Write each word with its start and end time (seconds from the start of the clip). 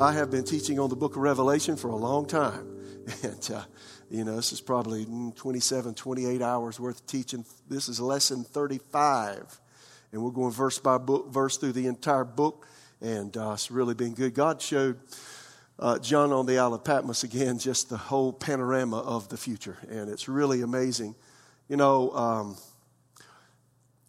I 0.00 0.12
have 0.12 0.30
been 0.30 0.44
teaching 0.44 0.78
on 0.78 0.88
the 0.88 0.96
book 0.96 1.16
of 1.16 1.20
Revelation 1.20 1.76
for 1.76 1.88
a 1.88 1.96
long 1.96 2.26
time. 2.26 2.78
And, 3.22 3.50
uh, 3.52 3.64
you 4.08 4.24
know, 4.24 4.36
this 4.36 4.52
is 4.52 4.60
probably 4.60 5.04
27, 5.04 5.94
28 5.94 6.40
hours 6.40 6.78
worth 6.78 7.00
of 7.00 7.06
teaching. 7.06 7.44
This 7.68 7.88
is 7.88 8.00
lesson 8.00 8.44
35. 8.44 9.60
And 10.12 10.22
we're 10.22 10.30
going 10.30 10.52
verse 10.52 10.78
by 10.78 10.96
book, 10.96 11.30
verse 11.30 11.56
through 11.58 11.72
the 11.72 11.86
entire 11.86 12.24
book. 12.24 12.66
And 13.00 13.36
uh, 13.36 13.52
it's 13.52 13.70
really 13.70 13.94
been 13.94 14.14
good. 14.14 14.32
God 14.32 14.62
showed 14.62 15.00
uh, 15.78 15.98
John 15.98 16.32
on 16.32 16.46
the 16.46 16.58
Isle 16.58 16.74
of 16.74 16.84
Patmos 16.84 17.24
again 17.24 17.58
just 17.58 17.90
the 17.90 17.96
whole 17.96 18.32
panorama 18.32 19.00
of 19.00 19.28
the 19.28 19.36
future. 19.36 19.76
And 19.90 20.08
it's 20.08 20.28
really 20.28 20.62
amazing. 20.62 21.14
You 21.68 21.76
know, 21.76 22.10
um, 22.12 22.56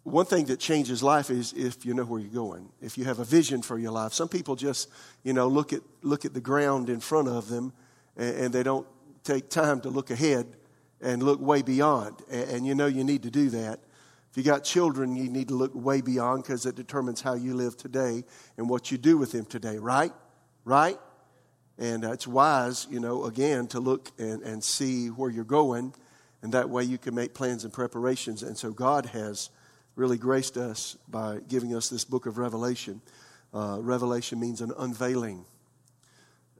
one 0.04 0.26
thing 0.26 0.46
that 0.46 0.58
changes 0.58 1.02
life 1.02 1.30
is 1.30 1.52
if 1.52 1.86
you 1.86 1.94
know 1.94 2.04
where 2.04 2.20
you're 2.20 2.30
going, 2.30 2.68
if 2.80 2.98
you 2.98 3.04
have 3.04 3.20
a 3.20 3.24
vision 3.24 3.62
for 3.62 3.78
your 3.78 3.92
life. 3.92 4.12
Some 4.12 4.28
people 4.28 4.56
just, 4.56 4.88
you 5.22 5.32
know, 5.32 5.46
look 5.46 5.72
at, 5.72 5.80
look 6.02 6.24
at 6.24 6.34
the 6.34 6.40
ground 6.40 6.90
in 6.90 6.98
front 6.98 7.28
of 7.28 7.48
them 7.48 7.72
and, 8.16 8.36
and 8.36 8.54
they 8.54 8.64
don't 8.64 8.86
take 9.22 9.48
time 9.48 9.80
to 9.82 9.90
look 9.90 10.10
ahead 10.10 10.46
and 11.00 11.22
look 11.22 11.40
way 11.40 11.62
beyond. 11.62 12.16
And, 12.30 12.50
and 12.50 12.66
you 12.66 12.74
know 12.74 12.86
you 12.86 13.04
need 13.04 13.22
to 13.22 13.30
do 13.30 13.50
that. 13.50 13.78
If 14.30 14.38
you 14.38 14.42
got 14.42 14.64
children, 14.64 15.14
you 15.14 15.28
need 15.28 15.48
to 15.48 15.54
look 15.54 15.72
way 15.74 16.00
beyond 16.00 16.42
because 16.42 16.66
it 16.66 16.74
determines 16.74 17.20
how 17.20 17.34
you 17.34 17.54
live 17.54 17.76
today 17.76 18.24
and 18.56 18.68
what 18.68 18.90
you 18.90 18.98
do 18.98 19.18
with 19.18 19.30
them 19.30 19.44
today, 19.44 19.78
right? 19.78 20.12
Right? 20.64 20.98
And 21.78 22.04
uh, 22.04 22.12
it's 22.12 22.26
wise, 22.26 22.86
you 22.90 22.98
know, 22.98 23.24
again, 23.24 23.66
to 23.68 23.80
look 23.80 24.10
and, 24.18 24.42
and 24.42 24.64
see 24.64 25.08
where 25.08 25.30
you're 25.30 25.44
going. 25.44 25.94
And 26.40 26.52
that 26.54 26.70
way 26.70 26.82
you 26.82 26.98
can 26.98 27.14
make 27.14 27.34
plans 27.34 27.64
and 27.64 27.72
preparations. 27.72 28.42
And 28.42 28.56
so 28.56 28.72
God 28.72 29.06
has 29.06 29.50
really 29.94 30.18
graced 30.18 30.56
us 30.56 30.96
by 31.08 31.38
giving 31.48 31.74
us 31.74 31.88
this 31.88 32.04
book 32.04 32.26
of 32.26 32.38
Revelation. 32.38 33.00
Uh, 33.52 33.78
Revelation 33.80 34.40
means 34.40 34.60
an 34.60 34.72
unveiling, 34.78 35.44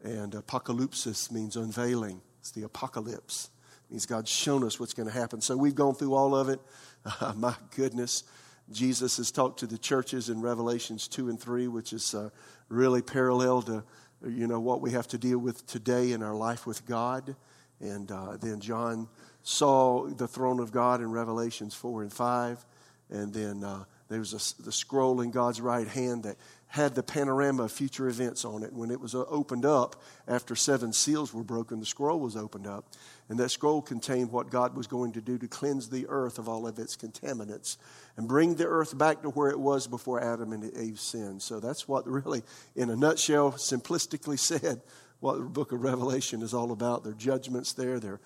and 0.02 0.32
apocalypsis 0.32 1.30
means 1.30 1.56
unveiling. 1.56 2.20
It's 2.40 2.50
the 2.50 2.64
apocalypse. 2.64 3.50
It 3.88 3.92
means 3.92 4.06
God's 4.06 4.30
shown 4.30 4.64
us 4.64 4.78
what's 4.78 4.94
going 4.94 5.08
to 5.08 5.14
happen. 5.14 5.40
So 5.40 5.56
we've 5.56 5.74
gone 5.74 5.94
through 5.94 6.14
all 6.14 6.34
of 6.34 6.48
it. 6.48 6.60
Uh, 7.04 7.32
my 7.36 7.54
goodness. 7.74 8.24
Jesus 8.70 9.16
has 9.16 9.30
talked 9.30 9.58
to 9.60 9.66
the 9.66 9.78
churches 9.78 10.28
in 10.28 10.40
Revelations 10.40 11.08
2 11.08 11.28
and 11.28 11.40
3, 11.40 11.68
which 11.68 11.92
is 11.92 12.14
uh, 12.14 12.30
really 12.68 13.02
parallel 13.02 13.62
to 13.62 13.84
you 14.24 14.46
know 14.46 14.60
what 14.60 14.80
we 14.80 14.92
have 14.92 15.08
to 15.08 15.18
deal 15.18 15.38
with 15.38 15.66
today 15.66 16.12
in 16.12 16.22
our 16.22 16.34
life 16.34 16.66
with 16.66 16.86
God. 16.86 17.34
And 17.80 18.10
uh, 18.10 18.36
then 18.36 18.60
John 18.60 19.08
saw 19.42 20.06
the 20.06 20.28
throne 20.28 20.60
of 20.60 20.70
God 20.70 21.00
in 21.00 21.10
Revelations 21.10 21.74
4 21.74 22.02
and 22.02 22.12
5. 22.12 22.64
And 23.12 23.32
then 23.32 23.62
uh, 23.62 23.84
there 24.08 24.18
was 24.18 24.32
a, 24.32 24.62
the 24.62 24.72
scroll 24.72 25.20
in 25.20 25.30
God's 25.30 25.60
right 25.60 25.86
hand 25.86 26.24
that 26.24 26.36
had 26.66 26.94
the 26.94 27.02
panorama 27.02 27.64
of 27.64 27.72
future 27.72 28.08
events 28.08 28.46
on 28.46 28.62
it. 28.62 28.72
When 28.72 28.90
it 28.90 28.98
was 28.98 29.14
uh, 29.14 29.24
opened 29.28 29.66
up, 29.66 30.02
after 30.26 30.56
seven 30.56 30.94
seals 30.94 31.34
were 31.34 31.44
broken, 31.44 31.80
the 31.80 31.86
scroll 31.86 32.18
was 32.18 32.34
opened 32.34 32.66
up. 32.66 32.86
And 33.28 33.38
that 33.38 33.50
scroll 33.50 33.82
contained 33.82 34.32
what 34.32 34.50
God 34.50 34.74
was 34.74 34.86
going 34.86 35.12
to 35.12 35.20
do 35.20 35.36
to 35.36 35.46
cleanse 35.46 35.90
the 35.90 36.06
earth 36.08 36.38
of 36.38 36.48
all 36.48 36.66
of 36.66 36.78
its 36.78 36.96
contaminants 36.96 37.76
and 38.16 38.26
bring 38.26 38.54
the 38.54 38.66
earth 38.66 38.96
back 38.96 39.20
to 39.22 39.28
where 39.28 39.50
it 39.50 39.60
was 39.60 39.86
before 39.86 40.22
Adam 40.22 40.52
and 40.54 40.64
Eve 40.74 40.98
sinned. 40.98 41.42
So 41.42 41.60
that's 41.60 41.86
what 41.86 42.08
really, 42.08 42.42
in 42.74 42.88
a 42.88 42.96
nutshell, 42.96 43.52
simplistically 43.52 44.38
said, 44.38 44.80
what 45.20 45.36
the 45.36 45.44
book 45.44 45.70
of 45.70 45.82
Revelation 45.82 46.42
is 46.42 46.52
all 46.52 46.72
about. 46.72 47.04
There 47.04 47.12
are 47.12 47.16
judgments 47.16 47.74
there, 47.74 47.94
are 47.94 48.20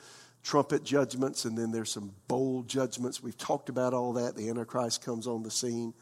trumpet 0.47 0.85
judgments, 0.85 1.45
and 1.45 1.59
then 1.59 1.73
there's 1.73 1.91
some 1.91 2.13
bowl 2.29 2.63
judgments. 2.63 3.21
We've 3.21 3.37
talked 3.37 3.69
about 3.69 3.93
all 3.93 4.13
that. 4.13 4.37
The 4.37 4.49
Antichrist 4.49 5.05
comes 5.05 5.27
on 5.27 5.43
the 5.43 5.51
scene, 5.51 5.93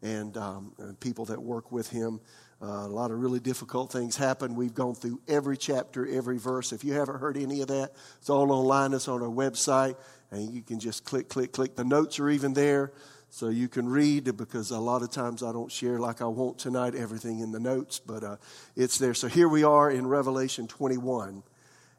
and, 0.00 0.34
um, 0.38 0.72
and 0.78 0.98
people 0.98 1.26
that 1.26 1.40
work 1.40 1.70
with 1.70 1.90
him. 1.90 2.18
Uh, 2.62 2.86
a 2.86 2.88
lot 2.88 3.10
of 3.10 3.20
really 3.20 3.40
difficult 3.40 3.92
things 3.92 4.16
happen. 4.16 4.54
We've 4.54 4.74
gone 4.74 4.94
through 4.94 5.20
every 5.28 5.58
chapter, 5.58 6.06
every 6.06 6.38
verse. 6.38 6.72
If 6.72 6.82
you 6.82 6.94
haven't 6.94 7.18
heard 7.18 7.36
any 7.36 7.60
of 7.60 7.68
that, 7.68 7.92
it's 8.18 8.30
all 8.30 8.50
online. 8.52 8.94
It's 8.94 9.06
on 9.06 9.20
our 9.20 9.28
website, 9.28 9.96
and 10.30 10.50
you 10.50 10.62
can 10.62 10.80
just 10.80 11.04
click, 11.04 11.28
click, 11.28 11.52
click. 11.52 11.76
The 11.76 11.84
notes 11.84 12.18
are 12.20 12.30
even 12.30 12.54
there, 12.54 12.92
so 13.28 13.50
you 13.50 13.68
can 13.68 13.86
read 13.86 14.34
because 14.34 14.70
a 14.70 14.78
lot 14.78 15.02
of 15.02 15.10
times 15.10 15.42
I 15.42 15.52
don't 15.52 15.70
share 15.70 15.98
like 15.98 16.22
I 16.22 16.26
want 16.26 16.58
tonight 16.58 16.94
everything 16.94 17.40
in 17.40 17.52
the 17.52 17.60
notes, 17.60 17.98
but 17.98 18.24
uh, 18.24 18.36
it's 18.76 18.96
there. 18.96 19.12
So 19.12 19.28
here 19.28 19.48
we 19.48 19.62
are 19.62 19.90
in 19.90 20.06
Revelation 20.06 20.68
21. 20.68 21.42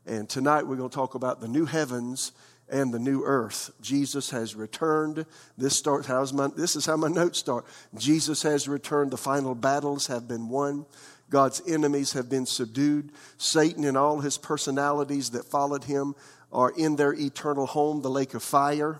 And 0.05 0.27
tonight 0.27 0.65
we're 0.65 0.77
going 0.77 0.89
to 0.89 0.95
talk 0.95 1.15
about 1.15 1.41
the 1.41 1.47
new 1.47 1.65
heavens 1.65 2.31
and 2.69 2.93
the 2.93 2.99
new 2.99 3.23
earth. 3.23 3.71
Jesus 3.81 4.31
has 4.31 4.55
returned. 4.55 5.25
This 5.57 5.77
starts 5.77 6.07
how's 6.07 6.33
my 6.33 6.47
this 6.47 6.75
is 6.75 6.85
how 6.85 6.97
my 6.97 7.09
notes 7.09 7.39
start. 7.39 7.65
Jesus 7.97 8.43
has 8.43 8.67
returned. 8.67 9.11
The 9.11 9.17
final 9.17 9.53
battles 9.53 10.07
have 10.07 10.27
been 10.27 10.49
won. 10.49 10.85
God's 11.29 11.61
enemies 11.67 12.13
have 12.13 12.29
been 12.29 12.45
subdued. 12.45 13.11
Satan 13.37 13.85
and 13.85 13.97
all 13.97 14.19
his 14.19 14.37
personalities 14.37 15.31
that 15.31 15.45
followed 15.45 15.83
him 15.83 16.15
are 16.51 16.71
in 16.71 16.95
their 16.95 17.13
eternal 17.13 17.65
home, 17.65 18.01
the 18.01 18.09
lake 18.09 18.33
of 18.33 18.43
fire. 18.43 18.99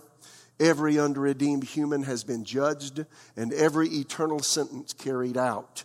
Every 0.60 0.98
unredeemed 0.98 1.64
human 1.64 2.04
has 2.04 2.24
been 2.24 2.44
judged, 2.44 3.04
and 3.36 3.52
every 3.52 3.88
eternal 3.88 4.38
sentence 4.38 4.92
carried 4.92 5.36
out. 5.36 5.84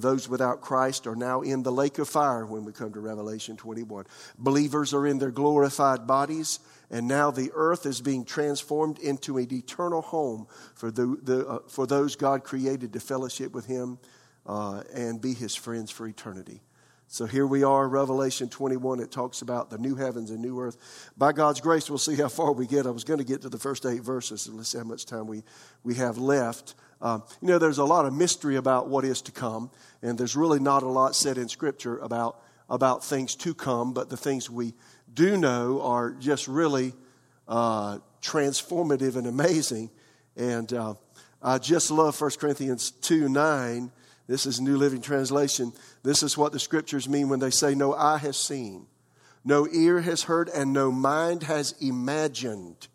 Those 0.00 0.28
without 0.28 0.60
Christ 0.60 1.06
are 1.06 1.14
now 1.14 1.42
in 1.42 1.62
the 1.62 1.70
lake 1.70 1.98
of 1.98 2.08
fire 2.08 2.44
when 2.44 2.64
we 2.64 2.72
come 2.72 2.92
to 2.92 3.00
Revelation 3.00 3.56
21. 3.56 4.06
Believers 4.38 4.92
are 4.92 5.06
in 5.06 5.18
their 5.18 5.30
glorified 5.30 6.06
bodies, 6.06 6.58
and 6.90 7.06
now 7.06 7.30
the 7.30 7.52
earth 7.54 7.86
is 7.86 8.00
being 8.00 8.24
transformed 8.24 8.98
into 8.98 9.38
an 9.38 9.52
eternal 9.52 10.02
home 10.02 10.48
for, 10.74 10.90
the, 10.90 11.16
the 11.22 11.46
uh, 11.46 11.58
for 11.68 11.86
those 11.86 12.16
God 12.16 12.42
created 12.42 12.92
to 12.92 13.00
fellowship 13.00 13.52
with 13.52 13.66
Him 13.66 13.98
uh, 14.46 14.82
and 14.92 15.20
be 15.20 15.32
His 15.32 15.54
friends 15.54 15.90
for 15.90 16.08
eternity. 16.08 16.60
So 17.06 17.26
here 17.26 17.46
we 17.46 17.62
are, 17.62 17.86
Revelation 17.86 18.48
21. 18.48 18.98
It 18.98 19.12
talks 19.12 19.42
about 19.42 19.70
the 19.70 19.78
new 19.78 19.94
heavens 19.94 20.30
and 20.30 20.40
new 20.40 20.58
earth. 20.58 21.12
By 21.16 21.32
God's 21.32 21.60
grace, 21.60 21.88
we'll 21.88 21.98
see 21.98 22.16
how 22.16 22.28
far 22.28 22.50
we 22.52 22.66
get. 22.66 22.86
I 22.86 22.90
was 22.90 23.04
going 23.04 23.18
to 23.18 23.24
get 23.24 23.42
to 23.42 23.48
the 23.48 23.58
first 23.58 23.86
eight 23.86 24.02
verses, 24.02 24.48
and 24.48 24.56
let's 24.56 24.70
see 24.70 24.78
how 24.78 24.84
much 24.84 25.06
time 25.06 25.28
we, 25.28 25.44
we 25.84 25.94
have 25.94 26.18
left. 26.18 26.74
Um, 27.04 27.22
you 27.42 27.48
know, 27.48 27.58
there's 27.58 27.76
a 27.76 27.84
lot 27.84 28.06
of 28.06 28.14
mystery 28.14 28.56
about 28.56 28.88
what 28.88 29.04
is 29.04 29.20
to 29.22 29.32
come, 29.32 29.70
and 30.00 30.16
there's 30.16 30.34
really 30.34 30.58
not 30.58 30.82
a 30.82 30.88
lot 30.88 31.14
said 31.14 31.36
in 31.36 31.50
Scripture 31.50 31.98
about, 31.98 32.40
about 32.70 33.04
things 33.04 33.34
to 33.36 33.52
come, 33.52 33.92
but 33.92 34.08
the 34.08 34.16
things 34.16 34.48
we 34.48 34.72
do 35.12 35.36
know 35.36 35.82
are 35.82 36.12
just 36.12 36.48
really 36.48 36.94
uh, 37.46 37.98
transformative 38.22 39.16
and 39.16 39.26
amazing. 39.26 39.90
And 40.34 40.72
uh, 40.72 40.94
I 41.42 41.58
just 41.58 41.90
love 41.90 42.18
1 42.18 42.30
Corinthians 42.40 42.90
2 42.90 43.28
9. 43.28 43.92
This 44.26 44.46
is 44.46 44.58
New 44.58 44.78
Living 44.78 45.02
Translation. 45.02 45.74
This 46.02 46.22
is 46.22 46.38
what 46.38 46.52
the 46.52 46.58
Scriptures 46.58 47.06
mean 47.06 47.28
when 47.28 47.38
they 47.38 47.50
say, 47.50 47.74
No 47.74 47.94
eye 47.94 48.16
has 48.16 48.38
seen, 48.38 48.86
no 49.44 49.68
ear 49.70 50.00
has 50.00 50.22
heard, 50.22 50.48
and 50.48 50.72
no 50.72 50.90
mind 50.90 51.42
has 51.42 51.74
imagined 51.82 52.88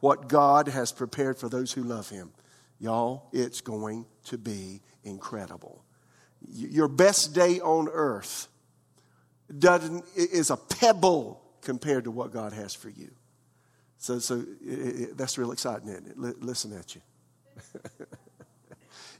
what 0.00 0.28
God 0.28 0.68
has 0.68 0.92
prepared 0.92 1.38
for 1.38 1.48
those 1.48 1.72
who 1.72 1.82
love 1.82 2.10
Him. 2.10 2.30
Y'all, 2.80 3.28
it's 3.32 3.60
going 3.60 4.06
to 4.24 4.38
be 4.38 4.80
incredible. 5.02 5.84
Your 6.48 6.88
best 6.88 7.34
day 7.34 7.60
on 7.60 7.88
earth 7.88 8.48
doesn't, 9.56 10.04
is 10.14 10.50
a 10.50 10.56
pebble 10.56 11.42
compared 11.62 12.04
to 12.04 12.10
what 12.10 12.32
God 12.32 12.52
has 12.52 12.74
for 12.74 12.90
you. 12.90 13.10
So, 13.98 14.20
so 14.20 14.44
it, 14.64 14.72
it, 14.72 15.16
that's 15.16 15.36
real 15.38 15.50
exciting, 15.50 15.88
isn't 15.88 16.06
it? 16.06 16.16
L- 16.16 16.34
listen 16.40 16.72
at 16.72 16.94
you. 16.94 17.00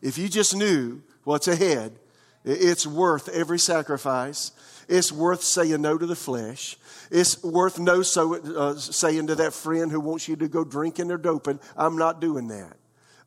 if 0.03 0.19
you 0.19 0.29
just 0.29 0.55
knew 0.55 1.03
what's 1.25 1.49
ahead, 1.49 1.99
it's 2.45 2.87
worth 2.87 3.29
every 3.29 3.59
sacrifice. 3.59 4.53
It's 4.89 5.11
worth 5.11 5.43
saying 5.43 5.83
no 5.83 5.99
to 5.99 6.07
the 6.07 6.17
flesh. 6.17 6.79
It's 7.11 7.43
worth 7.43 7.79
no 7.79 8.03
so, 8.03 8.37
uh, 8.37 8.77
saying 8.77 9.27
to 9.27 9.35
that 9.35 9.53
friend 9.53 9.91
who 9.91 10.01
wants 10.01 10.29
you 10.29 10.37
to 10.37 10.49
go 10.49 10.65
drinking 10.65 11.11
or 11.11 11.19
doping, 11.19 11.59
I'm 11.77 11.99
not 11.99 12.21
doing 12.21 12.49
that. 12.49 12.77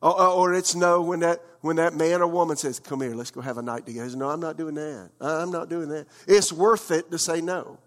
Or, 0.02 0.20
or 0.20 0.54
it's 0.54 0.74
no 0.74 1.00
when 1.00 1.20
that, 1.20 1.40
when 1.60 1.76
that 1.76 1.94
man 1.94 2.20
or 2.20 2.26
woman 2.26 2.56
says, 2.56 2.80
Come 2.80 3.00
here, 3.00 3.14
let's 3.14 3.30
go 3.30 3.40
have 3.40 3.56
a 3.56 3.62
night 3.62 3.86
together. 3.86 4.08
Says, 4.08 4.16
no, 4.16 4.28
I'm 4.28 4.40
not 4.40 4.56
doing 4.56 4.74
that. 4.74 5.10
I'm 5.20 5.52
not 5.52 5.68
doing 5.68 5.88
that. 5.90 6.06
It's 6.26 6.52
worth 6.52 6.90
it 6.90 7.10
to 7.12 7.18
say 7.18 7.40
no 7.40 7.78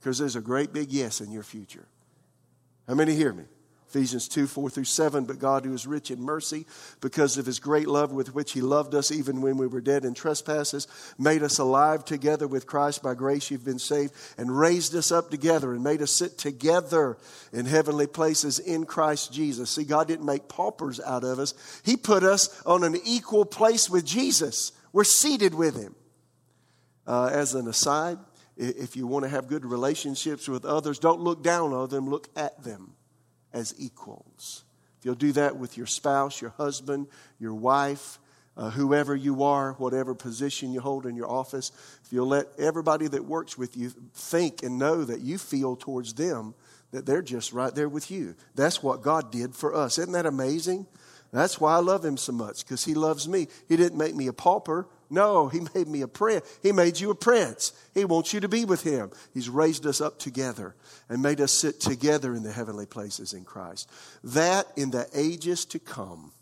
because 0.00 0.18
there's 0.18 0.34
a 0.34 0.40
great 0.40 0.72
big 0.72 0.90
yes 0.90 1.20
in 1.20 1.30
your 1.30 1.44
future. 1.44 1.86
How 2.88 2.94
many 2.94 3.14
hear 3.14 3.32
me? 3.32 3.44
Ephesians 3.92 4.26
2 4.26 4.46
4 4.46 4.70
through 4.70 4.84
7. 4.84 5.24
But 5.24 5.38
God, 5.38 5.66
who 5.66 5.74
is 5.74 5.86
rich 5.86 6.10
in 6.10 6.18
mercy, 6.18 6.64
because 7.02 7.36
of 7.36 7.44
his 7.44 7.58
great 7.58 7.86
love 7.86 8.10
with 8.10 8.34
which 8.34 8.52
he 8.52 8.62
loved 8.62 8.94
us, 8.94 9.12
even 9.12 9.42
when 9.42 9.58
we 9.58 9.66
were 9.66 9.82
dead 9.82 10.06
in 10.06 10.14
trespasses, 10.14 10.86
made 11.18 11.42
us 11.42 11.58
alive 11.58 12.02
together 12.02 12.48
with 12.48 12.66
Christ. 12.66 13.02
By 13.02 13.12
grace 13.12 13.50
you've 13.50 13.66
been 13.66 13.78
saved, 13.78 14.14
and 14.38 14.58
raised 14.58 14.94
us 14.94 15.12
up 15.12 15.30
together, 15.30 15.74
and 15.74 15.84
made 15.84 16.00
us 16.00 16.10
sit 16.10 16.38
together 16.38 17.18
in 17.52 17.66
heavenly 17.66 18.06
places 18.06 18.58
in 18.58 18.86
Christ 18.86 19.30
Jesus. 19.30 19.70
See, 19.70 19.84
God 19.84 20.08
didn't 20.08 20.24
make 20.24 20.48
paupers 20.48 20.98
out 20.98 21.22
of 21.22 21.38
us, 21.38 21.52
He 21.84 21.98
put 21.98 22.22
us 22.22 22.62
on 22.64 22.84
an 22.84 22.96
equal 23.04 23.44
place 23.44 23.90
with 23.90 24.06
Jesus. 24.06 24.72
We're 24.94 25.04
seated 25.04 25.52
with 25.52 25.76
Him. 25.76 25.94
Uh, 27.06 27.28
as 27.30 27.54
an 27.54 27.68
aside, 27.68 28.16
if 28.56 28.96
you 28.96 29.06
want 29.06 29.24
to 29.24 29.28
have 29.28 29.48
good 29.48 29.66
relationships 29.66 30.48
with 30.48 30.64
others, 30.64 30.98
don't 30.98 31.20
look 31.20 31.42
down 31.42 31.74
on 31.74 31.90
them, 31.90 32.08
look 32.08 32.28
at 32.36 32.62
them 32.62 32.94
as 33.52 33.74
equals. 33.78 34.64
If 34.98 35.06
you'll 35.06 35.14
do 35.14 35.32
that 35.32 35.56
with 35.56 35.76
your 35.76 35.86
spouse, 35.86 36.40
your 36.40 36.50
husband, 36.50 37.08
your 37.40 37.54
wife, 37.54 38.18
uh, 38.56 38.70
whoever 38.70 39.16
you 39.16 39.42
are, 39.42 39.72
whatever 39.72 40.14
position 40.14 40.72
you 40.72 40.80
hold 40.80 41.06
in 41.06 41.16
your 41.16 41.30
office, 41.30 41.72
if 42.04 42.12
you'll 42.12 42.28
let 42.28 42.46
everybody 42.58 43.08
that 43.08 43.24
works 43.24 43.56
with 43.56 43.76
you 43.76 43.90
think 44.14 44.62
and 44.62 44.78
know 44.78 45.04
that 45.04 45.20
you 45.20 45.38
feel 45.38 45.74
towards 45.74 46.14
them 46.14 46.54
that 46.92 47.06
they're 47.06 47.22
just 47.22 47.52
right 47.52 47.74
there 47.74 47.88
with 47.88 48.10
you. 48.10 48.34
That's 48.54 48.82
what 48.82 49.02
God 49.02 49.32
did 49.32 49.54
for 49.54 49.74
us. 49.74 49.98
Isn't 49.98 50.12
that 50.12 50.26
amazing? 50.26 50.86
That's 51.32 51.58
why 51.58 51.74
I 51.74 51.78
love 51.78 52.04
him 52.04 52.18
so 52.18 52.32
much, 52.32 52.64
because 52.64 52.84
he 52.84 52.92
loves 52.92 53.26
me. 53.26 53.48
He 53.66 53.76
didn't 53.76 53.96
make 53.96 54.14
me 54.14 54.26
a 54.26 54.34
pauper. 54.34 54.86
No, 55.12 55.48
he 55.48 55.60
made 55.74 55.88
me 55.88 56.00
a 56.00 56.08
prince. 56.08 56.42
He 56.62 56.72
made 56.72 56.98
you 56.98 57.10
a 57.10 57.14
prince. 57.14 57.74
He 57.92 58.06
wants 58.06 58.32
you 58.32 58.40
to 58.40 58.48
be 58.48 58.64
with 58.64 58.82
him. 58.82 59.10
He's 59.34 59.50
raised 59.50 59.84
us 59.84 60.00
up 60.00 60.18
together 60.18 60.74
and 61.10 61.20
made 61.20 61.42
us 61.42 61.52
sit 61.52 61.80
together 61.80 62.34
in 62.34 62.42
the 62.42 62.50
heavenly 62.50 62.86
places 62.86 63.34
in 63.34 63.44
Christ. 63.44 63.90
That 64.24 64.66
in 64.74 64.90
the 64.90 65.06
ages 65.14 65.66
to 65.66 65.78
come, 65.78 66.32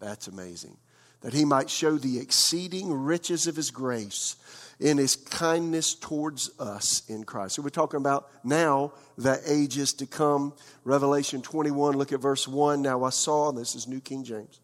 that's 0.00 0.26
amazing. 0.26 0.78
That 1.20 1.34
he 1.34 1.44
might 1.44 1.68
show 1.68 1.98
the 1.98 2.18
exceeding 2.18 2.90
riches 2.90 3.46
of 3.46 3.56
his 3.56 3.70
grace 3.70 4.36
in 4.80 4.96
his 4.96 5.14
kindness 5.14 5.94
towards 5.94 6.50
us 6.58 7.02
in 7.08 7.24
Christ. 7.24 7.56
So 7.56 7.62
we're 7.62 7.68
talking 7.68 7.98
about 7.98 8.30
now 8.42 8.92
the 9.18 9.38
ages 9.46 9.92
to 9.94 10.06
come. 10.06 10.54
Revelation 10.84 11.42
21, 11.42 11.98
look 11.98 12.12
at 12.12 12.20
verse 12.20 12.48
1. 12.48 12.80
Now 12.80 13.04
I 13.04 13.10
saw, 13.10 13.52
this 13.52 13.74
is 13.74 13.86
New 13.86 14.00
King 14.00 14.24
James, 14.24 14.60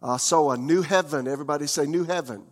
I 0.00 0.18
saw 0.18 0.50
a 0.52 0.56
new 0.56 0.82
heaven. 0.82 1.26
Everybody 1.26 1.66
say 1.66 1.86
new 1.86 2.04
heaven. 2.04 2.44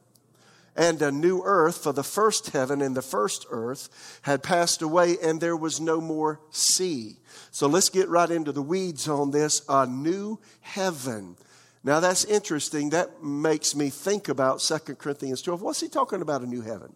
And 0.74 1.02
a 1.02 1.12
new 1.12 1.42
earth, 1.44 1.82
for 1.82 1.92
the 1.92 2.02
first 2.02 2.50
heaven 2.50 2.80
and 2.80 2.96
the 2.96 3.02
first 3.02 3.46
earth 3.50 4.20
had 4.22 4.42
passed 4.42 4.80
away, 4.80 5.16
and 5.22 5.40
there 5.40 5.56
was 5.56 5.80
no 5.80 6.00
more 6.00 6.40
sea. 6.50 7.16
So 7.50 7.66
let's 7.66 7.90
get 7.90 8.08
right 8.08 8.30
into 8.30 8.52
the 8.52 8.62
weeds 8.62 9.06
on 9.06 9.32
this. 9.32 9.62
A 9.68 9.86
new 9.86 10.38
heaven. 10.60 11.36
Now 11.84 12.00
that's 12.00 12.24
interesting. 12.24 12.90
That 12.90 13.22
makes 13.22 13.74
me 13.74 13.90
think 13.90 14.28
about 14.28 14.60
2 14.60 14.94
Corinthians 14.94 15.42
12. 15.42 15.60
What's 15.60 15.80
he 15.80 15.88
talking 15.88 16.22
about, 16.22 16.42
a 16.42 16.46
new 16.46 16.62
heaven? 16.62 16.94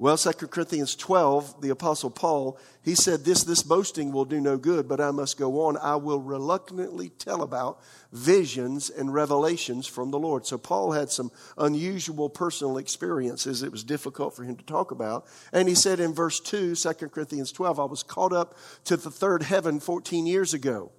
Well, 0.00 0.16
2 0.16 0.30
Corinthians 0.46 0.94
12, 0.94 1.60
the 1.60 1.70
Apostle 1.70 2.10
Paul, 2.10 2.56
he 2.84 2.94
said, 2.94 3.24
This, 3.24 3.42
this 3.42 3.64
boasting 3.64 4.12
will 4.12 4.24
do 4.24 4.40
no 4.40 4.56
good, 4.56 4.86
but 4.86 5.00
I 5.00 5.10
must 5.10 5.36
go 5.36 5.62
on. 5.62 5.76
I 5.76 5.96
will 5.96 6.20
reluctantly 6.20 7.08
tell 7.08 7.42
about 7.42 7.80
visions 8.12 8.90
and 8.90 9.12
revelations 9.12 9.88
from 9.88 10.12
the 10.12 10.18
Lord. 10.18 10.46
So 10.46 10.56
Paul 10.56 10.92
had 10.92 11.10
some 11.10 11.32
unusual 11.56 12.30
personal 12.30 12.78
experiences 12.78 13.64
it 13.64 13.72
was 13.72 13.82
difficult 13.82 14.36
for 14.36 14.44
him 14.44 14.54
to 14.54 14.64
talk 14.64 14.92
about. 14.92 15.26
And 15.52 15.68
he 15.68 15.74
said 15.74 15.98
in 15.98 16.14
verse 16.14 16.38
2, 16.38 16.76
2 16.76 16.92
Corinthians 17.08 17.50
12, 17.50 17.80
I 17.80 17.84
was 17.84 18.04
caught 18.04 18.32
up 18.32 18.56
to 18.84 18.96
the 18.96 19.10
third 19.10 19.42
heaven 19.42 19.80
14 19.80 20.26
years 20.26 20.54
ago. 20.54 20.92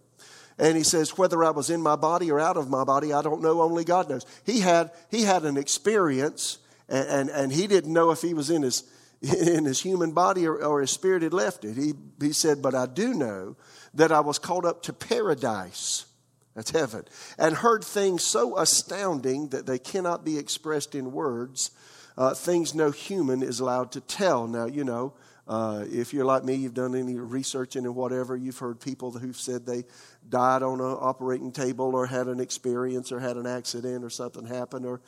And 0.58 0.76
he 0.76 0.84
says, 0.84 1.18
whether 1.18 1.42
I 1.42 1.52
was 1.52 1.70
in 1.70 1.82
my 1.82 1.96
body 1.96 2.30
or 2.30 2.40
out 2.42 2.58
of 2.58 2.70
my 2.70 2.84
body, 2.84 3.14
I 3.14 3.22
don't 3.22 3.42
know, 3.42 3.62
only 3.62 3.86
God 3.86 4.10
knows. 4.10 4.26
He 4.46 4.60
had, 4.60 4.92
he 5.10 5.24
had 5.24 5.46
an 5.46 5.56
experience 5.56 6.58
and, 6.90 7.08
and, 7.08 7.30
and, 7.30 7.52
he 7.52 7.68
didn't 7.68 7.94
know 7.94 8.12
if 8.12 8.22
he 8.22 8.34
was 8.34 8.50
in 8.50 8.64
his, 8.64 8.84
in 9.22 9.66
his 9.66 9.82
human 9.82 10.12
body 10.12 10.48
or, 10.48 10.64
or 10.64 10.82
his 10.82 10.92
spirit 10.92 11.24
had 11.24 11.34
left 11.34 11.64
it. 11.64 11.76
He, 11.78 11.94
he 12.20 12.34
said, 12.34 12.62
But 12.62 12.76
I 12.76 12.86
do 12.86 13.14
know 13.14 13.56
that 13.94 14.12
I 14.12 14.20
was 14.20 14.40
called 14.40 14.66
up 14.66 14.84
to 14.84 14.94
paradise. 14.94 16.06
That's 16.56 16.72
heaven. 16.72 17.06
And 17.38 17.56
heard 17.56 17.84
things 17.84 18.24
so 18.24 18.58
astounding 18.58 19.50
that 19.50 19.66
they 19.66 19.80
cannot 19.80 20.26
be 20.26 20.38
expressed 20.38 20.96
in 20.96 21.12
words, 21.12 21.72
uh, 22.18 22.34
things 22.34 22.76
no 22.76 22.92
human 22.92 23.44
is 23.44 23.60
allowed 23.60 23.94
to 23.94 24.02
tell. 24.02 24.48
Now, 24.48 24.66
you 24.66 24.84
know, 24.84 25.14
uh, 25.50 25.84
if 25.90 26.14
you're 26.14 26.26
like 26.26 26.44
me, 26.44 26.54
you've 26.54 26.76
done 26.76 26.94
any 26.96 27.16
researching 27.16 27.86
and 27.86 27.96
whatever, 27.96 28.38
you've 28.38 28.60
heard 28.60 28.80
people 28.80 29.12
who've 29.12 29.36
said 29.36 29.66
they 29.66 29.84
died 30.30 30.62
on 30.62 30.80
an 30.80 30.98
operating 31.00 31.52
table 31.52 31.96
or 31.96 32.06
had 32.06 32.28
an 32.28 32.40
experience 32.40 33.12
or 33.12 33.20
had 33.20 33.36
an 33.36 33.48
accident 33.48 34.04
or 34.04 34.12
something 34.12 34.46
happened 34.46 34.86
or 34.86 35.02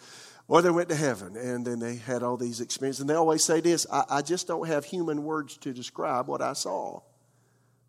or 0.51 0.61
they 0.61 0.69
went 0.69 0.89
to 0.89 0.95
heaven 0.95 1.37
and 1.37 1.65
then 1.65 1.79
they 1.79 1.95
had 1.95 2.21
all 2.21 2.35
these 2.35 2.59
experiences. 2.59 2.99
And 2.99 3.09
they 3.09 3.13
always 3.13 3.41
say 3.41 3.61
this 3.61 3.87
I, 3.89 4.03
I 4.09 4.21
just 4.21 4.47
don't 4.47 4.67
have 4.67 4.83
human 4.83 5.23
words 5.23 5.55
to 5.59 5.71
describe 5.73 6.27
what 6.27 6.41
I 6.41 6.51
saw 6.51 6.99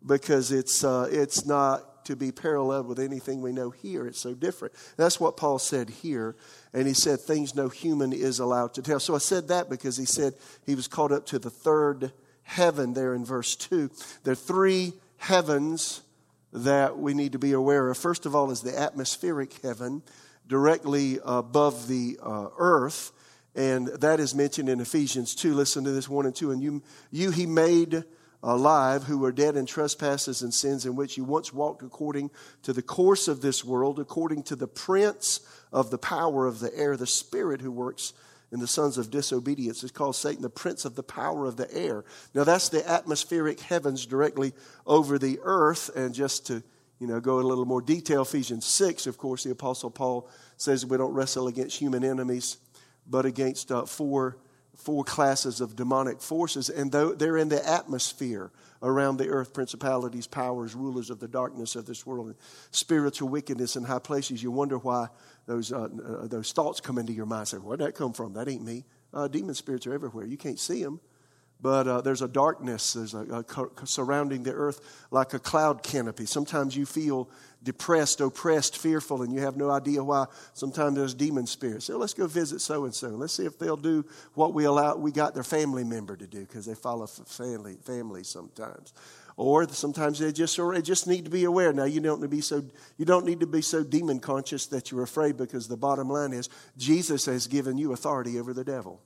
because 0.05 0.53
it's, 0.53 0.81
uh, 0.81 1.09
it's 1.11 1.45
not 1.45 2.05
to 2.05 2.15
be 2.15 2.31
paralleled 2.31 2.87
with 2.87 2.99
anything 2.99 3.41
we 3.41 3.51
know 3.51 3.69
here. 3.69 4.07
It's 4.07 4.19
so 4.19 4.33
different. 4.33 4.73
That's 4.95 5.19
what 5.19 5.35
Paul 5.35 5.59
said 5.59 5.89
here. 5.89 6.37
And 6.73 6.87
he 6.87 6.93
said, 6.93 7.19
things 7.19 7.53
no 7.53 7.67
human 7.67 8.13
is 8.13 8.39
allowed 8.39 8.73
to 8.75 8.81
tell. 8.81 9.01
So 9.01 9.13
I 9.13 9.17
said 9.17 9.49
that 9.49 9.69
because 9.69 9.97
he 9.97 10.05
said 10.05 10.33
he 10.65 10.73
was 10.73 10.87
called 10.87 11.11
up 11.11 11.25
to 11.27 11.39
the 11.39 11.49
third 11.49 12.13
heaven 12.43 12.93
there 12.93 13.13
in 13.13 13.25
verse 13.25 13.57
2. 13.57 13.91
There 14.23 14.31
are 14.31 14.35
three 14.35 14.93
heavens 15.17 16.01
that 16.53 16.97
we 16.97 17.13
need 17.13 17.33
to 17.33 17.39
be 17.39 17.51
aware 17.51 17.89
of. 17.89 17.97
First 17.97 18.25
of 18.25 18.35
all, 18.35 18.51
is 18.51 18.61
the 18.61 18.77
atmospheric 18.79 19.51
heaven 19.61 20.01
directly 20.47 21.19
above 21.23 21.87
the 21.87 22.19
uh, 22.21 22.47
earth. 22.57 23.11
And 23.55 23.87
that 23.87 24.19
is 24.19 24.33
mentioned 24.33 24.69
in 24.69 24.79
Ephesians 24.79 25.35
2. 25.35 25.53
Listen 25.53 25.83
to 25.83 25.91
this 25.91 26.09
1 26.09 26.25
and 26.25 26.35
2. 26.35 26.51
And 26.51 26.61
you, 26.61 26.81
you 27.11 27.31
he 27.31 27.45
made 27.45 28.03
alive 28.41 29.03
who 29.03 29.19
were 29.19 29.31
dead 29.31 29.55
in 29.55 29.65
trespasses 29.65 30.41
and 30.41 30.53
sins 30.53 30.85
in 30.85 30.95
which 30.95 31.17
you 31.17 31.23
once 31.23 31.53
walked 31.53 31.81
according 31.81 32.29
to 32.63 32.73
the 32.73 32.81
course 32.81 33.27
of 33.27 33.41
this 33.41 33.63
world, 33.63 33.99
according 33.99 34.43
to 34.43 34.55
the 34.55 34.67
prince 34.67 35.39
of 35.71 35.91
the 35.91 35.97
power 35.97 36.45
of 36.45 36.59
the 36.59 36.75
air, 36.77 36.97
the 36.97 37.07
spirit 37.07 37.61
who 37.61 37.71
works 37.71 38.13
in 38.51 38.59
the 38.59 38.67
sons 38.67 38.99
of 38.99 39.09
disobedience. 39.09 39.83
is 39.83 39.91
called 39.91 40.15
Satan, 40.15 40.43
the 40.43 40.49
prince 40.49 40.85
of 40.85 40.95
the 40.95 41.03
power 41.03 41.45
of 41.45 41.57
the 41.57 41.73
air. 41.73 42.05
Now, 42.35 42.43
that's 42.43 42.69
the 42.69 42.87
atmospheric 42.87 43.59
heavens 43.59 44.05
directly 44.05 44.53
over 44.85 45.17
the 45.17 45.39
earth. 45.41 45.89
And 45.95 46.13
just 46.13 46.45
to 46.47 46.61
you 47.03 47.09
know, 47.09 47.19
go 47.19 47.37
in 47.37 47.43
a 47.43 47.47
little 47.49 47.65
more 47.65 47.81
detail, 47.81 48.21
Ephesians 48.21 48.65
6, 48.65 49.07
of 49.07 49.17
course, 49.17 49.43
the 49.43 49.51
Apostle 49.51 49.91
Paul 49.91 50.29
says 50.55 50.85
we 50.85 50.95
don't 50.95 51.11
wrestle 51.11 51.49
against 51.49 51.77
human 51.77 52.01
enemies, 52.01 52.55
but 53.05 53.25
against 53.25 53.73
uh, 53.73 53.83
four, 53.83 54.37
four 54.77 55.03
classes 55.03 55.59
of 55.59 55.75
demonic 55.75 56.21
forces. 56.21 56.69
And 56.69 56.93
they're 56.93 57.35
in 57.35 57.49
the 57.49 57.67
atmosphere 57.67 58.53
around 58.81 59.17
the 59.17 59.27
earth 59.27 59.53
principalities, 59.53 60.27
powers, 60.27 60.75
rulers 60.75 61.09
of 61.09 61.19
the 61.19 61.27
darkness 61.27 61.75
of 61.75 61.85
this 61.85 62.05
world, 62.05 62.35
spiritual 62.71 63.27
wickedness 63.27 63.75
in 63.75 63.83
high 63.83 63.99
places. 63.99 64.41
You 64.41 64.51
wonder 64.51 64.77
why 64.77 65.07
those, 65.45 65.73
uh, 65.73 65.89
uh, 66.21 66.27
those 66.27 66.53
thoughts 66.53 66.79
come 66.79 66.97
into 66.97 67.11
your 67.11 67.25
mind. 67.25 67.49
Say, 67.49 67.57
where'd 67.57 67.81
that 67.81 67.95
come 67.95 68.13
from? 68.13 68.31
That 68.35 68.47
ain't 68.47 68.63
me. 68.63 68.85
Uh, 69.13 69.27
demon 69.27 69.55
spirits 69.55 69.85
are 69.87 69.93
everywhere. 69.93 70.23
You 70.23 70.37
can't 70.37 70.57
see 70.57 70.81
them 70.81 71.01
but 71.63 71.87
uh, 71.87 72.01
there's 72.01 72.21
a 72.21 72.27
darkness 72.27 72.91
there's 72.91 73.13
a, 73.13 73.45
a, 73.49 73.87
surrounding 73.87 74.43
the 74.43 74.51
earth 74.51 74.81
like 75.11 75.33
a 75.33 75.39
cloud 75.39 75.81
canopy. 75.81 76.25
Sometimes 76.25 76.75
you 76.75 76.85
feel 76.85 77.29
depressed 77.63 78.19
oppressed 78.19 78.77
fearful 78.77 79.21
and 79.21 79.33
you 79.33 79.39
have 79.39 79.55
no 79.55 79.71
idea 79.71 80.03
why. 80.03 80.25
Sometimes 80.53 80.97
there's 80.97 81.13
demon 81.13 81.47
spirits. 81.47 81.85
So 81.85 81.97
let's 81.97 82.13
go 82.13 82.27
visit 82.27 82.59
so 82.59 82.83
and 82.83 82.93
so 82.93 83.07
let's 83.07 83.33
see 83.33 83.45
if 83.45 83.57
they'll 83.57 83.77
do 83.77 84.05
what 84.33 84.53
we 84.53 84.65
allow 84.65 84.97
we 84.97 85.13
got 85.13 85.33
their 85.33 85.43
family 85.43 85.85
member 85.85 86.17
to 86.17 86.27
do 86.27 86.41
because 86.41 86.65
they 86.65 86.75
follow 86.75 87.07
family 87.07 87.77
family 87.85 88.25
sometimes. 88.25 88.93
Or 89.37 89.67
sometimes 89.69 90.19
they 90.19 90.33
just 90.33 90.59
or 90.59 90.75
they 90.75 90.81
just 90.81 91.07
need 91.07 91.23
to 91.23 91.31
be 91.31 91.45
aware. 91.45 91.71
Now 91.71 91.85
you 91.85 92.01
don't 92.01 92.19
need 92.19 92.29
to 92.29 92.35
be 92.35 92.41
so 92.41 92.61
you 92.97 93.05
don't 93.05 93.25
need 93.25 93.39
to 93.39 93.47
be 93.47 93.61
so 93.61 93.85
demon 93.85 94.19
conscious 94.19 94.65
that 94.67 94.91
you're 94.91 95.03
afraid 95.03 95.37
because 95.37 95.69
the 95.69 95.77
bottom 95.77 96.09
line 96.09 96.33
is 96.33 96.49
jesus 96.77 97.25
has 97.25 97.47
given 97.47 97.77
you 97.77 97.93
authority 97.93 98.37
over 98.37 98.53
the 98.53 98.65
devil. 98.65 99.01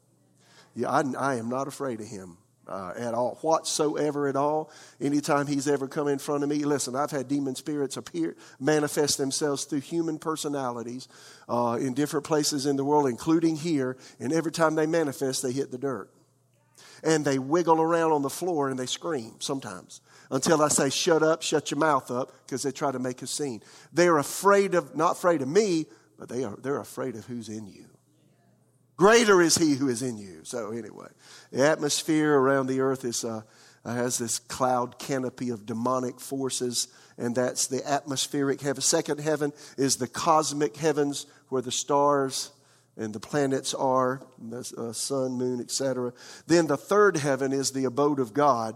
Yeah, 0.73 0.89
I, 0.89 1.03
I 1.17 1.35
am 1.35 1.49
not 1.49 1.67
afraid 1.67 2.01
of 2.01 2.07
him 2.07 2.37
uh, 2.67 2.93
at 2.97 3.13
all, 3.13 3.37
whatsoever 3.41 4.27
at 4.27 4.35
all. 4.35 4.71
Anytime 4.99 5.47
he's 5.47 5.67
ever 5.67 5.87
come 5.87 6.07
in 6.07 6.19
front 6.19 6.43
of 6.43 6.49
me, 6.49 6.63
listen, 6.65 6.95
I've 6.95 7.11
had 7.11 7.27
demon 7.27 7.55
spirits 7.55 7.97
appear, 7.97 8.35
manifest 8.59 9.17
themselves 9.17 9.65
through 9.65 9.81
human 9.81 10.19
personalities 10.19 11.07
uh, 11.47 11.77
in 11.79 11.93
different 11.93 12.25
places 12.25 12.65
in 12.65 12.75
the 12.75 12.85
world, 12.85 13.07
including 13.07 13.55
here, 13.55 13.97
and 14.19 14.33
every 14.33 14.51
time 14.51 14.75
they 14.75 14.85
manifest, 14.85 15.43
they 15.43 15.51
hit 15.51 15.71
the 15.71 15.77
dirt. 15.77 16.09
And 17.03 17.23
they 17.23 17.37
wiggle 17.37 17.79
around 17.79 18.11
on 18.11 18.21
the 18.23 18.29
floor 18.29 18.69
and 18.69 18.79
they 18.79 18.87
scream 18.87 19.35
sometimes 19.39 20.01
until 20.31 20.61
I 20.61 20.67
say, 20.67 20.89
shut 20.89 21.23
up, 21.23 21.41
shut 21.41 21.71
your 21.71 21.79
mouth 21.79 22.11
up, 22.11 22.31
because 22.45 22.63
they 22.63 22.71
try 22.71 22.91
to 22.91 22.99
make 22.99 23.21
a 23.21 23.27
scene. 23.27 23.61
They're 23.93 24.17
afraid 24.17 24.75
of, 24.75 24.95
not 24.95 25.11
afraid 25.11 25.41
of 25.41 25.47
me, 25.47 25.85
but 26.17 26.27
they 26.27 26.43
are, 26.43 26.55
they're 26.57 26.79
afraid 26.79 27.15
of 27.15 27.25
who's 27.25 27.49
in 27.49 27.67
you. 27.67 27.85
Greater 28.97 29.41
is 29.41 29.55
he 29.55 29.75
who 29.75 29.87
is 29.87 30.01
in 30.01 30.17
you. 30.17 30.39
So, 30.43 30.71
anyway, 30.71 31.07
the 31.51 31.65
atmosphere 31.67 32.33
around 32.33 32.65
the 32.65 32.81
earth 32.81 33.05
is, 33.05 33.23
uh, 33.23 33.41
has 33.85 34.17
this 34.17 34.39
cloud 34.39 34.97
canopy 34.97 35.51
of 35.51 35.67
demonic 35.67 36.19
forces, 36.19 36.87
and 37.17 37.35
that's 37.35 37.67
the 37.67 37.87
atmospheric 37.87 38.59
heaven. 38.59 38.81
Second 38.81 39.19
heaven 39.19 39.53
is 39.77 39.97
the 39.97 40.07
cosmic 40.07 40.75
heavens 40.75 41.27
where 41.49 41.61
the 41.61 41.71
stars 41.71 42.51
and 42.97 43.13
the 43.13 43.19
planets 43.19 43.75
are, 43.75 44.21
the 44.39 44.73
uh, 44.75 44.91
sun, 44.91 45.33
moon, 45.33 45.61
etc. 45.61 46.11
Then 46.47 46.65
the 46.65 46.77
third 46.77 47.17
heaven 47.17 47.53
is 47.53 47.71
the 47.71 47.85
abode 47.85 48.19
of 48.19 48.33
God. 48.33 48.75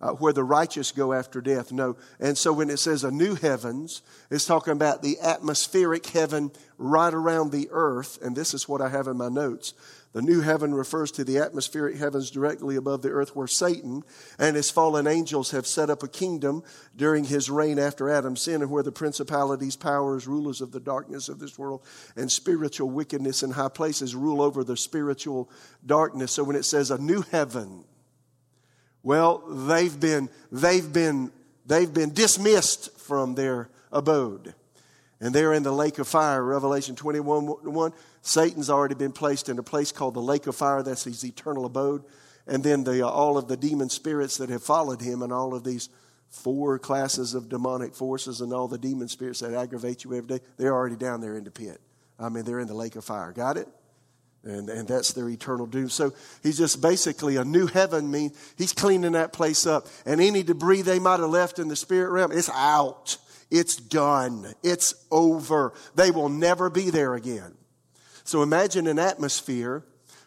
Uh, 0.00 0.12
where 0.12 0.32
the 0.32 0.44
righteous 0.44 0.92
go 0.92 1.12
after 1.12 1.40
death. 1.40 1.72
No. 1.72 1.96
And 2.20 2.38
so 2.38 2.52
when 2.52 2.70
it 2.70 2.78
says 2.78 3.04
a 3.04 3.10
new 3.10 3.34
heavens, 3.34 4.02
it's 4.30 4.44
talking 4.44 4.72
about 4.72 5.02
the 5.02 5.18
atmospheric 5.20 6.06
heaven 6.06 6.52
right 6.76 7.12
around 7.12 7.50
the 7.50 7.68
earth. 7.70 8.18
And 8.22 8.36
this 8.36 8.54
is 8.54 8.68
what 8.68 8.80
I 8.80 8.88
have 8.88 9.08
in 9.08 9.16
my 9.16 9.28
notes. 9.28 9.74
The 10.12 10.22
new 10.22 10.40
heaven 10.40 10.74
refers 10.74 11.10
to 11.12 11.24
the 11.24 11.38
atmospheric 11.38 11.96
heavens 11.96 12.30
directly 12.30 12.76
above 12.76 13.02
the 13.02 13.10
earth 13.10 13.36
where 13.36 13.46
Satan 13.46 14.02
and 14.38 14.56
his 14.56 14.70
fallen 14.70 15.06
angels 15.06 15.50
have 15.50 15.66
set 15.66 15.90
up 15.90 16.02
a 16.02 16.08
kingdom 16.08 16.62
during 16.96 17.24
his 17.24 17.50
reign 17.50 17.78
after 17.78 18.08
Adam's 18.08 18.40
sin 18.40 18.62
and 18.62 18.70
where 18.70 18.82
the 18.82 18.90
principalities, 18.90 19.76
powers, 19.76 20.26
rulers 20.26 20.62
of 20.62 20.72
the 20.72 20.80
darkness 20.80 21.28
of 21.28 21.40
this 21.40 21.58
world 21.58 21.84
and 22.16 22.32
spiritual 22.32 22.88
wickedness 22.88 23.42
in 23.42 23.50
high 23.50 23.68
places 23.68 24.14
rule 24.14 24.40
over 24.40 24.64
the 24.64 24.78
spiritual 24.78 25.50
darkness. 25.84 26.32
So 26.32 26.42
when 26.42 26.56
it 26.56 26.64
says 26.64 26.90
a 26.90 26.98
new 26.98 27.20
heaven, 27.20 27.84
well, 29.02 29.38
they've 29.48 29.98
been, 29.98 30.28
they've 30.50 30.92
been, 30.92 31.30
they've 31.66 31.92
been 31.92 32.12
dismissed 32.12 32.98
from 32.98 33.34
their 33.34 33.68
abode. 33.92 34.54
And 35.20 35.34
they're 35.34 35.52
in 35.52 35.64
the 35.64 35.72
lake 35.72 35.98
of 35.98 36.06
fire, 36.06 36.42
Revelation 36.42 36.94
21 36.94 37.46
1. 37.46 37.92
Satan's 38.22 38.70
already 38.70 38.94
been 38.94 39.12
placed 39.12 39.48
in 39.48 39.58
a 39.58 39.62
place 39.62 39.90
called 39.90 40.14
the 40.14 40.22
lake 40.22 40.46
of 40.46 40.54
fire. 40.54 40.82
That's 40.82 41.04
his 41.04 41.24
eternal 41.24 41.64
abode. 41.64 42.04
And 42.46 42.62
then 42.62 42.84
the, 42.84 43.06
uh, 43.06 43.10
all 43.10 43.36
of 43.36 43.48
the 43.48 43.56
demon 43.56 43.90
spirits 43.90 44.36
that 44.38 44.48
have 44.48 44.62
followed 44.62 45.00
him 45.00 45.22
and 45.22 45.32
all 45.32 45.54
of 45.54 45.64
these 45.64 45.88
four 46.28 46.78
classes 46.78 47.34
of 47.34 47.48
demonic 47.48 47.94
forces 47.94 48.40
and 48.40 48.52
all 48.52 48.68
the 48.68 48.78
demon 48.78 49.08
spirits 49.08 49.40
that 49.40 49.54
aggravate 49.54 50.04
you 50.04 50.14
every 50.14 50.38
day, 50.38 50.44
they're 50.56 50.74
already 50.74 50.96
down 50.96 51.20
there 51.20 51.36
in 51.36 51.44
the 51.44 51.50
pit. 51.50 51.80
I 52.18 52.28
mean, 52.28 52.44
they're 52.44 52.60
in 52.60 52.68
the 52.68 52.74
lake 52.74 52.96
of 52.96 53.04
fire. 53.04 53.32
Got 53.32 53.56
it? 53.56 53.68
And, 54.44 54.70
and 54.70 54.86
that's 54.88 55.12
their 55.12 55.28
eternal 55.28 55.66
doom. 55.66 55.88
So 55.88 56.12
he's 56.42 56.58
just 56.58 56.80
basically 56.80 57.36
a 57.36 57.44
new 57.44 57.66
heaven 57.66 58.10
means 58.10 58.54
he's 58.56 58.72
cleaning 58.72 59.12
that 59.12 59.32
place 59.32 59.66
up. 59.66 59.88
And 60.06 60.20
any 60.20 60.42
debris 60.42 60.82
they 60.82 60.98
might 60.98 61.20
have 61.20 61.30
left 61.30 61.58
in 61.58 61.68
the 61.68 61.76
spirit 61.76 62.10
realm, 62.10 62.32
it's 62.32 62.48
out. 62.50 63.18
It's 63.50 63.76
done. 63.76 64.54
It's 64.62 64.94
over. 65.10 65.72
They 65.94 66.10
will 66.10 66.28
never 66.28 66.70
be 66.70 66.90
there 66.90 67.14
again. 67.14 67.54
So 68.24 68.42
imagine 68.42 68.86
an 68.86 68.98
atmosphere 68.98 69.84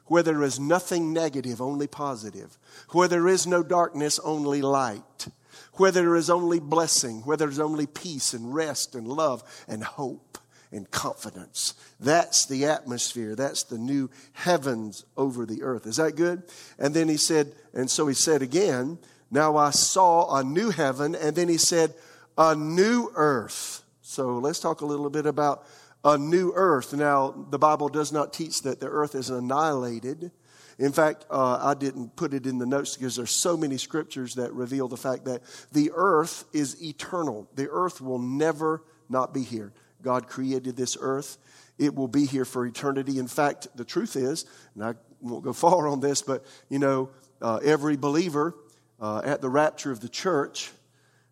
where 0.08 0.24
there 0.24 0.44
is 0.44 0.60
nothing 0.60 1.14
negative, 1.14 1.62
only 1.62 1.88
positive, 1.88 2.58
where 2.90 3.08
there 3.08 3.28
is 3.28 3.48
no 3.48 3.64
darkness, 3.64 4.20
only 4.20 4.62
light, 4.62 5.28
where 5.74 5.92
there 5.92 6.16
is 6.16 6.30
only 6.30 6.60
blessing, 6.60 7.22
where 7.22 7.38
there's 7.38 7.60
only 7.60 7.88
peace 7.88 8.34
and 8.34 8.54
rest 8.54 8.94
and 8.94 9.08
love 9.08 9.44
and 9.68 9.84
hope 9.84 10.38
and 10.72 10.90
confidence. 10.90 11.74
That's 12.00 12.46
the 12.46 12.66
atmosphere. 12.66 13.36
That's 13.36 13.64
the 13.64 13.78
new 13.78 14.10
heavens 14.34 15.06
over 15.18 15.46
the 15.46 15.64
earth. 15.64 15.86
Is 15.86 15.98
that 15.98 16.16
good? 16.16 16.44
And 16.80 16.94
then 16.94 17.10
he 17.10 17.18
said, 17.18 17.54
and 17.74 17.90
so 17.90 18.08
he 18.08 18.14
said 18.14 18.42
again, 18.42 18.98
now 19.30 19.58
I 19.58 19.70
saw 19.72 20.38
a 20.38 20.44
new 20.44 20.72
heaven, 20.72 21.16
and 21.16 21.36
then 21.36 21.48
he 21.48 21.58
said, 21.58 21.94
a 22.38 22.56
new 22.56 23.12
earth. 23.16 23.84
So 24.02 24.38
let's 24.40 24.60
talk 24.60 24.82
a 24.82 24.86
little 24.86 25.10
bit 25.10 25.26
about 25.26 25.66
a 26.04 26.18
new 26.18 26.52
earth. 26.56 26.94
Now, 26.94 27.46
the 27.50 27.60
Bible 27.60 27.88
does 27.88 28.12
not 28.12 28.34
teach 28.34 28.64
that 28.64 28.80
the 28.80 28.88
earth 28.88 29.16
is 29.16 29.30
annihilated. 29.30 30.32
In 30.80 30.92
fact, 30.92 31.26
uh, 31.30 31.60
I 31.62 31.76
didn't 31.76 32.16
put 32.16 32.34
it 32.34 32.46
in 32.46 32.58
the 32.58 32.66
notes 32.66 32.98
because 32.98 33.16
there's 33.16 33.32
so 33.32 33.56
many 33.56 33.78
scriptures 33.78 34.36
that 34.36 34.52
reveal 34.54 34.88
the 34.88 34.98
fact 34.98 35.26
that 35.26 35.44
the 35.72 35.92
earth 35.94 36.46
is 36.54 36.82
eternal. 36.84 37.48
The 37.56 37.70
earth 37.70 38.02
will 38.02 38.20
never 38.20 38.84
not 39.08 39.34
be 39.34 39.44
here. 39.44 39.74
God 40.02 40.28
created 40.28 40.76
this 40.76 40.98
earth. 41.00 41.38
It 41.78 41.96
will 41.96 42.08
be 42.08 42.26
here 42.26 42.46
for 42.46 42.66
eternity. 42.66 43.20
In 43.20 43.28
fact, 43.28 43.68
the 43.76 43.86
truth 43.86 44.16
is, 44.16 44.46
and 44.76 44.84
I 44.84 44.94
won't 45.22 45.44
go 45.44 45.54
far 45.54 45.88
on 45.88 46.00
this, 46.00 46.22
but 46.22 46.46
you 46.70 46.80
know, 46.80 47.10
uh, 47.42 47.60
every 47.64 47.98
believer 47.98 48.56
uh, 49.00 49.22
at 49.24 49.42
the 49.42 49.50
rapture 49.50 49.92
of 49.92 50.00
the 50.00 50.10
church 50.10 50.72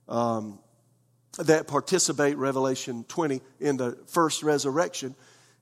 um, 0.07 0.59
that 1.37 1.67
participate, 1.67 2.37
Revelation 2.37 3.05
20, 3.07 3.41
in 3.59 3.77
the 3.77 3.97
first 4.07 4.43
resurrection, 4.43 5.15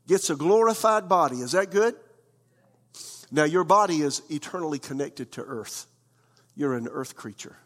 gets 0.07 0.29
a 0.29 0.35
glorified 0.35 1.09
body. 1.09 1.37
Is 1.37 1.51
that 1.51 1.69
good? 1.69 1.95
Now, 3.29 3.43
your 3.43 3.65
body 3.65 4.01
is 4.01 4.21
eternally 4.29 4.79
connected 4.79 5.33
to 5.33 5.41
earth. 5.41 5.85
You're 6.55 6.75
an 6.75 6.87
earth 6.87 7.15
creature. 7.15 7.57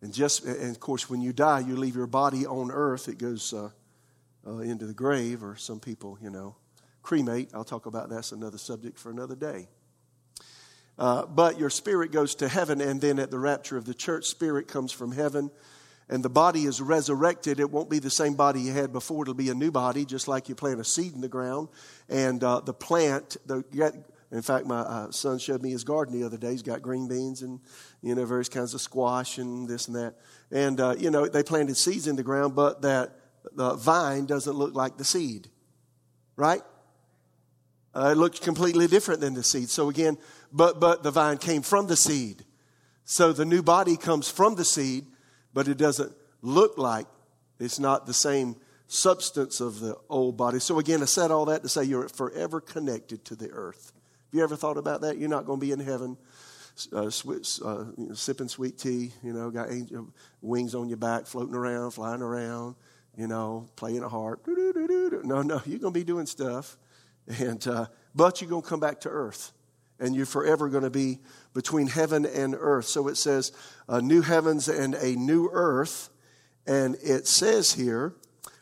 And 0.00 0.14
just, 0.14 0.44
and 0.44 0.70
of 0.70 0.78
course, 0.78 1.10
when 1.10 1.20
you 1.20 1.32
die, 1.32 1.60
you 1.60 1.74
leave 1.74 1.96
your 1.96 2.06
body 2.06 2.46
on 2.46 2.70
earth. 2.70 3.08
It 3.08 3.18
goes 3.18 3.52
uh, 3.52 3.70
uh, 4.48 4.58
into 4.58 4.86
the 4.86 4.94
grave, 4.94 5.42
or 5.44 5.56
some 5.56 5.80
people, 5.80 6.18
you 6.22 6.30
know, 6.30 6.56
cremate. 7.02 7.50
I'll 7.54 7.64
talk 7.64 7.86
about 7.86 8.08
that's 8.08 8.32
another 8.32 8.58
subject 8.58 8.98
for 8.98 9.10
another 9.10 9.36
day. 9.36 9.68
Uh, 10.98 11.26
but 11.26 11.58
your 11.58 11.70
spirit 11.70 12.10
goes 12.10 12.34
to 12.36 12.48
heaven, 12.48 12.80
and 12.80 13.00
then 13.00 13.18
at 13.18 13.30
the 13.30 13.38
rapture 13.38 13.76
of 13.76 13.84
the 13.84 13.94
church, 13.94 14.26
spirit 14.26 14.66
comes 14.66 14.90
from 14.90 15.12
heaven 15.12 15.50
and 16.08 16.24
the 16.24 16.30
body 16.30 16.64
is 16.64 16.80
resurrected, 16.80 17.60
it 17.60 17.70
won't 17.70 17.90
be 17.90 17.98
the 17.98 18.10
same 18.10 18.34
body 18.34 18.62
you 18.62 18.72
had 18.72 18.92
before. 18.92 19.22
It'll 19.24 19.34
be 19.34 19.50
a 19.50 19.54
new 19.54 19.70
body, 19.70 20.04
just 20.04 20.26
like 20.26 20.48
you 20.48 20.54
plant 20.54 20.80
a 20.80 20.84
seed 20.84 21.14
in 21.14 21.20
the 21.20 21.28
ground. 21.28 21.68
And 22.08 22.42
uh, 22.42 22.60
the 22.60 22.72
plant, 22.72 23.36
the, 23.44 23.62
in 24.30 24.42
fact, 24.42 24.64
my 24.64 24.80
uh, 24.80 25.10
son 25.10 25.38
showed 25.38 25.62
me 25.62 25.70
his 25.70 25.84
garden 25.84 26.18
the 26.18 26.24
other 26.24 26.38
day. 26.38 26.52
He's 26.52 26.62
got 26.62 26.80
green 26.80 27.08
beans 27.08 27.42
and, 27.42 27.60
you 28.00 28.14
know, 28.14 28.24
various 28.24 28.48
kinds 28.48 28.72
of 28.72 28.80
squash 28.80 29.36
and 29.36 29.68
this 29.68 29.86
and 29.86 29.96
that. 29.96 30.14
And, 30.50 30.80
uh, 30.80 30.94
you 30.98 31.10
know, 31.10 31.26
they 31.26 31.42
planted 31.42 31.76
seeds 31.76 32.06
in 32.06 32.16
the 32.16 32.22
ground, 32.22 32.54
but 32.54 32.80
that 32.82 33.14
the 33.54 33.74
vine 33.74 34.26
doesn't 34.26 34.54
look 34.54 34.74
like 34.74 34.96
the 34.96 35.04
seed, 35.04 35.48
right? 36.36 36.62
Uh, 37.94 38.10
it 38.12 38.18
looks 38.18 38.38
completely 38.38 38.86
different 38.86 39.20
than 39.20 39.34
the 39.34 39.42
seed. 39.42 39.68
So 39.68 39.88
again, 39.88 40.18
but, 40.52 40.78
but 40.80 41.02
the 41.02 41.10
vine 41.10 41.38
came 41.38 41.62
from 41.62 41.86
the 41.86 41.96
seed. 41.96 42.44
So 43.04 43.32
the 43.32 43.44
new 43.44 43.62
body 43.62 43.96
comes 43.96 44.28
from 44.28 44.54
the 44.54 44.64
seed 44.64 45.06
but 45.58 45.68
it 45.68 45.76
doesn't 45.76 46.12
look 46.42 46.78
like 46.78 47.06
it's 47.58 47.78
not 47.78 48.06
the 48.06 48.14
same 48.14 48.56
substance 48.86 49.60
of 49.60 49.80
the 49.80 49.96
old 50.08 50.36
body. 50.36 50.60
So, 50.60 50.78
again, 50.78 51.02
I 51.02 51.06
said 51.06 51.30
all 51.30 51.46
that 51.46 51.62
to 51.62 51.68
say 51.68 51.84
you're 51.84 52.08
forever 52.08 52.60
connected 52.60 53.24
to 53.26 53.34
the 53.34 53.50
earth. 53.50 53.92
Have 54.26 54.38
you 54.38 54.42
ever 54.44 54.56
thought 54.56 54.76
about 54.76 55.00
that? 55.00 55.18
You're 55.18 55.28
not 55.28 55.46
going 55.46 55.58
to 55.58 55.66
be 55.66 55.72
in 55.72 55.80
heaven 55.80 56.16
uh, 56.92 57.06
uh, 57.06 57.10
you 57.10 58.06
know, 58.06 58.14
sipping 58.14 58.46
sweet 58.46 58.78
tea, 58.78 59.10
you 59.24 59.32
know, 59.32 59.50
got 59.50 59.72
angel, 59.72 60.06
wings 60.42 60.76
on 60.76 60.88
your 60.88 60.96
back, 60.96 61.26
floating 61.26 61.56
around, 61.56 61.90
flying 61.90 62.22
around, 62.22 62.76
you 63.18 63.26
know, 63.26 63.68
playing 63.74 64.04
a 64.04 64.08
harp. 64.08 64.46
No, 64.46 65.42
no, 65.42 65.60
you're 65.66 65.80
going 65.80 65.92
to 65.92 66.00
be 66.00 66.04
doing 66.04 66.26
stuff. 66.26 66.78
And, 67.26 67.66
uh, 67.66 67.86
but 68.14 68.40
you're 68.40 68.48
going 68.48 68.62
to 68.62 68.68
come 68.68 68.80
back 68.80 69.00
to 69.00 69.08
earth 69.08 69.52
and 69.98 70.14
you're 70.14 70.24
forever 70.24 70.68
going 70.68 70.84
to 70.84 70.90
be 70.90 71.18
between 71.52 71.88
heaven 71.88 72.24
and 72.24 72.54
earth. 72.56 72.86
So 72.86 73.08
it 73.08 73.16
says, 73.16 73.50
a 73.88 74.00
new 74.00 74.22
heavens 74.22 74.68
and 74.68 74.94
a 74.94 75.16
new 75.16 75.50
earth. 75.52 76.10
And 76.64 76.94
it 77.02 77.26
says 77.26 77.72
here, 77.72 78.14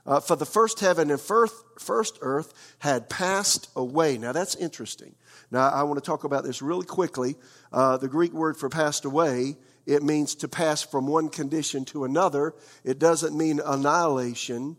uh, 0.06 0.20
for 0.20 0.36
the 0.36 0.46
first 0.46 0.80
heaven 0.80 1.10
and 1.10 1.20
first, 1.20 1.54
first 1.78 2.18
earth 2.22 2.54
had 2.78 3.10
passed 3.10 3.68
away. 3.76 4.16
Now 4.16 4.32
that's 4.32 4.54
interesting. 4.54 5.14
Now 5.50 5.68
I 5.68 5.82
want 5.82 6.02
to 6.02 6.04
talk 6.04 6.24
about 6.24 6.44
this 6.44 6.62
really 6.62 6.86
quickly. 6.86 7.36
Uh, 7.72 7.98
the 7.98 8.08
Greek 8.08 8.32
word 8.32 8.56
for 8.56 8.70
passed 8.70 9.04
away, 9.04 9.56
it 9.86 10.02
means 10.02 10.34
to 10.36 10.48
pass 10.48 10.82
from 10.82 11.06
one 11.06 11.28
condition 11.28 11.84
to 11.86 12.04
another. 12.04 12.54
It 12.84 12.98
doesn't 12.98 13.36
mean 13.36 13.60
annihilation, 13.64 14.76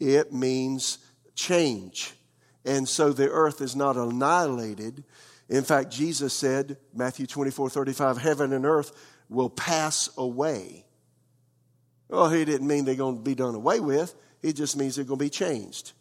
it 0.00 0.32
means 0.32 0.98
change. 1.34 2.14
And 2.64 2.88
so 2.88 3.12
the 3.12 3.28
earth 3.28 3.60
is 3.60 3.76
not 3.76 3.96
annihilated, 3.96 5.04
in 5.48 5.62
fact, 5.62 5.90
Jesus 5.90 6.32
said, 6.32 6.78
Matthew 6.94 7.26
24, 7.26 7.70
35, 7.70 8.18
heaven 8.18 8.52
and 8.52 8.64
earth 8.64 8.92
will 9.28 9.50
pass 9.50 10.08
away. 10.16 10.84
Well, 12.08 12.30
he 12.30 12.44
didn't 12.44 12.66
mean 12.66 12.84
they're 12.84 12.94
going 12.94 13.16
to 13.16 13.22
be 13.22 13.34
done 13.34 13.54
away 13.54 13.80
with. 13.80 14.14
It 14.42 14.54
just 14.54 14.76
means 14.76 14.96
they're 14.96 15.04
going 15.04 15.18
to 15.18 15.24
be 15.24 15.30
changed. 15.30 15.92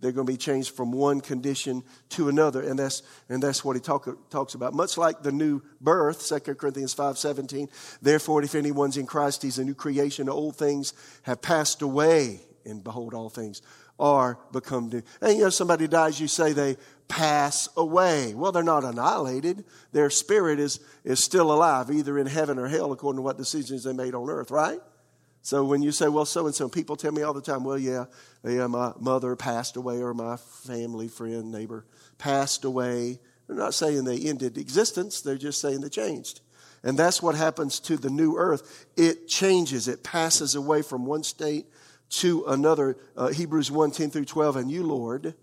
They're 0.00 0.12
going 0.12 0.26
to 0.26 0.32
be 0.32 0.36
changed 0.36 0.74
from 0.74 0.92
one 0.92 1.20
condition 1.20 1.82
to 2.10 2.28
another. 2.28 2.62
And 2.62 2.78
that's, 2.78 3.02
and 3.28 3.42
that's 3.42 3.64
what 3.64 3.76
he 3.76 3.80
talk, 3.80 4.30
talks 4.30 4.54
about. 4.54 4.74
Much 4.74 4.98
like 4.98 5.22
the 5.22 5.32
new 5.32 5.62
birth, 5.80 6.28
2 6.28 6.54
Corinthians 6.54 6.92
5 6.92 7.16
17. 7.16 7.68
Therefore, 8.02 8.42
if 8.42 8.54
anyone's 8.54 8.96
in 8.96 9.06
Christ, 9.06 9.42
he's 9.42 9.58
a 9.58 9.64
new 9.64 9.74
creation. 9.74 10.28
Old 10.28 10.56
things 10.56 10.92
have 11.22 11.40
passed 11.40 11.80
away, 11.80 12.40
and 12.64 12.84
behold, 12.84 13.14
all 13.14 13.30
things 13.30 13.62
are 13.98 14.38
become 14.52 14.90
new. 14.90 15.02
And 15.20 15.38
you 15.38 15.44
know, 15.44 15.50
somebody 15.50 15.88
dies, 15.88 16.20
you 16.20 16.28
say 16.28 16.52
they 16.52 16.76
pass 17.08 17.68
away. 17.76 18.34
Well, 18.34 18.52
they're 18.52 18.62
not 18.62 18.84
annihilated. 18.84 19.64
Their 19.92 20.10
spirit 20.10 20.58
is, 20.58 20.80
is 21.04 21.22
still 21.22 21.52
alive, 21.52 21.90
either 21.90 22.18
in 22.18 22.26
heaven 22.26 22.58
or 22.58 22.68
hell, 22.68 22.92
according 22.92 23.18
to 23.18 23.22
what 23.22 23.38
decisions 23.38 23.84
they 23.84 23.92
made 23.92 24.14
on 24.14 24.28
earth, 24.28 24.50
right? 24.50 24.80
So 25.46 25.62
when 25.62 25.80
you 25.80 25.92
say, 25.92 26.08
well, 26.08 26.24
so 26.24 26.46
and 26.46 26.54
so, 26.56 26.68
people 26.68 26.96
tell 26.96 27.12
me 27.12 27.22
all 27.22 27.32
the 27.32 27.40
time, 27.40 27.62
well, 27.62 27.78
yeah, 27.78 28.06
yeah, 28.42 28.66
my 28.66 28.92
mother 28.98 29.36
passed 29.36 29.76
away 29.76 30.02
or 30.02 30.12
my 30.12 30.36
family, 30.38 31.06
friend, 31.06 31.52
neighbor 31.52 31.86
passed 32.18 32.64
away. 32.64 33.20
They're 33.46 33.54
not 33.54 33.72
saying 33.72 34.02
they 34.02 34.18
ended 34.18 34.58
existence, 34.58 35.20
they're 35.20 35.38
just 35.38 35.60
saying 35.60 35.82
they 35.82 35.88
changed. 35.88 36.40
And 36.82 36.98
that's 36.98 37.22
what 37.22 37.36
happens 37.36 37.78
to 37.82 37.96
the 37.96 38.10
new 38.10 38.36
earth. 38.36 38.86
It 38.96 39.28
changes, 39.28 39.86
it 39.86 40.02
passes 40.02 40.56
away 40.56 40.82
from 40.82 41.06
one 41.06 41.22
state 41.22 41.66
to 42.08 42.44
another. 42.46 42.96
Uh, 43.16 43.28
Hebrews 43.28 43.70
1 43.70 43.92
10 43.92 44.10
through 44.10 44.24
12, 44.24 44.56
and 44.56 44.68
you, 44.68 44.82
Lord, 44.82 45.34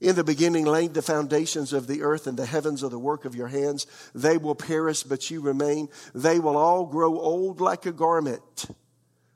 In 0.00 0.16
the 0.16 0.24
beginning 0.24 0.64
laid 0.64 0.94
the 0.94 1.02
foundations 1.02 1.74
of 1.74 1.86
the 1.86 2.00
earth, 2.00 2.26
and 2.26 2.38
the 2.38 2.46
heavens 2.46 2.82
are 2.82 2.88
the 2.88 2.98
work 2.98 3.26
of 3.26 3.34
your 3.34 3.48
hands. 3.48 3.86
They 4.14 4.38
will 4.38 4.54
perish, 4.54 5.02
but 5.02 5.30
you 5.30 5.42
remain. 5.42 5.90
They 6.14 6.40
will 6.40 6.56
all 6.56 6.86
grow 6.86 7.20
old 7.20 7.60
like 7.60 7.84
a 7.84 7.92
garment. 7.92 8.40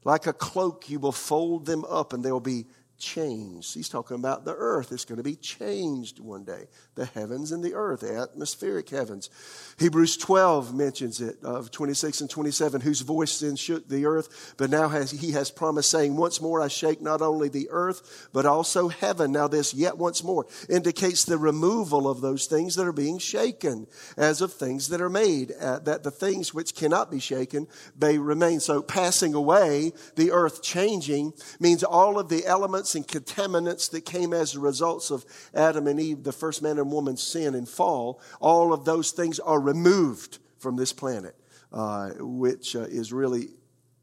Like 0.06 0.28
a 0.28 0.32
cloak, 0.32 0.88
you 0.88 1.00
will 1.00 1.10
fold 1.10 1.66
them 1.66 1.84
up, 1.84 2.12
and 2.12 2.24
they'll 2.24 2.38
be 2.38 2.66
changed. 2.98 3.74
He's 3.74 3.88
talking 3.88 4.16
about 4.16 4.44
the 4.44 4.54
earth. 4.54 4.92
It's 4.92 5.04
going 5.04 5.18
to 5.18 5.22
be 5.22 5.36
changed 5.36 6.18
one 6.18 6.44
day. 6.44 6.66
The 6.94 7.06
heavens 7.06 7.52
and 7.52 7.62
the 7.62 7.74
earth, 7.74 8.00
the 8.00 8.16
atmospheric 8.16 8.88
heavens. 8.88 9.30
Hebrews 9.78 10.16
12 10.16 10.74
mentions 10.74 11.20
it, 11.20 11.42
of 11.42 11.70
26 11.70 12.22
and 12.22 12.30
27, 12.30 12.80
whose 12.80 13.00
voice 13.00 13.40
then 13.40 13.56
shook 13.56 13.88
the 13.88 14.06
earth, 14.06 14.54
but 14.56 14.70
now 14.70 14.88
has, 14.88 15.10
he 15.10 15.32
has 15.32 15.50
promised, 15.50 15.90
saying, 15.90 16.16
Once 16.16 16.40
more 16.40 16.60
I 16.60 16.68
shake 16.68 17.00
not 17.00 17.22
only 17.22 17.48
the 17.48 17.68
earth, 17.70 18.28
but 18.32 18.46
also 18.46 18.88
heaven. 18.88 19.32
Now, 19.32 19.48
this 19.48 19.74
yet 19.74 19.98
once 19.98 20.24
more 20.24 20.46
indicates 20.68 21.24
the 21.24 21.38
removal 21.38 22.08
of 22.08 22.20
those 22.20 22.46
things 22.46 22.76
that 22.76 22.86
are 22.86 22.92
being 22.92 23.18
shaken, 23.18 23.86
as 24.16 24.40
of 24.40 24.52
things 24.52 24.88
that 24.88 25.00
are 25.00 25.10
made, 25.10 25.52
uh, 25.60 25.80
that 25.80 26.02
the 26.02 26.10
things 26.10 26.54
which 26.54 26.74
cannot 26.74 27.10
be 27.10 27.20
shaken 27.20 27.66
may 28.00 28.18
remain. 28.18 28.60
So, 28.60 28.82
passing 28.82 29.34
away, 29.34 29.92
the 30.14 30.32
earth 30.32 30.62
changing, 30.62 31.34
means 31.60 31.84
all 31.84 32.18
of 32.18 32.28
the 32.28 32.46
elements 32.46 32.85
and 32.94 33.06
contaminants 33.06 33.90
that 33.90 34.02
came 34.02 34.32
as 34.32 34.54
a 34.54 34.60
result 34.60 35.10
of 35.10 35.24
Adam 35.54 35.86
and 35.86 36.00
Eve, 36.00 36.22
the 36.22 36.32
first 36.32 36.62
man 36.62 36.78
and 36.78 36.90
woman's 36.90 37.22
sin 37.22 37.54
and 37.54 37.68
fall, 37.68 38.20
all 38.40 38.72
of 38.72 38.84
those 38.84 39.10
things 39.10 39.38
are 39.40 39.60
removed 39.60 40.38
from 40.58 40.76
this 40.76 40.92
planet, 40.92 41.34
uh, 41.72 42.10
which 42.18 42.76
uh, 42.76 42.80
is 42.80 43.12
really 43.12 43.48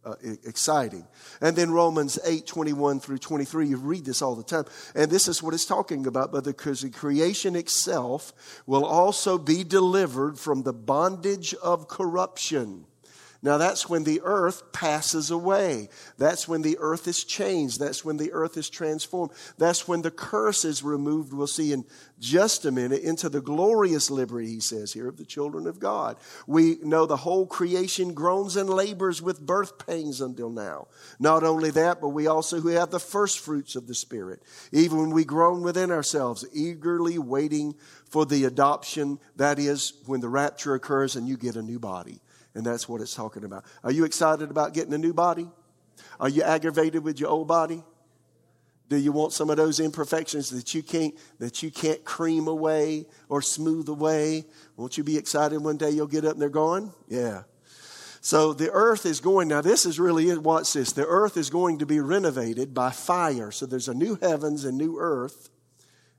uh, 0.06 0.16
exciting. 0.44 1.08
And 1.42 1.56
then 1.56 1.72
Romans 1.72 2.20
8, 2.26 2.46
21 2.46 3.00
through 3.00 3.20
23, 3.20 3.68
you 3.68 3.78
read 3.78 4.06
this 4.06 4.22
all 4.22 4.36
the 4.36 4.44
time. 4.44 4.66
And 4.96 5.10
this 5.10 5.28
is 5.28 5.42
what 5.42 5.54
it's 5.54 5.66
talking 5.66 6.06
about, 6.06 6.32
but 6.32 6.44
because 6.44 6.82
the 6.82 6.90
creation 6.90 7.56
itself 7.56 8.34
will 8.66 8.86
also 8.86 9.38
be 9.38 9.64
delivered 9.64 10.38
from 10.38 10.64
the 10.64 10.74
bondage 10.74 11.54
of 11.56 11.88
corruption 11.88 12.86
now 13.44 13.58
that's 13.58 13.90
when 13.90 14.06
the 14.06 14.22
earth 14.24 14.72
passes 14.72 15.30
away. 15.30 15.90
That's 16.18 16.48
when 16.48 16.62
the 16.62 16.78
earth 16.80 17.10
is 17.10 17.26
changed. 17.26 17.78
That's 17.78 18.06
when 18.06 18.16
the 18.16 18.32
earth 18.32 18.56
is 18.56 18.70
transformed. 18.70 19.34
That's 19.58 19.86
when 19.86 20.02
the 20.02 20.12
curse 20.12 20.64
is 20.64 20.82
removed. 20.82 21.34
We'll 21.34 21.48
see 21.48 21.74
in 21.74 21.84
just 22.20 22.64
a 22.64 22.72
minute 22.72 23.02
into 23.02 23.28
the 23.28 23.42
glorious 23.42 24.10
liberty, 24.10 24.48
he 24.48 24.62
says 24.62 24.94
here, 24.94 25.10
of 25.10 25.18
the 25.18 25.26
children 25.26 25.68
of 25.68 25.78
God. 25.78 26.16
We 26.48 26.78
know 26.84 27.06
the 27.06 27.18
whole 27.18 27.46
creation 27.46 28.14
groans 28.14 28.56
and 28.56 28.70
labors 28.70 29.22
with 29.22 29.46
birth 29.46 29.86
pains 29.86 30.22
until 30.22 30.50
now. 30.50 30.88
Not 31.20 31.44
only 31.44 31.70
that, 31.72 32.00
but 32.00 32.10
we 32.10 32.28
also 32.28 32.62
who 32.62 32.70
have 32.70 32.92
the 32.92 33.00
first 33.00 33.40
fruits 33.40 33.76
of 33.76 33.88
the 33.88 33.94
Spirit, 33.94 34.42
even 34.72 35.00
when 35.00 35.12
we 35.12 35.26
groan 35.26 35.64
within 35.64 35.92
ourselves, 35.92 36.46
eagerly 36.54 37.20
waiting 37.20 37.76
for 38.06 38.26
the 38.26 38.46
adoption, 38.46 39.20
that 39.36 39.60
is, 39.60 39.94
when 40.06 40.22
the 40.22 40.30
rapture 40.30 40.76
occurs 40.76 41.18
and 41.18 41.28
you 41.28 41.36
get 41.36 41.58
a 41.58 41.62
new 41.62 41.80
body. 41.80 42.22
And 42.56 42.66
that's 42.66 42.88
what 42.88 43.02
it's 43.02 43.16
talking 43.16 43.44
about. 43.44 43.66
Are 43.84 43.92
you 43.92 44.06
excited 44.06 44.52
about 44.52 44.74
getting 44.74 44.94
a 44.94 44.98
new 44.98 45.14
body? 45.14 45.50
Are 46.20 46.30
you 46.30 46.44
aggravated 46.44 47.04
with 47.04 47.20
your 47.20 47.30
old 47.30 47.48
body? 47.48 47.84
Do 48.90 48.98
you 48.98 49.12
want 49.12 49.34
some 49.34 49.50
of 49.50 49.58
those 49.58 49.80
imperfections 49.80 50.50
that 50.52 50.74
you 50.76 50.84
can't 50.84 51.16
that 51.40 51.64
you 51.64 51.72
can't 51.72 52.04
cream 52.04 52.48
away 52.48 53.06
or 53.30 53.42
smooth 53.42 53.90
away? 53.90 54.46
Won't 54.78 54.98
you 54.98 55.04
be 55.04 55.18
excited 55.18 55.60
one 55.60 55.78
day 55.78 55.90
you'll 55.90 56.08
get 56.08 56.26
up 56.26 56.34
and 56.34 56.42
they're 56.42 56.50
gone? 56.50 56.94
Yeah. 57.08 57.44
So 58.22 58.54
the 58.54 58.72
earth 58.72 59.06
is 59.06 59.20
going 59.20 59.48
now. 59.48 59.62
This 59.62 59.86
is 59.86 60.00
really 60.00 60.30
it. 60.30 60.42
what's 60.42 60.74
this? 60.74 60.94
The 60.94 61.06
earth 61.06 61.38
is 61.38 61.50
going 61.50 61.80
to 61.80 61.86
be 61.86 62.00
renovated 62.00 62.74
by 62.74 62.92
fire. 62.92 63.52
So 63.52 63.66
there's 63.66 63.90
a 63.90 63.94
new 63.94 64.18
heavens 64.22 64.64
and 64.64 64.78
new 64.78 64.98
earth, 65.00 65.50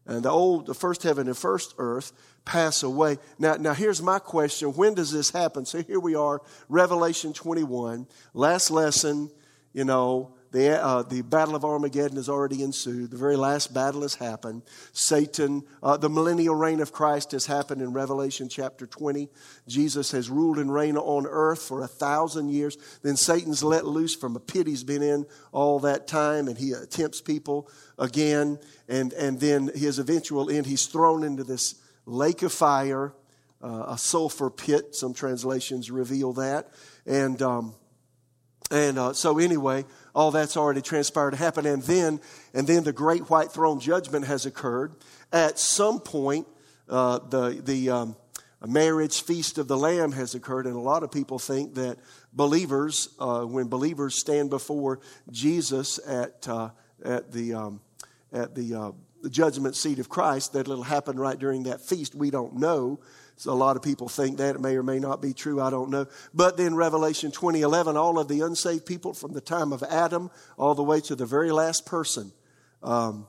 and 0.04 0.22
the 0.22 0.30
old, 0.30 0.66
the 0.66 0.74
first 0.74 1.02
heaven 1.02 1.28
and 1.28 1.36
first 1.36 1.74
earth 1.78 2.12
pass 2.44 2.82
away. 2.82 3.18
Now, 3.38 3.54
now 3.56 3.74
here's 3.74 4.02
my 4.02 4.18
question. 4.18 4.68
When 4.70 4.94
does 4.94 5.12
this 5.12 5.30
happen? 5.30 5.64
So 5.64 5.82
here 5.82 6.00
we 6.00 6.14
are, 6.14 6.40
Revelation 6.68 7.32
21. 7.32 8.06
Last 8.34 8.70
lesson, 8.70 9.30
you 9.72 9.84
know, 9.84 10.34
the, 10.54 10.80
uh, 10.80 11.02
the 11.02 11.22
battle 11.22 11.56
of 11.56 11.64
Armageddon 11.64 12.16
has 12.16 12.28
already 12.28 12.62
ensued. 12.62 13.10
The 13.10 13.16
very 13.16 13.34
last 13.34 13.74
battle 13.74 14.02
has 14.02 14.14
happened. 14.14 14.62
Satan, 14.92 15.64
uh, 15.82 15.96
the 15.96 16.08
millennial 16.08 16.54
reign 16.54 16.78
of 16.80 16.92
Christ 16.92 17.32
has 17.32 17.44
happened 17.44 17.82
in 17.82 17.92
Revelation 17.92 18.48
chapter 18.48 18.86
20. 18.86 19.28
Jesus 19.66 20.12
has 20.12 20.30
ruled 20.30 20.58
and 20.58 20.72
reigned 20.72 20.96
on 20.96 21.26
earth 21.26 21.60
for 21.60 21.80
a 21.80 21.88
thousand 21.88 22.50
years. 22.50 22.78
Then 23.02 23.16
Satan's 23.16 23.64
let 23.64 23.84
loose 23.84 24.14
from 24.14 24.36
a 24.36 24.40
pit 24.40 24.68
he's 24.68 24.84
been 24.84 25.02
in 25.02 25.26
all 25.50 25.80
that 25.80 26.06
time, 26.06 26.46
and 26.46 26.56
he 26.56 26.72
tempts 26.88 27.20
people 27.20 27.68
again. 27.98 28.60
And, 28.88 29.12
and 29.14 29.40
then 29.40 29.72
his 29.74 29.98
eventual 29.98 30.50
end, 30.50 30.66
he's 30.66 30.86
thrown 30.86 31.24
into 31.24 31.42
this 31.42 31.74
lake 32.06 32.42
of 32.42 32.52
fire, 32.52 33.12
uh, 33.62 33.84
a 33.88 33.98
sulfur 33.98 34.50
pit. 34.50 34.94
Some 34.94 35.14
translations 35.14 35.90
reveal 35.90 36.32
that. 36.34 36.68
And, 37.06 37.40
um, 37.42 37.74
and 38.70 38.98
uh, 38.98 39.12
so 39.12 39.38
anyway, 39.38 39.84
all 40.14 40.30
that's 40.30 40.56
already 40.56 40.82
transpired 40.82 41.32
to 41.32 41.36
happen. 41.36 41.66
And 41.66 41.82
then, 41.82 42.20
and 42.52 42.66
then 42.66 42.84
the 42.84 42.92
great 42.92 43.30
white 43.30 43.52
throne 43.52 43.80
judgment 43.80 44.26
has 44.26 44.46
occurred. 44.46 44.94
At 45.32 45.58
some 45.58 46.00
point, 46.00 46.46
uh, 46.88 47.18
the, 47.18 47.60
the 47.64 47.90
um, 47.90 48.16
marriage 48.66 49.22
feast 49.22 49.58
of 49.58 49.68
the 49.68 49.76
Lamb 49.76 50.12
has 50.12 50.34
occurred. 50.34 50.66
And 50.66 50.76
a 50.76 50.80
lot 50.80 51.02
of 51.02 51.10
people 51.10 51.38
think 51.38 51.74
that 51.74 51.98
believers, 52.32 53.08
uh, 53.18 53.42
when 53.42 53.68
believers 53.68 54.14
stand 54.14 54.50
before 54.50 55.00
Jesus 55.30 55.98
at, 56.06 56.46
uh, 56.48 56.70
at 57.04 57.32
the, 57.32 57.54
um, 57.54 57.80
at 58.32 58.54
the 58.54 58.74
uh, 58.74 58.92
the 59.24 59.30
judgment 59.30 59.74
seat 59.74 59.98
of 59.98 60.08
Christ, 60.08 60.52
that 60.52 60.60
it'll 60.60 60.82
happen 60.82 61.18
right 61.18 61.38
during 61.38 61.64
that 61.64 61.80
feast. 61.80 62.14
We 62.14 62.30
don't 62.30 62.56
know. 62.56 63.00
So 63.36 63.52
a 63.52 63.54
lot 63.54 63.74
of 63.74 63.82
people 63.82 64.08
think 64.08 64.36
that 64.36 64.54
it 64.54 64.60
may 64.60 64.76
or 64.76 64.82
may 64.82 65.00
not 65.00 65.20
be 65.20 65.32
true. 65.32 65.60
I 65.60 65.70
don't 65.70 65.90
know. 65.90 66.06
But 66.34 66.58
then 66.58 66.76
Revelation 66.76 67.32
2011, 67.32 67.96
all 67.96 68.18
of 68.18 68.28
the 68.28 68.42
unsaved 68.42 68.84
people 68.84 69.14
from 69.14 69.32
the 69.32 69.40
time 69.40 69.72
of 69.72 69.82
Adam 69.82 70.30
all 70.58 70.74
the 70.74 70.82
way 70.82 71.00
to 71.00 71.16
the 71.16 71.24
very 71.24 71.50
last 71.50 71.86
person, 71.86 72.32
um, 72.82 73.26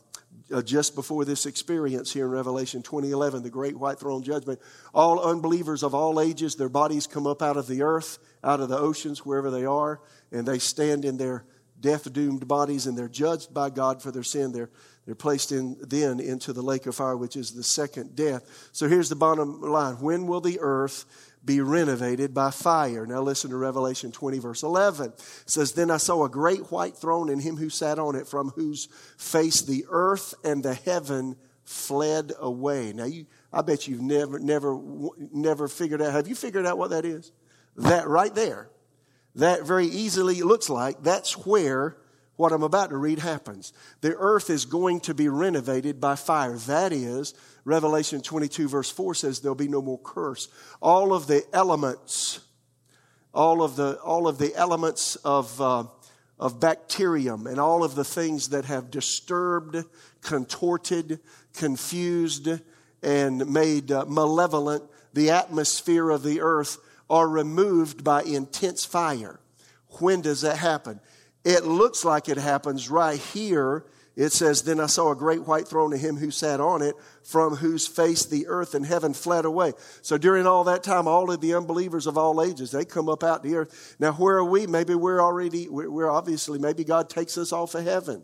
uh, 0.54 0.62
just 0.62 0.96
before 0.96 1.24
this 1.24 1.46
experience 1.46 2.12
here 2.12 2.26
in 2.26 2.32
Revelation 2.32 2.84
2011, 2.84 3.42
the 3.42 3.50
great 3.50 3.78
white 3.78 3.98
throne 3.98 4.22
judgment, 4.22 4.60
all 4.94 5.20
unbelievers 5.20 5.82
of 5.82 5.96
all 5.96 6.20
ages, 6.20 6.56
their 6.56 6.70
bodies 6.70 7.08
come 7.08 7.26
up 7.26 7.42
out 7.42 7.56
of 7.56 7.68
the 7.68 7.82
earth, 7.82 8.20
out 8.44 8.60
of 8.60 8.68
the 8.68 8.78
oceans, 8.78 9.26
wherever 9.26 9.50
they 9.50 9.66
are, 9.66 10.02
and 10.32 10.46
they 10.46 10.60
stand 10.60 11.06
in 11.06 11.16
their 11.18 11.46
death 11.80 12.12
doomed 12.12 12.48
bodies 12.48 12.88
and 12.88 12.98
they're 12.98 13.08
judged 13.08 13.54
by 13.54 13.70
God 13.70 14.02
for 14.02 14.12
their 14.12 14.24
sin. 14.24 14.52
They're 14.52 14.70
they're 15.06 15.16
placed 15.16 15.52
in, 15.52 15.78
then 15.82 16.20
into 16.20 16.52
the 16.52 16.64
lake 16.64 16.88
of 16.88 16.96
fire, 16.96 17.16
which 17.16 17.36
is 17.36 17.52
the 17.52 17.64
second 17.64 18.16
death. 18.16 18.70
So 18.72 18.88
here's 18.88 19.10
the 19.10 19.16
bottom 19.16 19.62
line. 19.62 19.96
When 19.96 20.26
will 20.26 20.42
the 20.42 20.60
earth 20.60 21.06
be 21.44 21.62
renovated 21.62 22.34
by 22.34 22.50
fire? 22.50 23.06
Now 23.06 23.22
listen 23.22 23.52
to 23.52 23.58
Revelation 23.58 24.12
20 24.12 24.40
verse 24.40 24.64
11. 24.64 25.12
It 25.12 25.22
says, 25.46 25.74
Then 25.74 25.92
I 25.92 25.98
saw 25.98 26.26
a 26.26 26.30
great 26.30 26.72
white 26.72 26.98
throne 26.98 27.30
and 27.30 27.40
him 27.42 27.58
who 27.58 27.70
sat 27.70 28.00
on 28.00 28.16
it, 28.16 28.28
from 28.28 28.50
whose 28.50 28.88
face 29.18 29.62
the 29.62 29.86
earth 29.90 30.34
and 30.44 30.64
the 30.64 30.74
heaven 30.74 31.36
fled 31.64 32.32
away. 32.40 32.92
Now 32.94 33.06
you, 33.06 33.28
I 33.54 33.62
bet 33.62 33.88
you've 33.88 34.02
never, 34.02 34.40
never, 34.40 34.80
never 35.32 35.68
figured 35.68 36.02
out. 36.02 36.14
Have 36.14 36.28
you 36.28 36.36
figured 36.36 36.66
out 36.66 36.80
what 36.80 36.90
that 36.90 37.06
is? 37.06 37.32
That 37.78 38.08
right 38.08 38.34
there. 38.34 38.70
That 39.36 39.64
very 39.64 39.88
easily 39.88 40.42
looks 40.42 40.70
like 40.70 41.04
that's 41.04 41.46
where 41.46 41.98
what 42.38 42.52
I'm 42.52 42.64
about 42.64 42.90
to 42.90 42.98
read 42.98 43.20
happens. 43.20 43.74
The 44.02 44.16
earth 44.16 44.50
is 44.50 44.66
going 44.66 45.02
to 45.02 45.14
be 45.14 45.30
renovated 45.30 46.02
by 46.02 46.16
fire. 46.16 46.58
That 46.58 46.92
is, 46.92 47.34
Revelation 47.64 48.22
22, 48.22 48.68
verse 48.68 48.92
4 48.92 49.14
says 49.16 49.40
there'll 49.40 49.56
be 49.56 49.68
no 49.68 49.82
more 49.82 50.00
curse. 50.00 50.48
All 50.82 51.14
of 51.14 51.28
the 51.28 51.44
elements, 51.54 52.42
all 53.34 53.62
of 53.62 53.76
the, 53.76 54.00
all 54.02 54.28
of 54.28 54.38
the 54.38 54.54
elements 54.56 55.16
of, 55.18 55.60
uh, 55.62 55.86
of 56.40 56.60
bacterium 56.60 57.48
and 57.48 57.60
all 57.60 57.84
of 57.84 57.96
the 57.96 58.04
things 58.04 58.50
that 58.50 58.66
have 58.66 58.92
disturbed, 58.92 59.78
contorted, 60.22 61.20
confused, 61.54 62.50
and 63.02 63.50
made 63.52 63.92
uh, 63.92 64.06
malevolent 64.08 64.84
the 65.14 65.30
atmosphere 65.30 66.10
of 66.10 66.24
the 66.24 66.42
earth 66.42 66.78
are 67.10 67.28
removed 67.28 68.04
by 68.04 68.24
intense 68.24 68.86
fire. 68.86 69.40
When 70.00 70.22
does 70.22 70.42
that 70.42 70.58
happen? 70.58 71.00
It 71.44 71.64
looks 71.64 72.04
like 72.04 72.28
it 72.28 72.38
happens 72.38 72.90
right 72.90 73.20
here. 73.20 73.86
It 74.16 74.32
says, 74.32 74.64
Then 74.64 74.80
I 74.80 74.88
saw 74.88 75.12
a 75.12 75.16
great 75.16 75.46
white 75.46 75.68
throne 75.68 75.94
and 75.94 76.02
him 76.02 76.18
who 76.18 76.32
sat 76.32 76.60
on 76.60 76.82
it, 76.82 76.96
from 77.24 77.56
whose 77.56 77.86
face 77.86 78.26
the 78.26 78.48
earth 78.48 78.74
and 78.74 78.86
heaven 78.86 79.14
fled 79.14 79.46
away. 79.46 79.74
So 80.02 80.18
during 80.18 80.48
all 80.48 80.64
that 80.66 80.84
time, 80.84 81.08
all 81.08 81.30
of 81.30 81.42
the 81.42 81.54
unbelievers 81.54 82.08
of 82.08 82.18
all 82.18 82.42
ages, 82.42 82.72
they 82.72 82.86
come 82.86 83.10
up 83.10 83.24
out 83.24 83.44
the 83.44 83.56
earth. 83.56 83.96
Now, 84.00 84.14
where 84.14 84.38
are 84.38 84.46
we? 84.46 84.68
Maybe 84.68 84.96
we're 84.96 85.22
already, 85.22 85.68
we're 85.70 86.10
obviously, 86.10 86.60
maybe 86.60 86.84
God 86.84 87.10
takes 87.10 87.38
us 87.38 87.52
off 87.52 87.76
of 87.76 87.84
heaven. 87.84 88.24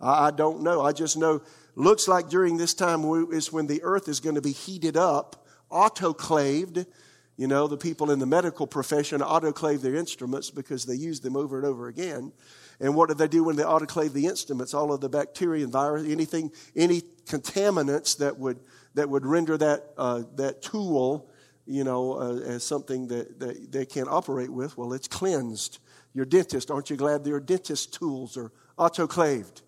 I, 0.00 0.28
I 0.28 0.30
don't 0.30 0.62
know. 0.62 0.80
I 0.80 0.92
just 0.92 1.16
know, 1.16 1.42
looks 1.74 2.08
like 2.08 2.28
during 2.28 2.56
this 2.56 2.72
time 2.74 3.04
is 3.32 3.52
when 3.52 3.66
the 3.66 3.82
earth 3.82 4.08
is 4.08 4.20
going 4.20 4.36
to 4.36 4.42
be 4.42 4.52
heated 4.52 4.96
up, 4.96 5.44
autoclaved, 5.70 6.86
You 7.36 7.48
know, 7.48 7.66
the 7.66 7.76
people 7.76 8.10
in 8.12 8.20
the 8.20 8.26
medical 8.26 8.66
profession 8.66 9.20
autoclave 9.20 9.80
their 9.80 9.96
instruments 9.96 10.50
because 10.50 10.86
they 10.86 10.94
use 10.94 11.20
them 11.20 11.36
over 11.36 11.56
and 11.56 11.66
over 11.66 11.88
again. 11.88 12.32
And 12.80 12.94
what 12.94 13.08
do 13.08 13.14
they 13.14 13.26
do 13.26 13.42
when 13.44 13.56
they 13.56 13.64
autoclave 13.64 14.12
the 14.12 14.26
instruments? 14.26 14.72
All 14.72 14.92
of 14.92 15.00
the 15.00 15.08
bacteria 15.08 15.64
and 15.64 15.72
virus, 15.72 16.06
anything, 16.08 16.52
any 16.76 17.02
contaminants 17.26 18.18
that 18.18 18.38
would, 18.38 18.60
that 18.94 19.08
would 19.08 19.26
render 19.26 19.56
that, 19.58 19.94
uh, 19.98 20.22
that 20.36 20.62
tool, 20.62 21.28
you 21.66 21.82
know, 21.82 22.14
uh, 22.14 22.36
as 22.40 22.64
something 22.64 23.08
that, 23.08 23.40
that 23.40 23.72
they 23.72 23.86
can't 23.86 24.08
operate 24.08 24.50
with, 24.50 24.76
well, 24.76 24.92
it's 24.92 25.08
cleansed. 25.08 25.78
Your 26.12 26.24
dentist, 26.24 26.70
aren't 26.70 26.90
you 26.90 26.96
glad 26.96 27.26
your 27.26 27.40
dentist 27.40 27.94
tools 27.94 28.36
are 28.36 28.52
autoclaved? 28.78 29.62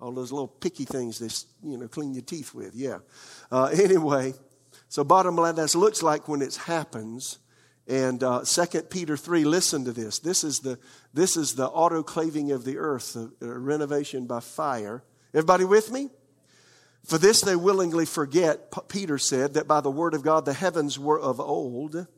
All 0.00 0.12
those 0.12 0.32
little 0.32 0.48
picky 0.48 0.84
things 0.84 1.18
they, 1.18 1.68
you 1.68 1.78
know, 1.78 1.88
clean 1.88 2.14
your 2.14 2.22
teeth 2.22 2.54
with. 2.54 2.74
Yeah. 2.74 2.98
Uh, 3.50 3.64
anyway, 3.72 4.34
so, 4.90 5.04
bottom 5.04 5.36
line, 5.36 5.54
that 5.54 5.72
looks 5.76 6.02
like 6.02 6.26
when 6.26 6.42
it 6.42 6.56
happens. 6.56 7.38
And 7.86 8.24
uh, 8.24 8.42
2 8.44 8.82
Peter 8.82 9.16
3, 9.16 9.44
listen 9.44 9.84
to 9.84 9.92
this. 9.92 10.18
This 10.18 10.42
is 10.42 10.58
the, 10.58 10.80
this 11.14 11.36
is 11.36 11.54
the 11.54 11.70
autoclaving 11.70 12.52
of 12.52 12.64
the 12.64 12.76
earth, 12.76 13.16
uh, 13.16 13.28
renovation 13.40 14.26
by 14.26 14.40
fire. 14.40 15.04
Everybody 15.32 15.64
with 15.64 15.92
me? 15.92 16.10
For 17.04 17.18
this 17.18 17.40
they 17.40 17.54
willingly 17.54 18.04
forget, 18.04 18.74
Peter 18.88 19.16
said, 19.16 19.54
that 19.54 19.68
by 19.68 19.80
the 19.80 19.92
word 19.92 20.12
of 20.12 20.24
God 20.24 20.44
the 20.44 20.54
heavens 20.54 20.98
were 20.98 21.20
of 21.20 21.38
old. 21.38 22.08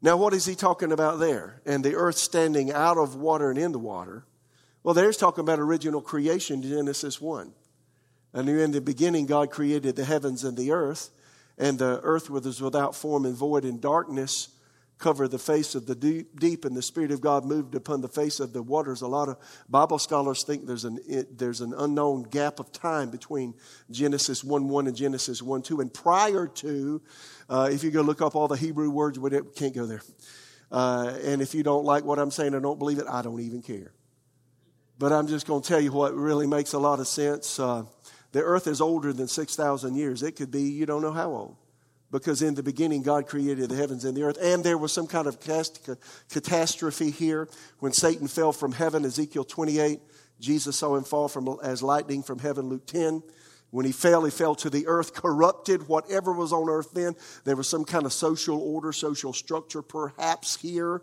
Now, 0.00 0.16
what 0.16 0.32
is 0.32 0.46
he 0.46 0.54
talking 0.54 0.92
about 0.92 1.18
there? 1.18 1.60
And 1.66 1.84
the 1.84 1.96
earth 1.96 2.18
standing 2.18 2.70
out 2.70 2.98
of 2.98 3.16
water 3.16 3.50
and 3.50 3.58
in 3.58 3.72
the 3.72 3.80
water. 3.80 4.24
Well, 4.84 4.94
there's 4.94 5.16
talking 5.16 5.42
about 5.42 5.58
original 5.58 6.02
creation, 6.02 6.62
Genesis 6.62 7.20
1. 7.20 7.52
And 8.32 8.48
in 8.48 8.70
the 8.70 8.80
beginning, 8.80 9.26
God 9.26 9.50
created 9.50 9.96
the 9.96 10.04
heavens 10.04 10.44
and 10.44 10.56
the 10.56 10.70
earth 10.70 11.10
and 11.60 11.78
the 11.78 12.00
earth 12.02 12.30
was 12.30 12.60
without 12.60 12.96
form 12.96 13.26
and 13.26 13.36
void, 13.36 13.64
and 13.64 13.80
darkness 13.80 14.48
covered 14.98 15.30
the 15.30 15.38
face 15.38 15.74
of 15.74 15.86
the 15.86 15.94
deep, 15.94 16.64
and 16.64 16.74
the 16.74 16.82
Spirit 16.82 17.10
of 17.10 17.20
God 17.20 17.44
moved 17.44 17.74
upon 17.74 18.00
the 18.00 18.08
face 18.08 18.40
of 18.40 18.52
the 18.54 18.62
waters. 18.62 19.02
A 19.02 19.06
lot 19.06 19.28
of 19.28 19.36
Bible 19.68 19.98
scholars 19.98 20.42
think 20.42 20.66
there's 20.66 20.84
an, 20.84 20.98
it, 21.06 21.38
there's 21.38 21.60
an 21.60 21.74
unknown 21.76 22.22
gap 22.24 22.60
of 22.60 22.72
time 22.72 23.10
between 23.10 23.54
Genesis 23.90 24.42
1 24.42 24.68
1 24.68 24.86
and 24.86 24.96
Genesis 24.96 25.42
1 25.42 25.62
2. 25.62 25.80
And 25.80 25.92
prior 25.92 26.46
to, 26.46 27.02
uh, 27.48 27.68
if 27.70 27.84
you 27.84 27.90
go 27.90 28.00
look 28.00 28.22
up 28.22 28.34
all 28.34 28.48
the 28.48 28.56
Hebrew 28.56 28.90
words, 28.90 29.18
we 29.18 29.30
can't 29.54 29.74
go 29.74 29.84
there. 29.84 30.02
Uh, 30.72 31.14
and 31.24 31.42
if 31.42 31.54
you 31.54 31.62
don't 31.62 31.84
like 31.84 32.04
what 32.04 32.18
I'm 32.18 32.30
saying 32.30 32.54
or 32.54 32.60
don't 32.60 32.78
believe 32.78 32.98
it, 32.98 33.06
I 33.06 33.20
don't 33.20 33.40
even 33.40 33.60
care. 33.60 33.92
But 34.98 35.12
I'm 35.12 35.26
just 35.26 35.46
going 35.46 35.62
to 35.62 35.68
tell 35.68 35.80
you 35.80 35.92
what 35.92 36.14
really 36.14 36.46
makes 36.46 36.72
a 36.72 36.78
lot 36.78 37.00
of 37.00 37.08
sense. 37.08 37.58
Uh, 37.58 37.84
the 38.32 38.42
earth 38.42 38.66
is 38.66 38.80
older 38.80 39.12
than 39.12 39.28
6,000 39.28 39.94
years. 39.94 40.22
It 40.22 40.36
could 40.36 40.50
be, 40.50 40.62
you 40.62 40.86
don't 40.86 41.02
know 41.02 41.12
how 41.12 41.30
old. 41.30 41.56
Because 42.12 42.42
in 42.42 42.56
the 42.56 42.62
beginning, 42.62 43.02
God 43.02 43.28
created 43.28 43.68
the 43.68 43.76
heavens 43.76 44.04
and 44.04 44.16
the 44.16 44.24
earth. 44.24 44.38
And 44.42 44.64
there 44.64 44.78
was 44.78 44.92
some 44.92 45.06
kind 45.06 45.28
of 45.28 45.38
catastrophe 46.28 47.10
here 47.10 47.48
when 47.78 47.92
Satan 47.92 48.26
fell 48.26 48.52
from 48.52 48.72
heaven, 48.72 49.04
Ezekiel 49.04 49.44
28. 49.44 50.00
Jesus 50.40 50.76
saw 50.76 50.96
him 50.96 51.04
fall 51.04 51.28
from, 51.28 51.56
as 51.62 51.82
lightning 51.82 52.22
from 52.22 52.40
heaven, 52.40 52.68
Luke 52.68 52.86
10. 52.86 53.22
When 53.70 53.86
he 53.86 53.92
fell, 53.92 54.24
he 54.24 54.32
fell 54.32 54.56
to 54.56 54.70
the 54.70 54.88
earth, 54.88 55.14
corrupted 55.14 55.86
whatever 55.86 56.32
was 56.32 56.52
on 56.52 56.68
earth 56.68 56.90
then. 56.92 57.14
There 57.44 57.54
was 57.54 57.68
some 57.68 57.84
kind 57.84 58.04
of 58.04 58.12
social 58.12 58.58
order, 58.58 58.92
social 58.92 59.32
structure 59.32 59.82
perhaps 59.82 60.56
here. 60.56 61.02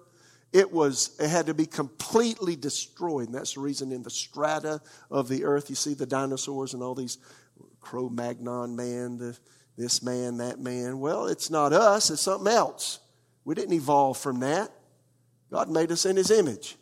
It 0.53 0.71
was, 0.71 1.15
it 1.19 1.27
had 1.27 1.47
to 1.47 1.53
be 1.53 1.65
completely 1.65 2.55
destroyed. 2.55 3.27
And 3.27 3.35
that's 3.35 3.55
the 3.55 3.59
reason 3.59 3.91
in 3.91 4.03
the 4.03 4.09
strata 4.09 4.81
of 5.11 5.27
the 5.27 5.43
earth, 5.43 5.69
you 5.69 5.75
see 5.75 5.93
the 5.93 6.05
dinosaurs 6.05 6.73
and 6.73 6.81
all 6.81 6.95
these 6.95 7.17
Cro 7.81 8.09
Magnon 8.09 8.75
man, 8.75 9.17
the, 9.17 9.37
this 9.77 10.01
man, 10.01 10.37
that 10.37 10.59
man. 10.59 10.99
Well, 10.99 11.27
it's 11.27 11.49
not 11.49 11.73
us, 11.73 12.09
it's 12.09 12.21
something 12.21 12.51
else. 12.51 12.99
We 13.45 13.55
didn't 13.55 13.73
evolve 13.73 14.17
from 14.17 14.39
that. 14.41 14.71
God 15.51 15.69
made 15.69 15.91
us 15.91 16.05
in 16.05 16.15
his 16.17 16.31
image. 16.31 16.75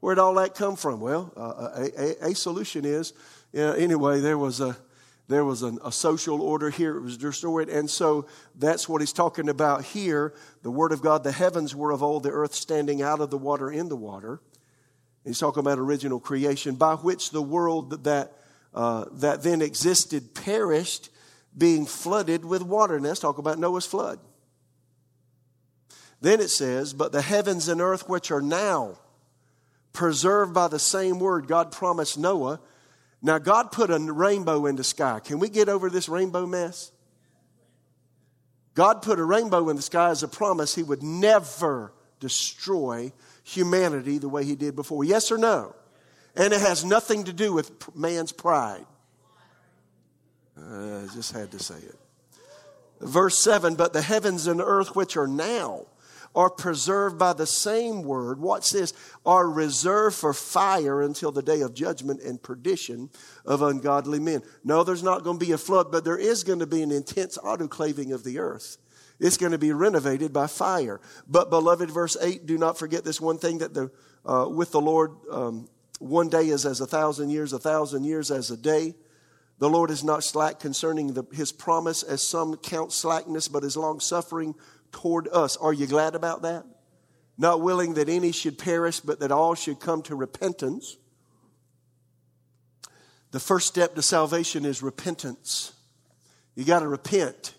Where'd 0.00 0.18
all 0.18 0.34
that 0.34 0.54
come 0.54 0.76
from? 0.76 1.00
Well, 1.00 1.32
uh, 1.36 1.82
a, 1.82 2.26
a, 2.26 2.30
a, 2.30 2.34
solution 2.34 2.84
is, 2.84 3.12
anyway, 3.54 4.20
there 4.20 4.38
was 4.38 4.60
a, 4.60 4.76
there 5.30 5.44
was 5.44 5.62
an, 5.62 5.78
a 5.84 5.92
social 5.92 6.42
order 6.42 6.70
here. 6.70 6.96
It 6.96 7.02
was 7.02 7.16
destroyed. 7.16 7.68
And 7.68 7.88
so 7.88 8.26
that's 8.56 8.88
what 8.88 9.00
he's 9.00 9.12
talking 9.12 9.48
about 9.48 9.84
here. 9.84 10.34
The 10.62 10.72
Word 10.72 10.90
of 10.90 11.02
God, 11.02 11.22
the 11.22 11.30
heavens 11.30 11.72
were 11.72 11.92
of 11.92 12.02
old, 12.02 12.24
the 12.24 12.30
earth 12.30 12.52
standing 12.52 13.00
out 13.00 13.20
of 13.20 13.30
the 13.30 13.38
water 13.38 13.70
in 13.70 13.88
the 13.88 13.96
water. 13.96 14.40
He's 15.24 15.38
talking 15.38 15.60
about 15.60 15.78
original 15.78 16.18
creation, 16.18 16.74
by 16.74 16.94
which 16.94 17.30
the 17.30 17.42
world 17.42 18.04
that, 18.04 18.32
uh, 18.74 19.04
that 19.12 19.44
then 19.44 19.62
existed 19.62 20.34
perished, 20.34 21.10
being 21.56 21.86
flooded 21.86 22.44
with 22.44 22.62
water. 22.62 22.96
And 22.96 23.04
let's 23.04 23.20
talk 23.20 23.38
about 23.38 23.58
Noah's 23.58 23.86
flood. 23.86 24.18
Then 26.20 26.40
it 26.40 26.48
says, 26.48 26.92
But 26.92 27.12
the 27.12 27.22
heavens 27.22 27.68
and 27.68 27.80
earth 27.80 28.08
which 28.08 28.32
are 28.32 28.42
now 28.42 28.98
preserved 29.92 30.54
by 30.54 30.66
the 30.66 30.80
same 30.80 31.20
word 31.20 31.46
God 31.46 31.70
promised 31.70 32.18
Noah 32.18 32.60
now, 33.22 33.38
God 33.38 33.70
put 33.70 33.90
a 33.90 33.98
rainbow 33.98 34.66
in 34.66 34.76
the 34.76 34.84
sky. 34.84 35.20
Can 35.22 35.38
we 35.38 35.48
get 35.48 35.68
over 35.68 35.90
this 35.90 36.08
rainbow 36.08 36.46
mess? 36.46 36.90
God 38.74 39.02
put 39.02 39.18
a 39.18 39.24
rainbow 39.24 39.68
in 39.68 39.76
the 39.76 39.82
sky 39.82 40.10
as 40.10 40.22
a 40.22 40.28
promise 40.28 40.74
He 40.74 40.82
would 40.82 41.02
never 41.02 41.92
destroy 42.18 43.12
humanity 43.42 44.18
the 44.18 44.28
way 44.28 44.44
He 44.44 44.54
did 44.54 44.74
before. 44.74 45.04
Yes 45.04 45.30
or 45.30 45.36
no? 45.36 45.74
And 46.34 46.52
it 46.54 46.60
has 46.60 46.84
nothing 46.84 47.24
to 47.24 47.32
do 47.32 47.52
with 47.52 47.94
man's 47.94 48.32
pride. 48.32 48.86
Uh, 50.56 51.02
I 51.02 51.14
just 51.14 51.32
had 51.32 51.50
to 51.50 51.58
say 51.58 51.76
it. 51.76 51.96
Verse 53.00 53.38
7 53.38 53.74
But 53.74 53.92
the 53.92 54.02
heavens 54.02 54.46
and 54.46 54.60
earth 54.60 54.96
which 54.96 55.16
are 55.16 55.26
now 55.26 55.86
are 56.34 56.50
preserved 56.50 57.18
by 57.18 57.32
the 57.32 57.46
same 57.46 58.02
word. 58.02 58.40
Watch 58.40 58.70
this 58.70 58.92
are 59.26 59.48
reserved 59.48 60.16
for 60.16 60.32
fire 60.32 61.02
until 61.02 61.32
the 61.32 61.42
day 61.42 61.60
of 61.60 61.74
judgment 61.74 62.22
and 62.22 62.42
perdition 62.42 63.10
of 63.44 63.62
ungodly 63.62 64.20
men. 64.20 64.42
No, 64.62 64.84
there's 64.84 65.02
not 65.02 65.24
going 65.24 65.38
to 65.38 65.44
be 65.44 65.52
a 65.52 65.58
flood, 65.58 65.90
but 65.90 66.04
there 66.04 66.18
is 66.18 66.44
going 66.44 66.60
to 66.60 66.66
be 66.66 66.82
an 66.82 66.92
intense 66.92 67.36
autoclaving 67.38 68.12
of 68.12 68.24
the 68.24 68.38
earth. 68.38 68.76
It's 69.18 69.36
going 69.36 69.52
to 69.52 69.58
be 69.58 69.72
renovated 69.72 70.32
by 70.32 70.46
fire. 70.46 71.00
But, 71.28 71.50
beloved, 71.50 71.90
verse 71.90 72.16
8, 72.20 72.46
do 72.46 72.56
not 72.56 72.78
forget 72.78 73.04
this 73.04 73.20
one 73.20 73.38
thing 73.38 73.58
that 73.58 73.74
the, 73.74 73.90
uh, 74.24 74.48
with 74.48 74.70
the 74.70 74.80
Lord, 74.80 75.12
um, 75.30 75.68
one 75.98 76.30
day 76.30 76.48
is 76.48 76.64
as 76.64 76.80
a 76.80 76.86
thousand 76.86 77.28
years, 77.28 77.52
a 77.52 77.58
thousand 77.58 78.04
years 78.04 78.30
as 78.30 78.50
a 78.50 78.56
day. 78.56 78.94
The 79.58 79.68
Lord 79.68 79.90
is 79.90 80.02
not 80.02 80.24
slack 80.24 80.58
concerning 80.58 81.12
the, 81.12 81.24
his 81.34 81.52
promise, 81.52 82.02
as 82.02 82.22
some 82.22 82.56
count 82.56 82.92
slackness, 82.92 83.46
but 83.46 83.62
is 83.62 83.76
long 83.76 84.00
suffering 84.00 84.54
toward 84.92 85.28
us. 85.28 85.56
Are 85.56 85.72
you 85.72 85.86
glad 85.86 86.14
about 86.14 86.42
that? 86.42 86.64
Not 87.38 87.60
willing 87.60 87.94
that 87.94 88.08
any 88.08 88.32
should 88.32 88.58
perish, 88.58 89.00
but 89.00 89.20
that 89.20 89.32
all 89.32 89.54
should 89.54 89.80
come 89.80 90.02
to 90.02 90.14
repentance. 90.14 90.96
The 93.30 93.40
first 93.40 93.66
step 93.66 93.94
to 93.94 94.02
salvation 94.02 94.64
is 94.64 94.82
repentance. 94.82 95.72
You 96.54 96.64
got 96.64 96.80
to 96.80 96.88
repent. 96.88 97.54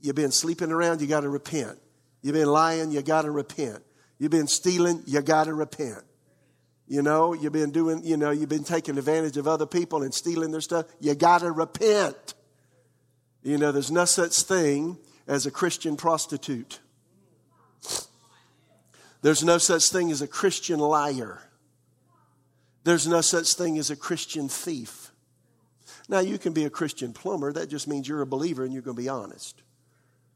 You've 0.00 0.16
been 0.16 0.32
sleeping 0.32 0.72
around, 0.72 1.00
you 1.00 1.06
got 1.06 1.20
to 1.20 1.28
repent. 1.28 1.78
You've 2.20 2.34
been 2.34 2.48
lying, 2.48 2.90
you 2.90 3.00
got 3.02 3.22
to 3.22 3.30
repent. 3.30 3.82
You've 4.18 4.30
been 4.30 4.48
stealing, 4.48 5.02
you 5.06 5.20
got 5.22 5.44
to 5.44 5.54
repent. 5.54 6.02
You 6.86 7.02
know, 7.02 7.32
you've 7.32 7.52
been 7.52 7.70
doing, 7.70 8.04
you 8.04 8.16
know, 8.16 8.30
you've 8.32 8.48
been 8.48 8.64
taking 8.64 8.98
advantage 8.98 9.36
of 9.36 9.48
other 9.48 9.66
people 9.66 10.02
and 10.02 10.12
stealing 10.12 10.50
their 10.50 10.60
stuff. 10.60 10.86
You 11.00 11.14
got 11.14 11.40
to 11.40 11.50
repent. 11.50 12.34
You 13.42 13.58
know, 13.58 13.72
there's 13.72 13.90
no 13.90 14.04
such 14.04 14.36
thing 14.42 14.98
as 15.26 15.46
a 15.46 15.50
Christian 15.50 15.96
prostitute. 15.96 16.80
There's 19.22 19.44
no 19.44 19.58
such 19.58 19.88
thing 19.90 20.10
as 20.10 20.20
a 20.20 20.26
Christian 20.26 20.80
liar. 20.80 21.40
There's 22.84 23.06
no 23.06 23.20
such 23.20 23.54
thing 23.54 23.78
as 23.78 23.90
a 23.90 23.96
Christian 23.96 24.48
thief. 24.48 25.12
Now, 26.08 26.18
you 26.18 26.38
can 26.38 26.52
be 26.52 26.64
a 26.64 26.70
Christian 26.70 27.12
plumber. 27.12 27.52
That 27.52 27.68
just 27.68 27.86
means 27.86 28.08
you're 28.08 28.22
a 28.22 28.26
believer 28.26 28.64
and 28.64 28.72
you're 28.72 28.82
going 28.82 28.96
to 28.96 29.02
be 29.02 29.08
honest. 29.08 29.62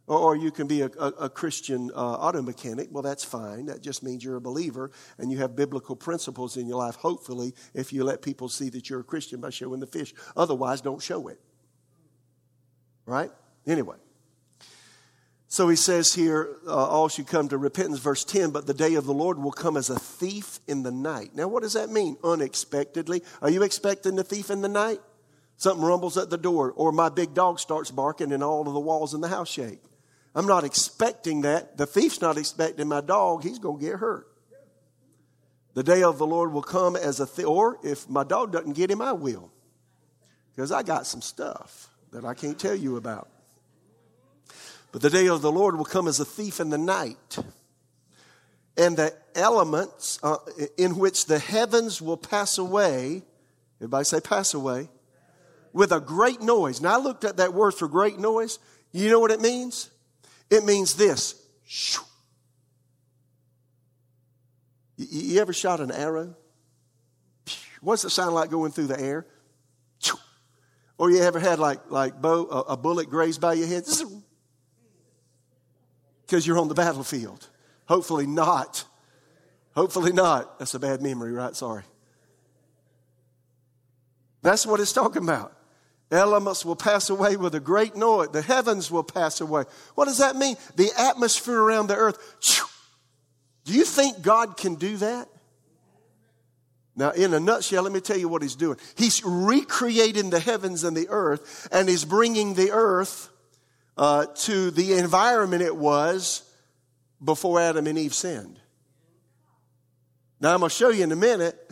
Or, 0.06 0.18
or 0.18 0.36
you 0.36 0.52
can 0.52 0.68
be 0.68 0.82
a, 0.82 0.90
a, 1.00 1.08
a 1.22 1.28
Christian 1.28 1.90
uh, 1.92 1.98
auto 1.98 2.42
mechanic. 2.42 2.88
Well, 2.92 3.02
that's 3.02 3.24
fine. 3.24 3.66
That 3.66 3.82
just 3.82 4.04
means 4.04 4.22
you're 4.22 4.36
a 4.36 4.40
believer 4.40 4.92
and 5.18 5.32
you 5.32 5.38
have 5.38 5.56
biblical 5.56 5.96
principles 5.96 6.56
in 6.56 6.68
your 6.68 6.78
life, 6.78 6.94
hopefully, 6.94 7.54
if 7.74 7.92
you 7.92 8.04
let 8.04 8.22
people 8.22 8.48
see 8.48 8.68
that 8.70 8.88
you're 8.88 9.00
a 9.00 9.04
Christian 9.04 9.40
by 9.40 9.50
showing 9.50 9.80
the 9.80 9.86
fish. 9.86 10.14
Otherwise, 10.36 10.80
don't 10.80 11.02
show 11.02 11.26
it. 11.26 11.40
Right? 13.04 13.32
Anyway. 13.66 13.96
So 15.48 15.68
he 15.68 15.76
says 15.76 16.12
here, 16.12 16.56
uh, 16.66 16.74
all 16.74 17.08
should 17.08 17.28
come 17.28 17.48
to 17.48 17.58
repentance, 17.58 18.00
verse 18.00 18.24
10, 18.24 18.50
but 18.50 18.66
the 18.66 18.74
day 18.74 18.94
of 18.94 19.06
the 19.06 19.14
Lord 19.14 19.38
will 19.38 19.52
come 19.52 19.76
as 19.76 19.90
a 19.90 19.98
thief 19.98 20.58
in 20.66 20.82
the 20.82 20.90
night. 20.90 21.36
Now, 21.36 21.46
what 21.46 21.62
does 21.62 21.74
that 21.74 21.88
mean? 21.88 22.16
Unexpectedly. 22.24 23.22
Are 23.40 23.50
you 23.50 23.62
expecting 23.62 24.16
the 24.16 24.24
thief 24.24 24.50
in 24.50 24.60
the 24.60 24.68
night? 24.68 25.00
Something 25.56 25.84
rumbles 25.84 26.18
at 26.18 26.30
the 26.30 26.36
door, 26.36 26.72
or 26.72 26.90
my 26.90 27.08
big 27.08 27.32
dog 27.32 27.60
starts 27.60 27.90
barking 27.90 28.32
and 28.32 28.42
all 28.42 28.66
of 28.66 28.74
the 28.74 28.80
walls 28.80 29.14
in 29.14 29.20
the 29.20 29.28
house 29.28 29.48
shake. 29.48 29.80
I'm 30.34 30.46
not 30.46 30.64
expecting 30.64 31.42
that. 31.42 31.78
The 31.78 31.86
thief's 31.86 32.20
not 32.20 32.36
expecting 32.36 32.88
my 32.88 33.00
dog. 33.00 33.42
He's 33.42 33.58
going 33.58 33.78
to 33.78 33.84
get 33.86 33.98
hurt. 34.00 34.26
The 35.74 35.82
day 35.82 36.02
of 36.02 36.18
the 36.18 36.26
Lord 36.26 36.52
will 36.52 36.62
come 36.62 36.96
as 36.96 37.20
a 37.20 37.26
thief, 37.26 37.46
or 37.46 37.78
if 37.84 38.08
my 38.08 38.24
dog 38.24 38.52
doesn't 38.52 38.72
get 38.72 38.90
him, 38.90 39.00
I 39.00 39.12
will. 39.12 39.50
Because 40.54 40.72
I 40.72 40.82
got 40.82 41.06
some 41.06 41.22
stuff 41.22 41.88
that 42.12 42.24
I 42.24 42.34
can't 42.34 42.58
tell 42.58 42.74
you 42.74 42.96
about. 42.96 43.28
But 44.96 45.02
the 45.02 45.10
day 45.10 45.28
of 45.28 45.42
the 45.42 45.52
Lord 45.52 45.76
will 45.76 45.84
come 45.84 46.08
as 46.08 46.20
a 46.20 46.24
thief 46.24 46.58
in 46.58 46.70
the 46.70 46.78
night. 46.78 47.36
And 48.78 48.96
the 48.96 49.12
elements 49.34 50.18
uh, 50.22 50.38
in 50.78 50.96
which 50.96 51.26
the 51.26 51.38
heavens 51.38 52.00
will 52.00 52.16
pass 52.16 52.56
away, 52.56 53.22
everybody 53.78 54.04
say 54.04 54.20
pass 54.20 54.54
away, 54.54 54.88
with 55.74 55.92
a 55.92 56.00
great 56.00 56.40
noise. 56.40 56.80
Now 56.80 56.94
I 56.94 56.96
looked 56.96 57.24
at 57.24 57.36
that 57.36 57.52
word 57.52 57.72
for 57.72 57.88
great 57.88 58.18
noise. 58.18 58.58
You 58.90 59.10
know 59.10 59.20
what 59.20 59.30
it 59.30 59.42
means? 59.42 59.90
It 60.48 60.64
means 60.64 60.94
this. 60.94 61.46
You 64.96 65.42
ever 65.42 65.52
shot 65.52 65.80
an 65.80 65.92
arrow? 65.92 66.34
What's 67.82 68.02
it 68.06 68.10
sound 68.12 68.34
like 68.34 68.48
going 68.48 68.72
through 68.72 68.86
the 68.86 68.98
air? 68.98 69.26
Or 70.96 71.10
you 71.10 71.20
ever 71.20 71.38
had 71.38 71.58
like 71.58 71.90
like 71.90 72.22
bow, 72.22 72.46
a, 72.46 72.78
bullet 72.78 73.10
grazed 73.10 73.42
by 73.42 73.52
your 73.52 73.66
head? 73.66 73.84
Because 76.26 76.46
you're 76.46 76.58
on 76.58 76.68
the 76.68 76.74
battlefield. 76.74 77.48
Hopefully 77.86 78.26
not. 78.26 78.84
Hopefully 79.74 80.12
not. 80.12 80.58
That's 80.58 80.74
a 80.74 80.78
bad 80.78 81.02
memory, 81.02 81.32
right? 81.32 81.54
Sorry. 81.54 81.84
That's 84.42 84.66
what 84.66 84.80
it's 84.80 84.92
talking 84.92 85.22
about. 85.22 85.52
Elements 86.10 86.64
will 86.64 86.76
pass 86.76 87.10
away 87.10 87.36
with 87.36 87.54
a 87.54 87.60
great 87.60 87.96
noise. 87.96 88.28
The 88.28 88.42
heavens 88.42 88.90
will 88.90 89.02
pass 89.02 89.40
away. 89.40 89.64
What 89.94 90.04
does 90.04 90.18
that 90.18 90.36
mean? 90.36 90.56
The 90.76 90.90
atmosphere 90.96 91.60
around 91.60 91.88
the 91.88 91.96
earth. 91.96 92.16
Do 93.64 93.72
you 93.72 93.84
think 93.84 94.22
God 94.22 94.56
can 94.56 94.76
do 94.76 94.96
that? 94.98 95.28
Now, 96.94 97.10
in 97.10 97.34
a 97.34 97.40
nutshell, 97.40 97.82
let 97.82 97.92
me 97.92 98.00
tell 98.00 98.16
you 98.16 98.28
what 98.28 98.40
he's 98.42 98.54
doing. 98.54 98.78
He's 98.96 99.22
recreating 99.24 100.30
the 100.30 100.40
heavens 100.40 100.82
and 100.82 100.96
the 100.96 101.08
earth, 101.10 101.68
and 101.70 101.88
he's 101.88 102.04
bringing 102.04 102.54
the 102.54 102.70
earth 102.70 103.28
uh, 103.96 104.26
to 104.26 104.70
the 104.70 104.94
environment 104.94 105.62
it 105.62 105.74
was 105.74 106.42
before 107.22 107.60
Adam 107.60 107.86
and 107.86 107.98
Eve 107.98 108.14
sinned. 108.14 108.58
Now, 110.40 110.52
I'm 110.52 110.60
going 110.60 110.70
to 110.70 110.74
show 110.74 110.90
you 110.90 111.02
in 111.02 111.12
a 111.12 111.16
minute 111.16 111.66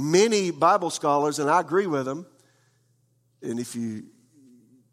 Many 0.00 0.52
Bible 0.52 0.90
scholars, 0.90 1.40
and 1.40 1.50
I 1.50 1.58
agree 1.58 1.88
with 1.88 2.04
them, 2.04 2.24
and 3.42 3.58
if 3.58 3.74
you 3.74 4.04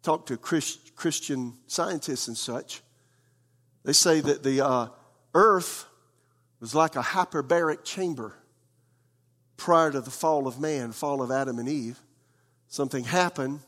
talk 0.02 0.26
to 0.26 0.36
Christ, 0.36 0.96
Christian 0.96 1.52
scientists 1.68 2.26
and 2.26 2.36
such, 2.36 2.82
they 3.84 3.92
say 3.92 4.18
that 4.18 4.42
the 4.42 4.66
uh, 4.66 4.88
earth 5.32 5.86
was 6.58 6.74
like 6.74 6.96
a 6.96 7.02
hyperbaric 7.02 7.84
chamber 7.84 8.34
prior 9.56 9.92
to 9.92 10.00
the 10.00 10.10
fall 10.10 10.48
of 10.48 10.58
man, 10.58 10.90
fall 10.90 11.22
of 11.22 11.30
Adam 11.30 11.60
and 11.60 11.68
Eve. 11.68 12.00
Something 12.66 13.04
happened, 13.04 13.60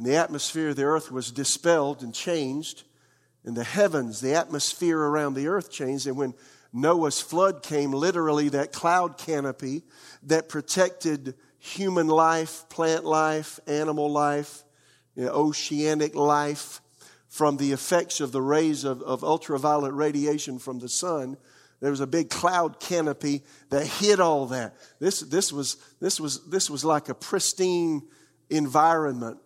and 0.00 0.08
the 0.08 0.16
atmosphere 0.16 0.70
of 0.70 0.76
the 0.76 0.84
earth 0.84 1.12
was 1.12 1.30
dispelled 1.30 2.02
and 2.02 2.14
changed. 2.14 2.84
And 3.44 3.54
the 3.54 3.64
heavens, 3.64 4.22
the 4.22 4.34
atmosphere 4.34 4.98
around 4.98 5.34
the 5.34 5.48
earth 5.48 5.70
changed. 5.70 6.06
And 6.06 6.16
when 6.16 6.32
Noah's 6.72 7.20
flood 7.20 7.62
came, 7.62 7.92
literally 7.92 8.48
that 8.48 8.72
cloud 8.72 9.18
canopy 9.18 9.82
that 10.22 10.48
protected 10.48 11.34
human 11.58 12.06
life, 12.06 12.64
plant 12.70 13.04
life, 13.04 13.60
animal 13.66 14.10
life, 14.10 14.64
you 15.16 15.26
know, 15.26 15.32
oceanic 15.32 16.14
life 16.14 16.80
from 17.28 17.58
the 17.58 17.72
effects 17.72 18.22
of 18.22 18.32
the 18.32 18.40
rays 18.40 18.84
of, 18.84 19.02
of 19.02 19.22
ultraviolet 19.22 19.92
radiation 19.92 20.58
from 20.58 20.78
the 20.78 20.88
sun. 20.88 21.36
There 21.80 21.90
was 21.90 22.00
a 22.00 22.06
big 22.06 22.30
cloud 22.30 22.80
canopy 22.80 23.42
that 23.68 23.86
hid 23.86 24.18
all 24.18 24.46
that. 24.46 24.76
This, 24.98 25.20
this, 25.20 25.52
was, 25.52 25.76
this, 26.00 26.18
was, 26.18 26.48
this 26.48 26.70
was 26.70 26.86
like 26.86 27.10
a 27.10 27.14
pristine 27.14 28.00
environment, 28.48 29.36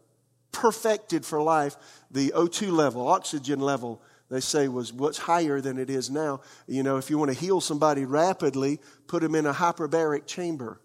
perfected 0.55 1.27
for 1.27 1.43
life. 1.43 1.77
The 2.11 2.31
O2 2.31 2.73
level, 2.73 3.07
oxygen 3.07 3.61
level, 3.61 4.01
they 4.31 4.41
say 4.41 4.69
was 4.69 4.93
what's 4.93 5.19
higher 5.19 5.61
than 5.61 5.79
it 5.79 5.91
is 5.91 6.11
now. 6.11 6.41
You 6.67 6.83
know, 6.83 6.97
if 6.97 7.11
you 7.11 7.19
want 7.19 7.31
to 7.31 7.39
heal 7.39 7.61
somebody 7.61 8.07
rapidly, 8.07 8.81
put 9.07 9.23
them 9.23 9.35
in 9.35 9.45
a 9.45 9.53
hyperbaric 9.53 10.27
chamber. 10.27 10.81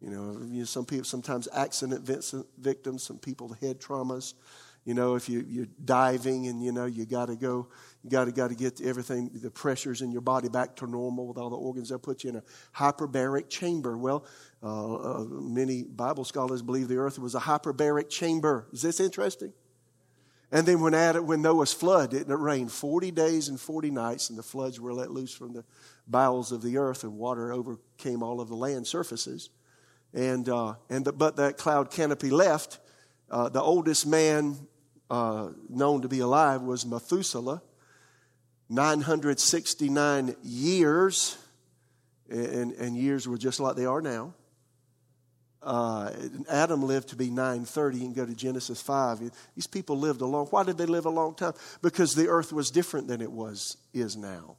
You 0.00 0.10
know, 0.10 0.64
some 0.64 0.84
people, 0.84 1.04
sometimes 1.04 1.48
accident 1.54 2.04
victims, 2.58 3.02
some 3.02 3.18
people 3.18 3.56
head 3.60 3.80
traumas. 3.80 4.34
You 4.84 4.92
know, 4.92 5.14
if 5.14 5.30
you, 5.30 5.42
you're 5.48 5.68
diving 5.82 6.46
and, 6.46 6.62
you 6.62 6.70
know, 6.70 6.84
you 6.84 7.06
got 7.06 7.26
to 7.26 7.36
go, 7.36 7.68
you 8.02 8.10
got 8.10 8.26
to 8.26 8.32
got 8.32 8.48
to 8.48 8.54
get 8.54 8.82
everything, 8.82 9.30
the 9.32 9.50
pressures 9.50 10.02
in 10.02 10.12
your 10.12 10.20
body 10.20 10.50
back 10.50 10.76
to 10.76 10.86
normal 10.86 11.26
with 11.26 11.38
all 11.38 11.48
the 11.48 11.56
organs. 11.56 11.88
They'll 11.88 11.98
put 11.98 12.22
you 12.22 12.30
in 12.30 12.36
a 12.36 12.42
hyperbaric 12.76 13.48
chamber. 13.48 13.96
Well, 13.96 14.26
uh, 14.64 14.94
uh, 14.94 15.24
many 15.24 15.82
Bible 15.82 16.24
scholars 16.24 16.62
believe 16.62 16.88
the 16.88 16.96
earth 16.96 17.18
was 17.18 17.34
a 17.34 17.40
hyperbaric 17.40 18.08
chamber. 18.08 18.66
Is 18.72 18.80
this 18.80 18.98
interesting? 18.98 19.52
And 20.50 20.66
then 20.66 20.80
when, 20.80 20.94
Adam, 20.94 21.26
when 21.26 21.42
Noah's 21.42 21.74
flood, 21.74 22.14
it 22.14 22.26
rained 22.28 22.72
40 22.72 23.10
days 23.10 23.48
and 23.48 23.60
40 23.60 23.90
nights, 23.90 24.30
and 24.30 24.38
the 24.38 24.42
floods 24.42 24.80
were 24.80 24.94
let 24.94 25.10
loose 25.10 25.34
from 25.34 25.52
the 25.52 25.64
bowels 26.06 26.50
of 26.50 26.62
the 26.62 26.78
earth, 26.78 27.02
and 27.02 27.18
water 27.18 27.52
overcame 27.52 28.22
all 28.22 28.40
of 28.40 28.48
the 28.48 28.54
land 28.54 28.86
surfaces. 28.86 29.50
And, 30.14 30.48
uh, 30.48 30.74
and 30.88 31.04
the, 31.04 31.12
but 31.12 31.36
that 31.36 31.58
cloud 31.58 31.90
canopy 31.90 32.30
left. 32.30 32.78
Uh, 33.30 33.48
the 33.48 33.60
oldest 33.60 34.06
man 34.06 34.56
uh, 35.10 35.50
known 35.68 36.02
to 36.02 36.08
be 36.08 36.20
alive 36.20 36.62
was 36.62 36.86
Methuselah, 36.86 37.60
969 38.70 40.36
years, 40.42 41.36
and, 42.30 42.72
and 42.72 42.96
years 42.96 43.28
were 43.28 43.36
just 43.36 43.60
like 43.60 43.76
they 43.76 43.84
are 43.84 44.00
now. 44.00 44.32
Uh, 45.64 46.10
Adam 46.50 46.82
lived 46.82 47.08
to 47.08 47.16
be 47.16 47.30
930. 47.30 47.96
You 47.96 48.04
can 48.04 48.12
go 48.12 48.26
to 48.26 48.34
Genesis 48.34 48.82
5. 48.82 49.30
These 49.54 49.66
people 49.66 49.98
lived 49.98 50.20
a 50.20 50.26
long 50.26 50.46
Why 50.46 50.62
did 50.62 50.76
they 50.76 50.86
live 50.86 51.06
a 51.06 51.10
long 51.10 51.34
time? 51.34 51.54
Because 51.80 52.14
the 52.14 52.28
earth 52.28 52.52
was 52.52 52.70
different 52.70 53.08
than 53.08 53.22
it 53.22 53.32
was 53.32 53.78
is 53.92 54.16
now. 54.16 54.56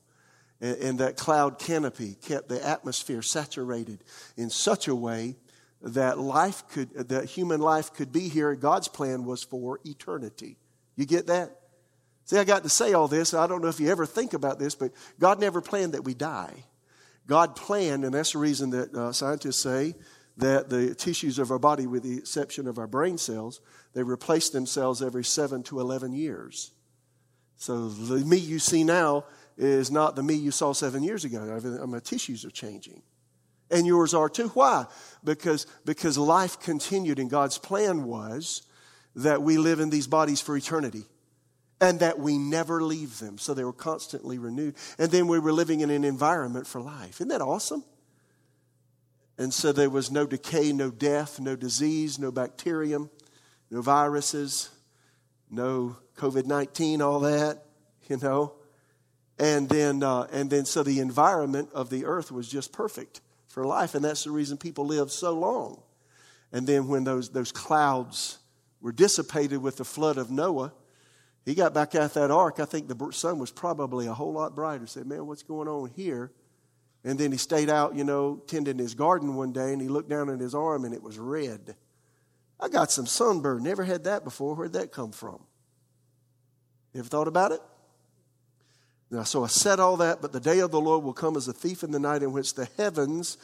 And, 0.60 0.78
and 0.78 1.00
that 1.00 1.15
cloud 1.15 1.60
canopy 1.60 2.15
kept 2.15 2.50
the 2.50 2.65
atmosphere 2.65 3.22
saturated 3.22 4.04
in 4.36 4.50
such 4.50 4.88
a 4.88 4.96
way 4.96 5.36
that 5.82 6.18
life 6.18 6.68
could, 6.70 6.89
that 7.10 7.26
human 7.26 7.62
life 7.62 7.94
could 7.94 8.12
be 8.12 8.28
here. 8.28 8.56
God's 8.56 8.88
plan 8.88 9.26
was 9.26 9.44
for 9.44 9.80
eternity. 9.86 10.58
You 10.96 11.06
get 11.06 11.28
that? 11.28 11.60
See, 12.26 12.39
I 12.39 12.44
got 12.44 12.63
to 12.63 12.70
say 12.70 12.94
all 12.94 13.08
this. 13.08 13.36
I 13.36 13.46
don't 13.46 13.62
know 13.62 13.68
if 13.68 13.80
you 13.80 13.91
ever 13.91 14.08
think 14.08 14.34
about 14.34 14.58
this, 14.58 14.74
but 14.74 14.91
God 15.20 15.39
never 15.39 15.62
planned 15.62 15.94
that 15.94 16.04
we 16.04 16.15
die. 16.15 16.63
God 17.28 17.56
planned, 17.56 18.04
and 18.06 18.13
that's 18.13 18.34
the 18.34 18.39
reason 18.39 18.72
that 18.72 18.94
uh, 18.94 19.12
scientists 19.12 19.62
say 19.62 19.96
that 20.38 20.69
the 20.69 20.93
tissues 20.93 21.39
of 21.39 21.52
our 21.52 21.60
body, 21.60 21.88
with 21.88 22.04
the 22.04 22.17
exception 22.17 22.67
of 22.67 22.78
our 22.78 22.88
brain 22.88 23.17
cells, 23.17 23.62
they 23.93 24.04
replace 24.04 24.50
themselves 24.50 25.02
every 25.02 25.24
seven 25.24 25.63
to 25.63 25.80
11 25.80 26.13
years. 26.13 26.71
So 27.58 27.88
the 27.88 28.26
me 28.26 28.38
you 28.38 28.60
see 28.60 28.84
now 28.84 29.26
is 29.58 29.89
not 29.89 30.15
the 30.15 30.24
me 30.24 30.34
you 30.34 30.52
saw 30.52 30.74
seven 30.74 31.04
years 31.04 31.24
ago. 31.24 31.86
My 31.88 32.00
tissues 32.00 32.43
are 32.43 32.52
changing. 32.52 33.02
And 33.71 33.88
yours 33.88 34.13
are 34.13 34.30
too. 34.30 34.50
Why? 34.50 34.86
Because, 35.24 35.65
because 35.86 36.17
life 36.17 36.60
continued, 36.60 37.17
and 37.17 37.30
God's 37.30 37.58
plan 37.58 38.04
was 38.04 38.63
that 39.15 39.41
we 39.41 39.58
live 39.58 39.80
in 39.80 39.89
these 39.89 40.08
bodies 40.08 40.41
for 40.41 40.56
eternity 40.58 41.06
and 41.82 42.00
that 42.00 42.19
we 42.19 42.38
never 42.38 42.84
leave 42.84 43.19
them. 43.19 43.38
So 43.38 43.54
they 43.54 43.63
were 43.63 43.74
constantly 43.74 44.38
renewed. 44.38 44.76
And 44.98 45.12
then 45.12 45.28
we 45.28 45.39
were 45.39 45.54
living 45.54 45.80
in 45.80 45.89
an 45.89 46.04
environment 46.04 46.67
for 46.67 46.82
life. 46.82 47.15
Isn't 47.15 47.30
that 47.30 47.41
awesome? 47.41 47.84
And 49.38 49.54
so 49.54 49.71
there 49.71 49.89
was 49.89 50.12
no 50.12 50.26
decay, 50.26 50.71
no 50.71 50.89
death, 50.89 51.39
no 51.39 51.56
disease, 51.56 52.17
no 52.17 52.32
bacterium, 52.32 53.10
no 53.69 53.82
viruses, 53.82 54.69
no 55.50 55.98
COVID 56.17 56.45
19, 56.45 57.02
all 57.02 57.19
that, 57.21 57.65
you 58.08 58.17
know. 58.17 58.54
And 59.38 59.67
then, 59.67 60.02
uh, 60.02 60.28
and 60.32 60.50
then, 60.50 60.65
so 60.65 60.84
the 60.84 61.00
environment 61.00 61.69
of 61.74 61.89
the 61.89 62.06
earth 62.06 62.32
was 62.32 62.48
just 62.48 62.71
perfect 62.71 63.19
for 63.48 63.65
life. 63.65 63.93
And 63.93 64.06
that's 64.06 64.24
the 64.24 64.32
reason 64.32 64.58
people 64.58 64.86
lived 64.86 65.12
so 65.12 65.34
long. 65.34 65.82
And 66.54 66.65
then, 66.65 66.88
when 66.88 67.04
those, 67.04 67.30
those 67.30 67.52
clouds 67.52 68.38
were 68.80 68.93
dissipated 68.93 69.62
with 69.62 69.76
the 69.76 69.84
flood 69.84 70.17
of 70.17 70.32
Noah, 70.32 70.71
he 71.43 71.54
got 71.54 71.74
back 71.74 71.95
out 71.95 72.13
that 72.13 72.32
ark. 72.32 72.60
I 72.60 72.65
think 72.65 72.88
the 72.88 73.12
sun 73.12 73.38
was 73.38 73.52
probably 73.52 74.08
a 74.08 74.13
whole 74.13 74.32
lot 74.32 74.56
brighter. 74.56 74.88
Said, 74.88 75.06
Man, 75.06 75.28
what's 75.28 75.43
going 75.43 75.67
on 75.67 75.89
here? 75.89 76.32
And 77.06 77.20
then 77.20 77.32
he 77.32 77.38
stayed 77.38 77.70
out, 77.70 77.96
you 77.96 78.04
know, 78.04 78.41
tending 78.48 78.80
his 78.80 78.96
garden 78.96 79.36
one 79.36 79.54
day 79.54 79.72
and 79.72 79.82
he 79.82 79.88
looked 79.88 80.10
down 80.10 80.28
at 80.28 80.39
his 80.39 80.56
arm 80.56 80.86
and 80.86 80.94
it 80.94 81.04
was 81.04 81.20
red. 81.20 81.76
I 82.60 82.68
got 82.68 82.91
some 82.91 83.06
sunburn. 83.06 83.62
Never 83.62 83.84
had 83.84 84.06
that 84.06 84.24
before. 84.24 84.56
Where'd 84.56 84.74
that 84.74 84.91
come 84.91 85.12
from? 85.12 85.39
You 86.94 87.02
ever 87.02 87.08
thought 87.08 87.28
about 87.28 87.52
it? 87.52 87.62
Now, 89.12 89.22
so 89.22 89.44
I 89.44 89.48
said 89.48 89.80
all 89.80 89.98
that, 89.98 90.20
but 90.20 90.32
the 90.32 90.39
day 90.39 90.60
of 90.60 90.72
the 90.72 90.82
Lord 90.82 91.04
will 91.04 91.13
come 91.13 91.38
as 91.38 91.48
a 91.48 91.54
thief 91.54 91.84
in 91.84 91.91
the 91.91 92.00
night 92.00 92.24
in 92.24 92.32
which 92.32 92.56
the 92.56 92.68
heavens 92.76 93.38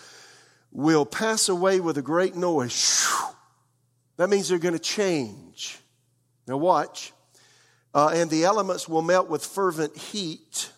will 0.72 1.06
pass 1.06 1.48
away 1.48 1.80
with 1.80 2.00
a 2.00 2.02
great 2.02 2.36
noise. 2.36 3.08
That 4.18 4.30
means 4.30 4.50
they're 4.50 4.58
going 4.58 4.74
to 4.74 4.80
change. 4.80 5.78
Now, 6.48 6.58
watch. 6.58 7.14
Uh, 7.94 8.12
and 8.16 8.30
the 8.30 8.44
elements 8.44 8.90
will 8.90 9.04
melt 9.04 9.30
with 9.30 9.46
fervent 9.46 9.96
heat 9.96 10.72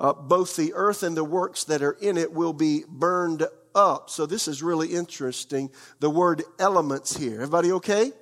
uh, 0.00 0.14
both 0.14 0.56
the 0.56 0.72
earth 0.74 1.02
and 1.02 1.16
the 1.16 1.22
works 1.22 1.64
that 1.64 1.82
are 1.82 1.96
in 2.00 2.16
it 2.16 2.32
will 2.32 2.54
be 2.54 2.84
burned 2.88 3.46
up. 3.74 4.08
So 4.08 4.26
this 4.26 4.48
is 4.48 4.62
really 4.62 4.88
interesting. 4.88 5.70
The 6.00 6.10
word 6.10 6.42
elements 6.58 7.16
here. 7.16 7.34
Everybody 7.34 7.70
okay? 7.72 8.12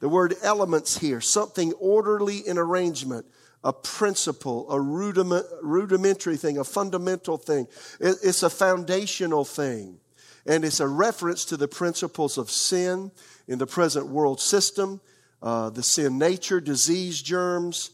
The 0.00 0.08
word 0.08 0.34
elements 0.42 0.96
here, 0.98 1.20
something 1.20 1.72
orderly 1.72 2.38
in 2.46 2.56
arrangement, 2.56 3.26
a 3.64 3.72
principle, 3.72 4.70
a 4.70 4.80
rudiment, 4.80 5.44
rudimentary 5.60 6.36
thing, 6.36 6.56
a 6.56 6.64
fundamental 6.64 7.36
thing. 7.36 7.66
It's 7.98 8.44
a 8.44 8.50
foundational 8.50 9.44
thing. 9.44 9.98
And 10.46 10.64
it's 10.64 10.78
a 10.78 10.86
reference 10.86 11.44
to 11.46 11.56
the 11.56 11.66
principles 11.66 12.38
of 12.38 12.48
sin 12.48 13.10
in 13.48 13.58
the 13.58 13.66
present 13.66 14.06
world 14.06 14.40
system, 14.40 15.00
uh, 15.42 15.70
the 15.70 15.82
sin 15.82 16.16
nature, 16.16 16.60
disease 16.60 17.20
germs, 17.20 17.90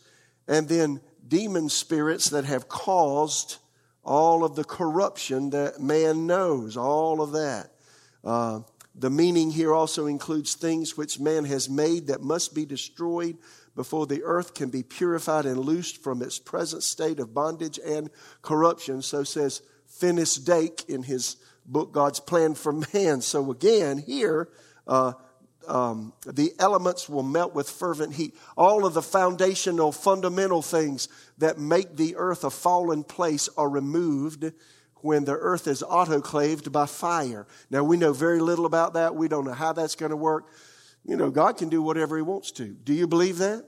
and 0.46 0.68
then 0.68 1.00
demon 1.26 1.68
spirits 1.68 2.30
that 2.30 2.44
have 2.44 2.68
caused 2.68 3.58
all 4.02 4.44
of 4.44 4.54
the 4.54 4.64
corruption 4.64 5.50
that 5.50 5.80
man 5.80 6.26
knows, 6.26 6.76
all 6.76 7.22
of 7.22 7.32
that. 7.32 7.70
Uh, 8.22 8.60
the 8.94 9.10
meaning 9.10 9.50
here 9.50 9.74
also 9.74 10.06
includes 10.06 10.54
things 10.54 10.96
which 10.96 11.18
man 11.18 11.44
has 11.44 11.68
made 11.68 12.06
that 12.06 12.22
must 12.22 12.54
be 12.54 12.64
destroyed 12.64 13.36
before 13.74 14.06
the 14.06 14.22
earth 14.22 14.54
can 14.54 14.70
be 14.70 14.82
purified 14.82 15.46
and 15.46 15.58
loosed 15.58 16.02
from 16.02 16.22
its 16.22 16.38
present 16.38 16.82
state 16.82 17.18
of 17.18 17.34
bondage 17.34 17.80
and 17.84 18.08
corruption. 18.40 19.02
So 19.02 19.24
says 19.24 19.62
Finis 19.88 20.36
Dake 20.36 20.84
in 20.88 21.02
his 21.02 21.36
book, 21.66 21.92
God's 21.92 22.20
Plan 22.20 22.54
for 22.54 22.72
Man. 22.94 23.20
So 23.20 23.50
again, 23.50 23.98
here, 23.98 24.48
uh, 24.86 25.14
um, 25.68 26.12
the 26.26 26.52
elements 26.58 27.08
will 27.08 27.22
melt 27.22 27.54
with 27.54 27.68
fervent 27.68 28.14
heat. 28.14 28.34
All 28.56 28.86
of 28.86 28.94
the 28.94 29.02
foundational, 29.02 29.92
fundamental 29.92 30.62
things 30.62 31.08
that 31.38 31.58
make 31.58 31.96
the 31.96 32.16
earth 32.16 32.44
a 32.44 32.50
fallen 32.50 33.04
place 33.04 33.48
are 33.56 33.68
removed 33.68 34.52
when 34.96 35.24
the 35.24 35.32
earth 35.32 35.66
is 35.66 35.82
autoclaved 35.82 36.72
by 36.72 36.86
fire. 36.86 37.46
Now, 37.70 37.84
we 37.84 37.96
know 37.96 38.12
very 38.12 38.40
little 38.40 38.64
about 38.64 38.94
that. 38.94 39.14
We 39.14 39.28
don't 39.28 39.44
know 39.44 39.52
how 39.52 39.72
that's 39.72 39.94
going 39.94 40.10
to 40.10 40.16
work. 40.16 40.46
You 41.04 41.16
know, 41.16 41.30
God 41.30 41.58
can 41.58 41.68
do 41.68 41.82
whatever 41.82 42.16
He 42.16 42.22
wants 42.22 42.50
to. 42.52 42.64
Do 42.64 42.94
you 42.94 43.06
believe 43.06 43.38
that? 43.38 43.64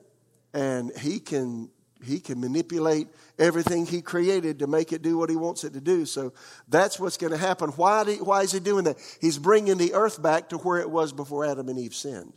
And 0.55 0.97
He 0.97 1.21
can 1.21 1.71
he 2.05 2.21
can 2.21 2.41
manipulate 2.41 3.09
everything 3.39 3.87
he 3.87 4.03
created 4.03 4.59
to 4.59 4.67
make 4.67 4.93
it 4.93 5.03
do 5.03 5.19
what 5.19 5.31
he 5.31 5.37
wants 5.37 5.65
it 5.65 5.73
to 5.73 5.81
do. 5.81 6.05
So 6.07 6.33
that's 6.69 7.01
what's 7.01 7.17
going 7.17 7.33
to 7.33 7.39
happen. 7.39 7.71
Why, 7.71 8.05
do, 8.05 8.17
why 8.25 8.43
is 8.43 8.53
he 8.53 8.61
doing 8.61 8.85
that? 8.85 8.97
He's 9.21 9.39
bringing 9.39 9.79
the 9.79 9.95
earth 9.95 10.21
back 10.23 10.51
to 10.51 10.59
where 10.59 10.81
it 10.81 10.91
was 10.91 11.13
before 11.13 11.45
Adam 11.45 11.69
and 11.69 11.79
Eve 11.79 11.95
sinned. 11.95 12.33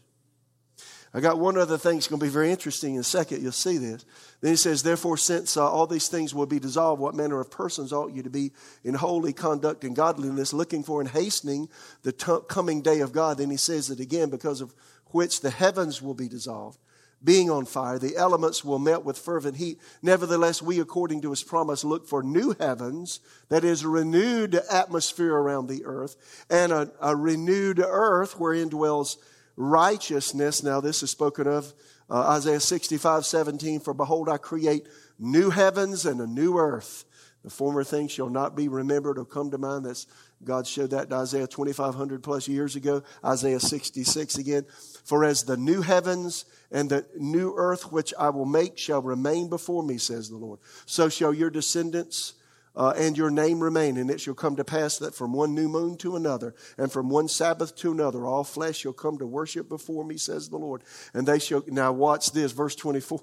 I 1.12 1.22
got 1.22 1.40
one 1.40 1.58
other 1.58 1.80
thing 1.80 1.96
that's 1.96 2.08
going 2.08 2.20
to 2.20 2.26
be 2.26 2.32
very 2.32 2.52
interesting 2.52 2.94
in 2.94 3.02
a 3.02 3.04
second. 3.04 3.42
You'll 3.42 3.52
see 3.52 3.78
this. 3.78 4.06
Then 4.42 4.52
he 4.52 4.56
says, 4.56 4.84
Therefore, 4.84 5.18
since 5.18 5.58
uh, 5.58 5.68
all 5.68 5.88
these 5.88 6.08
things 6.08 6.36
will 6.36 6.46
be 6.46 6.60
dissolved, 6.60 7.02
what 7.02 7.16
manner 7.16 7.40
of 7.40 7.50
persons 7.50 7.92
ought 7.92 8.14
you 8.14 8.22
to 8.22 8.30
be 8.30 8.52
in 8.84 8.94
holy 8.94 9.34
conduct 9.34 9.84
and 9.84 9.96
godliness, 9.96 10.54
looking 10.54 10.84
for 10.84 11.02
and 11.02 11.10
hastening 11.10 11.68
the 12.04 12.12
t- 12.12 12.38
coming 12.48 12.84
day 12.84 13.00
of 13.00 13.12
God? 13.12 13.40
Then 13.40 13.50
he 13.50 13.58
says 13.58 13.90
it 13.90 14.00
again, 14.00 14.30
because 14.30 14.62
of 14.62 14.76
which 15.08 15.42
the 15.42 15.50
heavens 15.50 16.00
will 16.00 16.14
be 16.14 16.30
dissolved 16.30 16.78
being 17.24 17.50
on 17.50 17.66
fire. 17.66 18.00
The 18.00 18.16
elements 18.16 18.64
will 18.64 18.80
melt 18.80 19.04
with 19.04 19.18
fervent 19.18 19.58
heat. 19.58 19.80
Nevertheless, 20.02 20.62
we, 20.62 20.80
according 20.80 21.22
to 21.22 21.30
his 21.30 21.44
promise, 21.44 21.84
look 21.84 22.08
for 22.08 22.24
new 22.24 22.56
heavens, 22.60 23.20
that 23.50 23.64
is, 23.64 23.84
a 23.84 23.90
renewed 23.90 24.56
atmosphere 24.72 25.36
around 25.36 25.68
the 25.68 25.86
earth, 25.86 26.46
and 26.50 26.72
a, 26.72 26.92
a 27.02 27.16
renewed 27.16 27.80
earth 27.80 28.40
wherein 28.40 28.70
dwells 28.70 29.18
righteousness. 29.58 30.64
Now, 30.64 30.80
this 30.80 31.04
is 31.04 31.12
spoken 31.12 31.48
of 31.48 31.74
uh, 32.10 32.30
Isaiah 32.30 32.60
65, 32.60 33.26
17. 33.26 33.82
For 33.82 33.94
behold, 33.94 34.30
I 34.30 34.38
create 34.38 34.88
new 35.18 35.50
heavens 35.50 36.06
and 36.06 36.22
a 36.22 36.28
new 36.28 36.58
earth. 36.58 37.06
The 37.44 37.50
former 37.50 37.86
things 37.86 38.12
shall 38.12 38.30
not 38.30 38.56
be 38.56 38.68
remembered 38.68 39.18
or 39.18 39.24
come 39.24 39.52
to 39.52 39.58
mind. 39.58 39.86
That's 39.86 40.08
God 40.44 40.66
showed 40.66 40.92
that 40.92 41.10
to 41.10 41.16
Isaiah 41.16 41.48
2,500 41.48 42.24
plus 42.24 42.48
years 42.48 42.76
ago. 42.76 43.04
Isaiah 43.24 43.60
66 43.60 44.38
again. 44.38 44.66
For 45.10 45.26
as 45.26 45.42
the 45.42 45.58
new 45.58 45.82
heavens 45.82 46.46
and 46.70 46.88
the 46.88 47.04
new 47.18 47.56
earth 47.58 47.92
which 47.92 48.14
I 48.20 48.30
will 48.30 48.46
make 48.46 48.78
shall 48.78 49.02
remain 49.02 49.50
before 49.50 49.82
me, 49.82 49.98
says 49.98 50.30
the 50.30 50.38
Lord, 50.38 50.60
so 50.86 51.10
shall 51.10 51.34
your 51.34 51.50
descendants 51.50 52.34
uh, 52.80 52.94
and 52.96 53.18
your 53.18 53.30
name 53.30 53.60
remain. 53.60 53.98
And 53.98 54.10
it 54.10 54.22
shall 54.22 54.34
come 54.34 54.56
to 54.56 54.64
pass 54.64 54.98
that 55.00 55.14
from 55.14 55.34
one 55.34 55.54
new 55.54 55.68
moon 55.68 55.98
to 55.98 56.16
another, 56.16 56.56
and 56.78 56.90
from 56.92 57.10
one 57.10 57.28
Sabbath 57.28 57.76
to 57.78 57.92
another, 57.92 58.26
all 58.26 58.46
flesh 58.46 58.78
shall 58.78 58.94
come 58.94 59.18
to 59.18 59.28
worship 59.28 59.68
before 59.68 60.06
me, 60.06 60.16
says 60.16 60.48
the 60.48 60.58
Lord. 60.58 60.84
And 61.14 61.28
they 61.28 61.40
shall, 61.40 61.62
now 61.68 61.92
watch 61.92 62.32
this, 62.32 62.54
verse 62.54 62.76
24. 62.76 63.20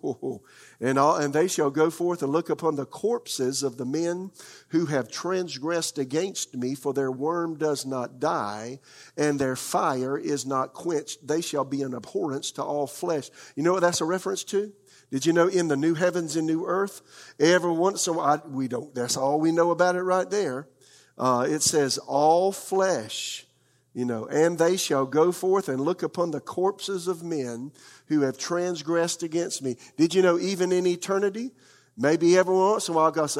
And, 0.78 0.98
all, 0.98 1.16
and 1.16 1.32
they 1.32 1.48
shall 1.48 1.70
go 1.70 1.88
forth 1.88 2.22
and 2.22 2.30
look 2.30 2.50
upon 2.50 2.76
the 2.76 2.84
corpses 2.84 3.62
of 3.62 3.78
the 3.78 3.86
men 3.86 4.30
who 4.68 4.84
have 4.86 5.10
transgressed 5.10 5.96
against 5.96 6.54
me, 6.54 6.74
for 6.74 6.92
their 6.92 7.10
worm 7.10 7.56
does 7.56 7.86
not 7.86 8.20
die, 8.20 8.80
and 9.16 9.38
their 9.38 9.56
fire 9.56 10.18
is 10.18 10.44
not 10.44 10.74
quenched. 10.74 11.26
They 11.26 11.40
shall 11.40 11.64
be 11.64 11.80
an 11.80 11.94
abhorrence 11.94 12.50
to 12.52 12.62
all 12.62 12.86
flesh. 12.86 13.30
You 13.54 13.62
know 13.62 13.72
what 13.72 13.80
that's 13.80 14.02
a 14.02 14.04
reference 14.04 14.44
to? 14.44 14.70
Did 15.10 15.24
you 15.24 15.32
know 15.32 15.46
in 15.46 15.68
the 15.68 15.76
new 15.76 15.94
heavens 15.94 16.36
and 16.36 16.46
new 16.46 16.66
earth, 16.66 17.02
every 17.38 17.70
once 17.70 18.06
in 18.06 18.14
a 18.14 18.16
while, 18.16 18.42
we 18.48 18.68
don't, 18.68 18.94
that's 18.94 19.16
all 19.16 19.38
we 19.38 19.52
know 19.52 19.70
about 19.70 19.94
it 19.96 20.02
right 20.02 20.28
there. 20.28 20.68
Uh, 21.16 21.46
it 21.48 21.62
says, 21.62 21.98
all 21.98 22.52
flesh, 22.52 23.46
you 23.94 24.04
know, 24.04 24.26
and 24.26 24.58
they 24.58 24.76
shall 24.76 25.06
go 25.06 25.32
forth 25.32 25.68
and 25.68 25.80
look 25.80 26.02
upon 26.02 26.30
the 26.30 26.40
corpses 26.40 27.08
of 27.08 27.22
men 27.22 27.72
who 28.08 28.22
have 28.22 28.36
transgressed 28.36 29.22
against 29.22 29.62
me. 29.62 29.76
Did 29.96 30.14
you 30.14 30.22
know 30.22 30.38
even 30.38 30.72
in 30.72 30.86
eternity, 30.86 31.52
maybe 31.96 32.36
every 32.36 32.54
once 32.54 32.88
in 32.88 32.94
a 32.94 32.96
while, 32.96 33.10
God, 33.10 33.30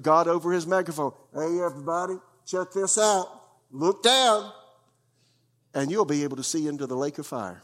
God 0.00 0.28
over 0.28 0.52
his 0.52 0.66
microphone, 0.66 1.12
hey, 1.34 1.60
everybody, 1.60 2.14
check 2.46 2.72
this 2.72 2.96
out. 2.96 3.28
Look 3.70 4.02
down. 4.02 4.52
And 5.74 5.90
you'll 5.90 6.06
be 6.06 6.22
able 6.22 6.38
to 6.38 6.44
see 6.44 6.66
into 6.68 6.86
the 6.86 6.96
lake 6.96 7.18
of 7.18 7.26
fire. 7.26 7.62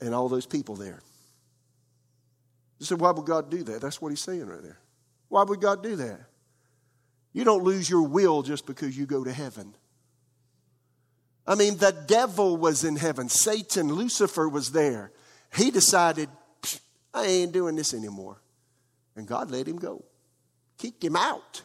And 0.00 0.14
all 0.14 0.28
those 0.28 0.46
people 0.46 0.76
there. 0.76 1.00
You 2.78 2.86
say, 2.86 2.94
why 2.94 3.10
would 3.10 3.26
God 3.26 3.50
do 3.50 3.62
that? 3.64 3.80
That's 3.80 4.00
what 4.00 4.10
he's 4.10 4.20
saying 4.20 4.46
right 4.46 4.62
there. 4.62 4.78
Why 5.28 5.42
would 5.42 5.60
God 5.60 5.82
do 5.82 5.96
that? 5.96 6.20
You 7.32 7.44
don't 7.44 7.64
lose 7.64 7.90
your 7.90 8.02
will 8.02 8.42
just 8.42 8.66
because 8.66 8.96
you 8.96 9.06
go 9.06 9.24
to 9.24 9.32
heaven. 9.32 9.74
I 11.46 11.54
mean, 11.54 11.78
the 11.78 11.96
devil 12.06 12.56
was 12.56 12.84
in 12.84 12.96
heaven. 12.96 13.28
Satan, 13.28 13.92
Lucifer 13.92 14.48
was 14.48 14.72
there. 14.72 15.12
He 15.54 15.70
decided, 15.70 16.28
I 17.12 17.24
ain't 17.24 17.52
doing 17.52 17.74
this 17.74 17.94
anymore. 17.94 18.40
And 19.16 19.26
God 19.26 19.50
let 19.50 19.66
him 19.66 19.76
go, 19.76 20.04
kicked 20.78 21.02
him 21.02 21.16
out. 21.16 21.62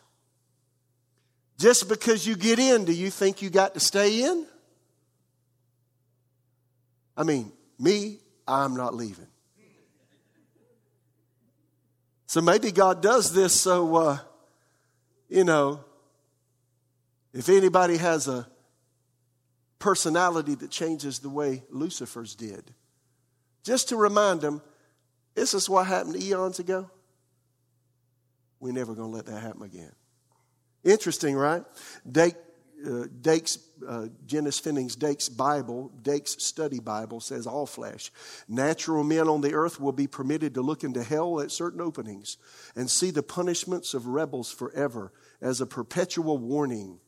Just 1.60 1.88
because 1.88 2.26
you 2.26 2.36
get 2.36 2.60
in, 2.60 2.86
do 2.86 2.94
you 2.94 3.10
think 3.10 3.42
you 3.42 3.50
got 3.50 3.74
to 3.76 3.80
stay 3.80 4.24
in? 4.24 4.46
I 7.16 7.24
mean, 7.24 7.52
me, 7.78 8.20
I'm 8.48 8.76
not 8.76 8.94
leaving. 8.94 9.28
So 12.26 12.42
maybe 12.42 12.72
God 12.72 13.02
does 13.02 13.34
this 13.34 13.60
so, 13.60 13.96
uh, 13.96 14.18
you 15.30 15.44
know, 15.44 15.84
if 17.34 17.50
anybody 17.50 17.98
has 17.98 18.28
a 18.28 18.48
personality 19.78 20.56
that 20.56 20.72
changes 20.72 21.20
the 21.20 21.30
way 21.30 21.64
Lucifer's 21.70 22.36
did, 22.36 22.74
just 23.64 23.90
to 23.90 23.96
remind 23.96 24.42
them, 24.42 24.62
this 25.36 25.54
is 25.54 25.70
what 25.70 25.88
happened 25.88 26.16
eons 26.22 26.60
ago. 26.60 26.90
We're 28.60 28.74
never 28.74 28.94
going 28.94 29.12
to 29.12 29.16
let 29.16 29.26
that 29.28 29.42
happen 29.42 29.64
again. 29.64 29.92
Interesting, 30.84 31.36
right? 31.36 31.64
Dake 32.10 32.36
uh, 32.86 33.08
Dake's, 33.22 33.58
uh, 33.88 34.08
Finis 34.28 34.62
Jennings 34.62 34.96
Dake's 34.96 35.30
Bible, 35.30 35.92
Dake's 36.02 36.44
study 36.44 36.80
Bible 36.80 37.20
says 37.20 37.48
all 37.48 37.66
flesh. 37.66 38.12
Natural 38.48 39.04
men 39.04 39.28
on 39.28 39.42
the 39.42 39.54
earth 39.54 39.80
will 39.80 39.92
be 39.92 40.08
permitted 40.08 40.54
to 40.56 40.62
look 40.62 40.84
into 40.84 41.04
hell 41.04 41.40
at 41.40 41.52
certain 41.52 41.82
openings 41.82 42.38
and 42.76 42.90
see 42.90 43.12
the 43.12 43.24
punishments 43.24 43.94
of 43.94 44.08
rebels 44.08 44.52
forever 44.52 45.12
as 45.42 45.62
a 45.62 45.66
perpetual 45.66 46.38
warning 46.38 47.00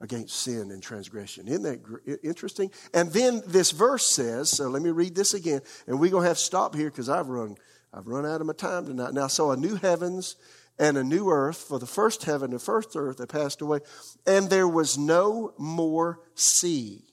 against 0.00 0.36
sin 0.36 0.70
and 0.70 0.82
transgression. 0.82 1.48
Isn't 1.48 1.62
that 1.62 2.18
interesting? 2.22 2.70
And 2.92 3.10
then 3.12 3.42
this 3.46 3.70
verse 3.70 4.06
says, 4.06 4.50
so 4.50 4.68
let 4.68 4.82
me 4.82 4.90
read 4.90 5.14
this 5.14 5.34
again, 5.34 5.60
and 5.86 5.98
we're 5.98 6.10
going 6.10 6.24
to 6.24 6.28
have 6.28 6.36
to 6.36 6.42
stop 6.42 6.74
here 6.74 6.90
because 6.90 7.08
I've 7.08 7.28
run, 7.28 7.56
I've 7.94 8.06
run 8.06 8.26
out 8.26 8.40
of 8.40 8.46
my 8.46 8.52
time 8.52 8.86
tonight. 8.86 9.14
Now, 9.14 9.26
so 9.26 9.52
a 9.52 9.56
new 9.56 9.76
heavens 9.76 10.36
and 10.78 10.98
a 10.98 11.04
new 11.04 11.30
earth, 11.30 11.56
for 11.56 11.78
the 11.78 11.86
first 11.86 12.24
heaven 12.24 12.52
and 12.52 12.60
first 12.60 12.96
earth 12.96 13.18
had 13.18 13.28
passed 13.28 13.60
away, 13.62 13.80
and 14.26 14.50
there 14.50 14.68
was 14.68 14.98
no 14.98 15.54
more 15.58 16.20
sea. 16.34 17.04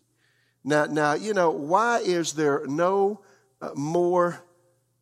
Now, 0.63 0.85
now, 0.85 1.13
you 1.13 1.33
know, 1.33 1.51
why 1.51 1.99
is 1.99 2.33
there 2.33 2.65
no 2.65 3.21
uh, 3.61 3.71
more 3.75 4.43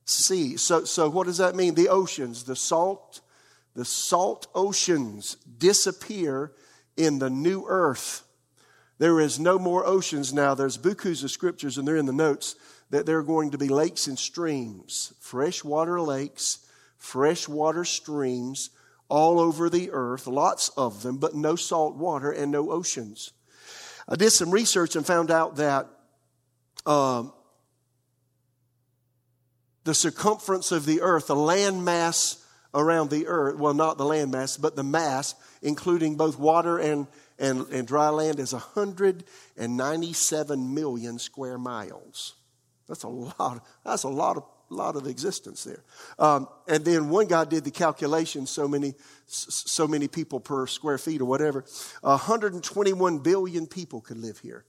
sea? 0.06 0.58
So, 0.58 0.86
so 0.86 1.10
what 1.10 1.28
does 1.28 1.38
that 1.38 1.56
mean? 1.56 1.76
The 1.76 1.90
oceans, 1.90 2.44
the 2.44 2.56
salt, 2.56 3.22
the 3.76 3.86
salt 3.86 4.48
oceans 4.54 5.36
disappear 5.36 6.54
in 6.98 7.20
the 7.20 7.30
new 7.30 7.66
earth. 7.68 8.24
There 8.98 9.20
is 9.20 9.40
no 9.40 9.58
more 9.58 9.86
oceans 9.86 10.34
now. 10.34 10.54
There's 10.54 10.78
bukus 10.78 11.24
of 11.24 11.32
scriptures, 11.32 11.78
and 11.78 11.88
they're 11.88 11.98
in 11.98 12.06
the 12.06 12.14
notes, 12.14 12.56
that 12.92 13.06
there 13.06 13.18
are 13.18 13.24
going 13.24 13.52
to 13.52 13.58
be 13.58 13.70
lakes 13.70 14.06
and 14.06 14.20
streams, 14.20 15.14
freshwater 15.20 16.00
lakes 16.02 16.60
freshwater 17.02 17.84
streams 17.84 18.70
all 19.10 19.40
over 19.40 19.72
the 19.72 19.90
earth, 19.92 20.28
lots 20.28 20.70
of 20.78 21.02
them, 21.02 21.18
but 21.18 21.34
no 21.36 21.56
salt 21.56 21.96
water 21.96 22.30
and 22.32 22.52
no 22.52 22.70
oceans. 22.72 23.34
I 24.08 24.16
did 24.16 24.30
some 24.30 24.52
research 24.52 24.96
and 24.96 25.04
found 25.06 25.32
out 25.32 25.56
that 25.58 25.90
um, 26.86 27.34
the 29.84 29.96
circumference 29.96 30.72
of 30.72 30.86
the 30.86 31.02
earth, 31.02 31.28
the 31.28 31.36
land 31.36 31.84
mass 31.84 32.46
around 32.74 33.10
the 33.10 33.28
earth, 33.28 33.58
well, 33.58 33.74
not 33.74 33.98
the 33.98 34.06
land 34.06 34.32
mass, 34.32 34.56
but 34.56 34.76
the 34.76 34.84
mass, 34.84 35.34
including 35.64 36.16
both 36.16 36.38
water 36.38 36.78
and, 36.78 37.08
and, 37.40 37.68
and 37.70 37.88
dry 37.88 38.10
land, 38.10 38.40
is 38.40 38.54
197 38.54 40.74
million 40.74 41.18
square 41.18 41.58
miles. 41.58 42.36
That's 42.88 43.04
a 43.04 43.10
lot. 43.10 43.66
That's 43.84 44.04
a 44.04 44.10
lot 44.10 44.38
of 44.38 44.44
lot 44.76 44.96
of 44.96 45.08
existence 45.08 45.64
there. 45.64 45.84
Um, 46.20 46.48
and 46.68 46.84
then 46.84 47.10
one 47.10 47.28
guy 47.28 47.46
did 47.46 47.64
the 47.64 47.72
calculation: 47.72 48.46
so 48.46 48.68
many, 48.68 48.94
so 49.26 49.88
many 49.88 50.08
people 50.08 50.40
per 50.40 50.68
square 50.68 50.98
feet 50.98 51.22
or 51.22 51.26
whatever. 51.26 51.66
121 52.02 53.20
billion 53.20 53.68
people 53.68 54.02
could 54.02 54.18
live 54.18 54.40
here. 54.40 54.66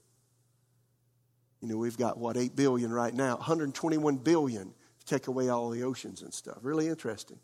You 1.61 1.69
know, 1.69 1.77
we've 1.77 1.97
got 1.97 2.17
what 2.17 2.35
8 2.35 2.55
billion 2.55 2.91
right 2.91 3.13
now. 3.13 3.35
121 3.35 4.17
billion 4.17 4.73
take 5.05 5.27
away 5.27 5.49
all 5.49 5.69
the 5.69 5.83
oceans 5.83 6.21
and 6.21 6.33
stuff. 6.33 6.57
Really 6.61 6.87
interesting. 6.87 7.39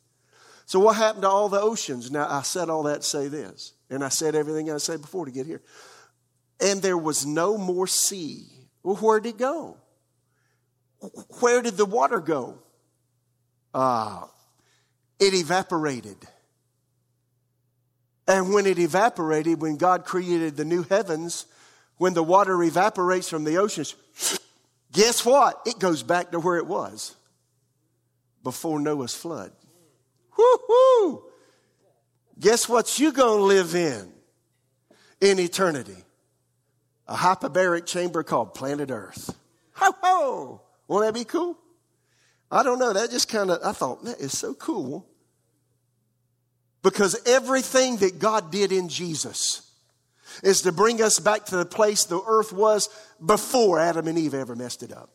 So, 0.66 0.80
what 0.80 0.97
happened 0.97 1.24
to 1.24 1.30
all 1.30 1.49
the 1.49 1.60
oceans? 1.60 2.12
Now, 2.12 2.28
I 2.30 2.41
said 2.43 2.70
all 2.70 2.84
that 2.84 3.01
to 3.01 3.07
say 3.07 3.28
this, 3.28 3.74
and 3.89 4.03
I 4.03 4.10
said 4.10 4.36
everything 4.36 4.72
I 4.72 4.78
said 4.78 5.01
before 5.01 5.26
to 5.26 5.32
get 5.32 5.45
here. 5.45 5.62
And 6.62 6.82
there 6.82 6.97
was 6.97 7.26
no 7.26 7.57
more 7.57 7.88
sea. 7.88 8.45
Well, 8.84 8.97
where 8.97 9.20
did 9.20 9.30
it 9.30 9.38
go? 9.38 9.78
Where 11.39 11.62
did 11.62 11.78
the 11.78 11.86
water 11.86 12.20
go? 12.20 12.60
Uh, 13.74 14.26
it 15.20 15.34
evaporated. 15.34 16.18
And 18.28 18.54
when 18.54 18.66
it 18.66 18.78
evaporated, 18.78 19.62
when 19.62 19.78
God 19.78 20.06
created 20.06 20.56
the 20.56 20.66
new 20.66 20.84
heavens, 20.84 21.45
when 21.97 22.14
the 22.14 22.24
water 22.24 22.62
evaporates 22.62 23.30
from 23.30 23.43
the 23.43 23.58
oceans, 23.58 23.95
guess 24.91 25.26
what? 25.26 25.62
It 25.66 25.80
goes 25.80 26.04
back 26.04 26.32
to 26.32 26.39
where 26.39 26.58
it 26.58 26.68
was 26.68 27.16
before 28.43 28.80
Noah's 28.80 29.16
flood. 29.16 29.52
Woo-hoo! 30.38 31.24
Guess 32.39 32.70
what 32.70 33.00
you're 33.00 33.12
going 33.12 33.39
to 33.39 33.43
live 33.43 33.76
in 33.76 34.12
in 35.20 35.39
eternity? 35.39 35.97
A 37.08 37.16
hyperbaric 37.16 37.86
chamber 37.86 38.24
called 38.24 38.54
planet 38.54 38.91
Earth. 38.91 39.36
Ho 39.74 39.91
ho! 40.02 40.62
Won't 40.90 41.06
that 41.06 41.14
be 41.14 41.24
cool? 41.24 41.58
I 42.52 42.64
don't 42.64 42.80
know. 42.80 42.92
That 42.92 43.12
just 43.12 43.30
kind 43.30 43.52
of, 43.52 43.60
I 43.64 43.72
thought, 43.72 44.04
that 44.06 44.20
is 44.20 44.38
so 44.38 44.54
cool. 44.56 45.08
Because 46.82 47.22
everything 47.28 47.98
that 47.98 48.20
God 48.20 48.52
did 48.52 48.72
in 48.72 48.90
Jesus 48.90 49.72
is 50.44 50.64
to 50.64 50.72
bring 50.72 51.02
us 51.02 51.20
back 51.20 51.46
to 51.46 51.58
the 51.58 51.66
place 51.66 52.06
the 52.06 52.22
earth 52.26 52.52
was 52.52 52.90
before 53.24 53.80
Adam 53.80 54.08
and 54.08 54.18
Eve 54.18 54.34
ever 54.34 54.56
messed 54.56 54.82
it 54.82 54.92
up. 54.92 55.12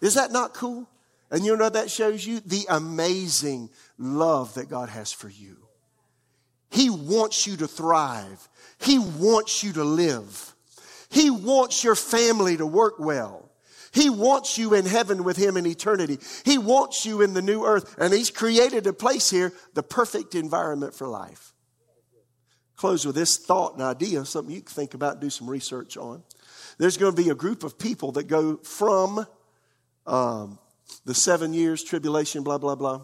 Is 0.00 0.14
that 0.14 0.32
not 0.32 0.54
cool? 0.54 0.88
And 1.30 1.44
you 1.44 1.56
know 1.56 1.68
that 1.68 1.90
shows 1.90 2.26
you 2.26 2.40
the 2.40 2.64
amazing 2.70 3.68
love 3.98 4.54
that 4.54 4.70
God 4.70 4.88
has 4.88 5.12
for 5.12 5.28
you. 5.28 5.56
He 6.70 6.88
wants 6.88 7.46
you 7.46 7.56
to 7.58 7.68
thrive. 7.68 8.48
He 8.78 8.98
wants 8.98 9.62
you 9.62 9.74
to 9.74 9.84
live. 9.84 10.54
He 11.10 11.30
wants 11.30 11.84
your 11.84 11.94
family 11.94 12.56
to 12.56 12.66
work 12.66 12.94
well. 12.98 13.50
He 13.94 14.10
wants 14.10 14.58
you 14.58 14.74
in 14.74 14.86
heaven 14.86 15.22
with 15.22 15.36
Him 15.36 15.56
in 15.56 15.66
eternity. 15.66 16.18
He 16.44 16.58
wants 16.58 17.06
you 17.06 17.22
in 17.22 17.32
the 17.32 17.42
new 17.42 17.64
earth. 17.64 17.94
And 17.96 18.12
He's 18.12 18.30
created 18.30 18.86
a 18.86 18.92
place 18.92 19.30
here, 19.30 19.52
the 19.74 19.84
perfect 19.84 20.34
environment 20.34 20.94
for 20.94 21.06
life. 21.06 21.52
Close 22.76 23.06
with 23.06 23.14
this 23.14 23.38
thought 23.38 23.74
and 23.74 23.82
idea, 23.82 24.24
something 24.24 24.52
you 24.52 24.62
can 24.62 24.74
think 24.74 24.94
about, 24.94 25.20
do 25.20 25.30
some 25.30 25.48
research 25.48 25.96
on. 25.96 26.24
There's 26.76 26.96
going 26.96 27.14
to 27.14 27.22
be 27.22 27.30
a 27.30 27.36
group 27.36 27.62
of 27.62 27.78
people 27.78 28.10
that 28.12 28.24
go 28.24 28.56
from 28.56 29.24
um, 30.06 30.58
the 31.04 31.14
seven 31.14 31.54
years 31.54 31.84
tribulation, 31.84 32.42
blah, 32.42 32.58
blah, 32.58 32.74
blah, 32.74 33.02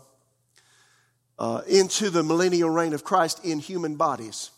uh, 1.38 1.62
into 1.68 2.10
the 2.10 2.24
millennial 2.24 2.68
reign 2.68 2.94
of 2.94 3.04
Christ 3.04 3.44
in 3.44 3.60
human 3.60 3.94
bodies. 3.94 4.50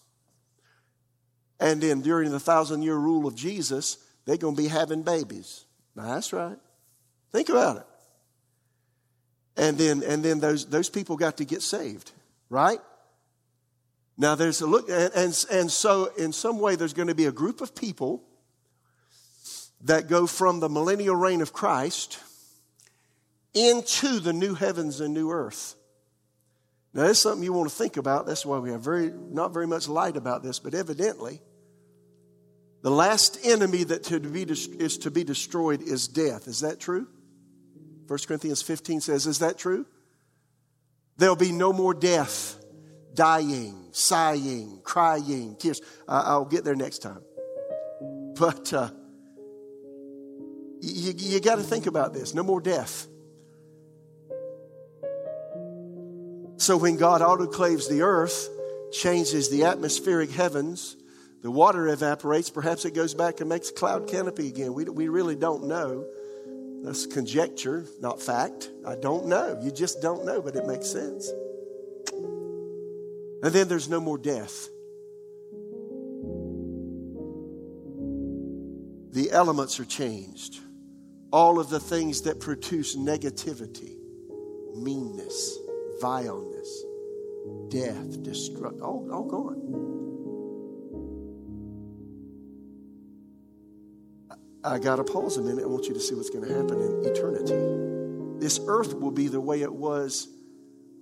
And 1.60 1.82
then 1.82 2.00
during 2.00 2.30
the 2.30 2.40
thousand 2.40 2.82
year 2.82 2.96
rule 2.96 3.26
of 3.26 3.36
Jesus, 3.36 3.98
they're 4.24 4.38
going 4.38 4.56
to 4.56 4.62
be 4.62 4.68
having 4.68 5.02
babies. 5.02 5.66
That's 5.94 6.32
right. 6.32 6.56
Think 7.32 7.48
about 7.48 7.78
it. 7.78 7.86
And 9.56 9.76
then, 9.76 10.02
and 10.02 10.22
then 10.22 10.40
those, 10.40 10.66
those 10.66 10.88
people 10.88 11.16
got 11.16 11.36
to 11.38 11.44
get 11.44 11.62
saved, 11.62 12.12
right? 12.48 12.80
Now, 14.16 14.34
there's 14.34 14.60
a 14.60 14.66
look, 14.66 14.88
and, 14.88 15.10
and, 15.14 15.44
and 15.50 15.70
so 15.70 16.06
in 16.16 16.32
some 16.32 16.58
way, 16.58 16.76
there's 16.76 16.94
going 16.94 17.08
to 17.08 17.14
be 17.14 17.26
a 17.26 17.32
group 17.32 17.60
of 17.60 17.74
people 17.74 18.22
that 19.84 20.08
go 20.08 20.26
from 20.26 20.60
the 20.60 20.68
millennial 20.68 21.16
reign 21.16 21.40
of 21.40 21.52
Christ 21.52 22.18
into 23.52 24.20
the 24.20 24.32
new 24.32 24.54
heavens 24.54 25.00
and 25.00 25.12
new 25.12 25.30
earth. 25.30 25.74
Now, 26.94 27.02
that's 27.06 27.18
something 27.18 27.42
you 27.42 27.52
want 27.52 27.70
to 27.70 27.74
think 27.74 27.96
about. 27.96 28.26
That's 28.26 28.44
why 28.46 28.58
we 28.58 28.70
have 28.70 28.82
very, 28.82 29.10
not 29.10 29.52
very 29.52 29.66
much 29.66 29.88
light 29.88 30.16
about 30.16 30.42
this, 30.42 30.58
but 30.58 30.74
evidently, 30.74 31.40
the 32.82 32.90
last 32.90 33.38
enemy 33.44 33.84
that 33.84 34.04
to 34.04 34.18
be, 34.18 34.42
is 34.42 34.98
to 34.98 35.10
be 35.10 35.24
destroyed 35.24 35.82
is 35.82 36.08
death. 36.08 36.48
Is 36.48 36.60
that 36.60 36.80
true? 36.80 37.06
1 38.08 38.18
Corinthians 38.26 38.60
15 38.60 39.00
says, 39.00 39.26
Is 39.26 39.38
that 39.38 39.56
true? 39.56 39.86
There'll 41.16 41.36
be 41.36 41.52
no 41.52 41.72
more 41.72 41.94
death, 41.94 42.56
dying, 43.14 43.88
sighing, 43.92 44.80
crying, 44.82 45.56
tears. 45.58 45.80
I'll 46.08 46.44
get 46.44 46.64
there 46.64 46.74
next 46.74 46.98
time. 46.98 47.22
But 48.34 48.72
uh, 48.72 48.90
you, 50.80 51.12
you 51.16 51.40
got 51.40 51.56
to 51.56 51.62
think 51.62 51.86
about 51.86 52.12
this 52.12 52.34
no 52.34 52.42
more 52.42 52.60
death. 52.60 53.06
So 56.56 56.76
when 56.76 56.96
God 56.96 57.20
autoclaves 57.20 57.88
the 57.88 58.02
earth, 58.02 58.48
changes 58.92 59.50
the 59.50 59.64
atmospheric 59.64 60.30
heavens, 60.30 60.96
the 61.42 61.50
water 61.50 61.88
evaporates, 61.88 62.50
perhaps 62.50 62.84
it 62.84 62.94
goes 62.94 63.14
back 63.14 63.40
and 63.40 63.48
makes 63.48 63.70
a 63.70 63.72
cloud 63.72 64.06
canopy 64.08 64.46
again. 64.48 64.74
We, 64.74 64.84
we 64.84 65.08
really 65.08 65.34
don't 65.34 65.64
know. 65.64 66.06
That's 66.82 67.06
conjecture, 67.06 67.84
not 68.00 68.22
fact. 68.22 68.70
I 68.86 68.94
don't 68.94 69.26
know. 69.26 69.58
You 69.60 69.72
just 69.72 70.00
don't 70.00 70.24
know, 70.24 70.40
but 70.40 70.54
it 70.54 70.66
makes 70.66 70.88
sense. 70.88 71.28
And 73.42 73.52
then 73.52 73.66
there's 73.66 73.88
no 73.88 74.00
more 74.00 74.18
death. 74.18 74.68
The 79.12 79.30
elements 79.32 79.80
are 79.80 79.84
changed. 79.84 80.60
All 81.32 81.58
of 81.58 81.68
the 81.70 81.80
things 81.80 82.22
that 82.22 82.38
produce 82.38 82.96
negativity, 82.96 83.96
meanness, 84.76 85.58
vileness, 86.00 86.84
death, 87.68 88.22
destruction, 88.22 88.80
all, 88.80 89.08
all 89.12 89.24
gone. 89.24 89.91
I 94.64 94.78
got 94.78 94.96
to 94.96 95.04
pause 95.04 95.36
a 95.38 95.42
minute. 95.42 95.64
I 95.64 95.66
want 95.66 95.86
you 95.86 95.94
to 95.94 96.00
see 96.00 96.14
what's 96.14 96.30
going 96.30 96.46
to 96.46 96.54
happen 96.54 96.80
in 96.80 97.04
eternity. 97.04 98.40
This 98.40 98.60
earth 98.66 98.94
will 98.94 99.10
be 99.10 99.28
the 99.28 99.40
way 99.40 99.62
it 99.62 99.72
was 99.72 100.28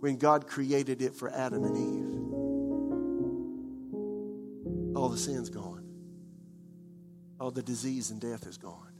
when 0.00 0.16
God 0.16 0.46
created 0.46 1.02
it 1.02 1.14
for 1.14 1.30
Adam 1.30 1.64
and 1.64 1.76
Eve. 1.76 2.16
All 4.96 5.08
the 5.08 5.18
sin's 5.18 5.50
gone, 5.50 5.84
all 7.38 7.50
the 7.50 7.62
disease 7.62 8.10
and 8.10 8.20
death 8.20 8.46
is 8.46 8.56
gone. 8.56 8.92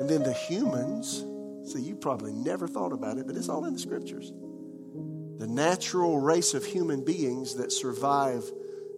And 0.00 0.08
then 0.08 0.22
the 0.22 0.32
humans, 0.32 1.24
see, 1.72 1.82
you 1.82 1.94
probably 1.94 2.32
never 2.32 2.66
thought 2.66 2.92
about 2.92 3.18
it, 3.18 3.26
but 3.26 3.36
it's 3.36 3.48
all 3.48 3.64
in 3.64 3.74
the 3.74 3.78
scriptures 3.78 4.32
the 5.38 5.48
natural 5.48 6.20
race 6.20 6.54
of 6.54 6.64
human 6.64 7.04
beings 7.04 7.56
that 7.56 7.72
survive 7.72 8.44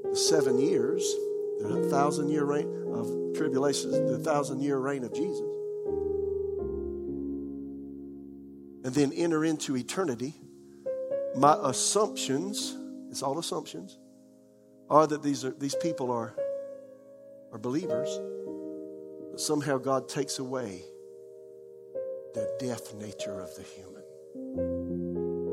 the 0.04 0.14
seven 0.14 0.58
years, 0.58 1.02
the 1.60 1.88
thousand 1.90 2.28
year 2.28 2.44
reign 2.44 2.85
of 2.96 3.36
tribulation, 3.36 3.90
the 4.06 4.18
thousand 4.18 4.60
year 4.60 4.78
reign 4.78 5.04
of 5.04 5.12
Jesus, 5.12 5.46
and 8.84 8.94
then 8.94 9.12
enter 9.12 9.44
into 9.44 9.76
eternity. 9.76 10.34
My 11.36 11.58
assumptions, 11.62 12.76
it's 13.10 13.22
all 13.22 13.38
assumptions, 13.38 13.98
are 14.88 15.06
that 15.06 15.22
these, 15.22 15.44
are, 15.44 15.50
these 15.50 15.74
people 15.76 16.10
are, 16.10 16.34
are 17.52 17.58
believers, 17.58 18.08
but 19.30 19.40
somehow 19.40 19.78
God 19.78 20.08
takes 20.08 20.38
away 20.38 20.82
the 22.34 22.48
death 22.58 22.94
nature 22.94 23.40
of 23.40 23.54
the 23.56 23.62
human. 23.62 24.02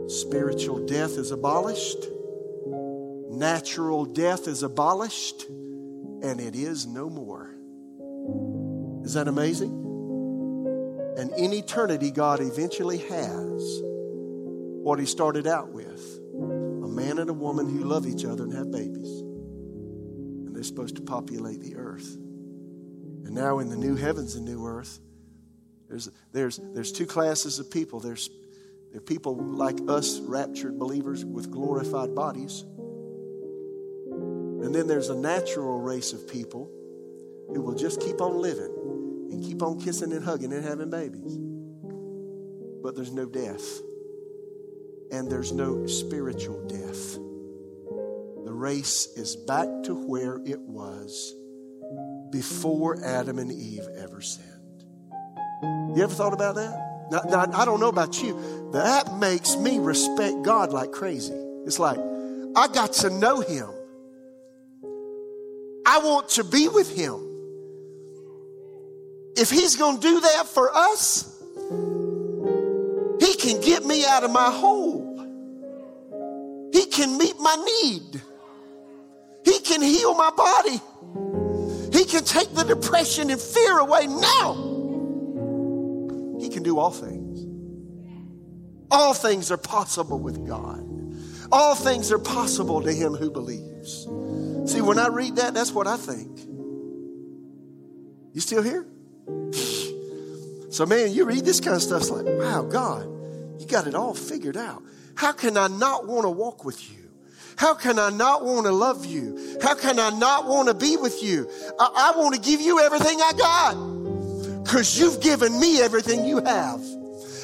Spiritual 0.09 0.85
death 0.85 1.17
is 1.17 1.31
abolished, 1.31 2.05
natural 3.29 4.05
death 4.05 4.47
is 4.47 4.63
abolished, 4.63 5.45
and 6.23 6.39
it 6.39 6.55
is 6.55 6.87
no 6.87 7.09
more. 7.09 7.53
Is 9.03 9.13
that 9.13 9.27
amazing? 9.27 9.81
And 11.17 11.31
in 11.33 11.53
eternity, 11.53 12.09
God 12.09 12.39
eventually 12.39 12.97
has 12.97 13.81
what 13.83 14.99
He 14.99 15.05
started 15.05 15.45
out 15.45 15.69
with 15.69 16.01
a 16.33 16.87
man 16.87 17.19
and 17.19 17.29
a 17.29 17.33
woman 17.33 17.69
who 17.69 17.83
love 17.83 18.07
each 18.07 18.25
other 18.25 18.43
and 18.43 18.53
have 18.53 18.71
babies. 18.71 19.19
And 19.19 20.55
they're 20.55 20.63
supposed 20.63 20.95
to 20.95 21.01
populate 21.01 21.59
the 21.61 21.75
earth. 21.75 22.15
And 22.15 23.31
now 23.31 23.59
in 23.59 23.69
the 23.69 23.77
new 23.77 23.95
heavens 23.95 24.35
and 24.35 24.45
new 24.45 24.65
earth, 24.65 24.99
there's, 25.89 26.09
there's, 26.31 26.59
there's 26.73 26.91
two 26.91 27.05
classes 27.05 27.59
of 27.59 27.69
people. 27.69 27.99
There's, 27.99 28.29
there 28.91 28.97
are 28.99 29.01
people 29.01 29.35
like 29.35 29.79
us, 29.87 30.19
raptured 30.19 30.79
believers 30.79 31.23
with 31.25 31.51
glorified 31.51 32.15
bodies. 32.15 32.63
And 34.73 34.81
then 34.81 34.87
there's 34.87 35.09
a 35.09 35.15
natural 35.15 35.79
race 35.79 36.13
of 36.13 36.27
people 36.27 36.67
who 37.49 37.61
will 37.61 37.75
just 37.75 38.01
keep 38.01 38.19
on 38.21 38.41
living 38.41 38.73
and 39.31 39.43
keep 39.43 39.61
on 39.61 39.79
kissing 39.79 40.11
and 40.11 40.25
hugging 40.25 40.51
and 40.51 40.65
having 40.65 40.89
babies. 40.89 41.37
But 42.81 42.95
there's 42.95 43.11
no 43.11 43.27
death. 43.27 43.61
And 45.11 45.29
there's 45.29 45.51
no 45.51 45.85
spiritual 45.85 46.65
death. 46.65 47.13
The 48.45 48.51
race 48.51 49.15
is 49.15 49.35
back 49.35 49.67
to 49.83 49.93
where 49.93 50.37
it 50.43 50.61
was 50.61 51.35
before 52.31 52.99
Adam 53.05 53.37
and 53.37 53.51
Eve 53.51 53.87
ever 53.99 54.21
sinned. 54.21 54.85
You 55.95 56.01
ever 56.01 56.15
thought 56.15 56.33
about 56.33 56.55
that? 56.55 57.09
Now, 57.11 57.21
now, 57.29 57.59
I 57.59 57.63
don't 57.63 57.79
know 57.79 57.89
about 57.89 58.23
you, 58.23 58.69
but 58.71 58.83
that 58.85 59.19
makes 59.19 59.55
me 59.55 59.77
respect 59.77 60.41
God 60.41 60.73
like 60.73 60.91
crazy. 60.91 61.35
It's 61.67 61.77
like, 61.77 61.99
I 62.55 62.67
got 62.69 62.93
to 62.93 63.11
know 63.11 63.39
Him. 63.41 63.69
I 65.93 65.99
want 65.99 66.29
to 66.29 66.43
be 66.43 66.67
with 66.69 66.89
Him. 66.89 67.19
If 69.37 69.51
He's 69.51 69.75
going 69.75 69.99
to 69.99 70.01
do 70.01 70.19
that 70.21 70.47
for 70.47 70.75
us, 70.75 71.39
He 73.19 73.35
can 73.35 73.61
get 73.61 73.85
me 73.85 74.03
out 74.03 74.23
of 74.23 74.31
my 74.31 74.49
hole. 74.49 75.13
He 76.73 76.87
can 76.87 77.15
meet 77.19 77.35
my 77.39 77.55
need. 77.83 78.21
He 79.45 79.59
can 79.59 79.83
heal 79.83 80.15
my 80.15 80.31
body. 80.31 80.81
He 81.95 82.05
can 82.05 82.23
take 82.23 82.51
the 82.55 82.63
depression 82.63 83.29
and 83.29 83.39
fear 83.39 83.77
away 83.77 84.07
now. 84.07 84.55
He 86.39 86.49
can 86.49 86.63
do 86.63 86.79
all 86.79 86.89
things. 86.89 87.45
All 88.89 89.13
things 89.13 89.51
are 89.51 89.57
possible 89.57 90.17
with 90.17 90.47
God. 90.47 90.89
All 91.51 91.75
things 91.75 92.11
are 92.11 92.17
possible 92.17 92.81
to 92.81 92.91
him 92.91 93.13
who 93.13 93.29
believes. 93.29 94.07
See, 94.65 94.81
when 94.81 94.97
I 94.97 95.07
read 95.07 95.35
that, 95.37 95.53
that's 95.53 95.71
what 95.71 95.87
I 95.87 95.97
think. 95.97 96.39
You 98.33 98.41
still 98.41 98.63
here? 98.63 98.87
So, 100.73 100.87
man, 100.87 101.13
you 101.13 101.25
read 101.25 101.45
this 101.45 101.59
kind 101.59 101.75
of 101.75 101.83
stuff, 101.83 102.01
it's 102.01 102.09
like, 102.09 102.25
wow, 102.25 102.63
God, 102.63 103.03
you 103.59 103.67
got 103.67 103.85
it 103.85 103.93
all 103.93 104.15
figured 104.15 104.57
out. 104.57 104.81
How 105.13 105.31
can 105.31 105.55
I 105.55 105.67
not 105.67 106.07
want 106.07 106.23
to 106.23 106.31
walk 106.31 106.65
with 106.65 106.89
you? 106.91 107.03
How 107.57 107.75
can 107.75 107.99
I 107.99 108.09
not 108.09 108.43
want 108.43 108.65
to 108.65 108.71
love 108.71 109.05
you? 109.05 109.57
How 109.61 109.75
can 109.75 109.99
I 109.99 110.09
not 110.09 110.47
want 110.47 110.69
to 110.69 110.73
be 110.73 110.97
with 110.97 111.21
you? 111.21 111.47
I, 111.79 112.11
I 112.15 112.19
want 112.19 112.33
to 112.33 112.41
give 112.41 112.59
you 112.59 112.79
everything 112.79 113.19
I 113.21 113.33
got 113.37 114.63
because 114.63 114.99
you've 114.99 115.21
given 115.21 115.59
me 115.59 115.79
everything 115.79 116.25
you 116.25 116.37
have 116.43 116.81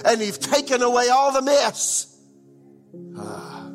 and 0.06 0.22
you've 0.22 0.40
taken 0.40 0.82
away 0.82 1.10
all 1.10 1.32
the 1.32 1.44
mess. 1.44 2.18
Ah, 3.16 3.70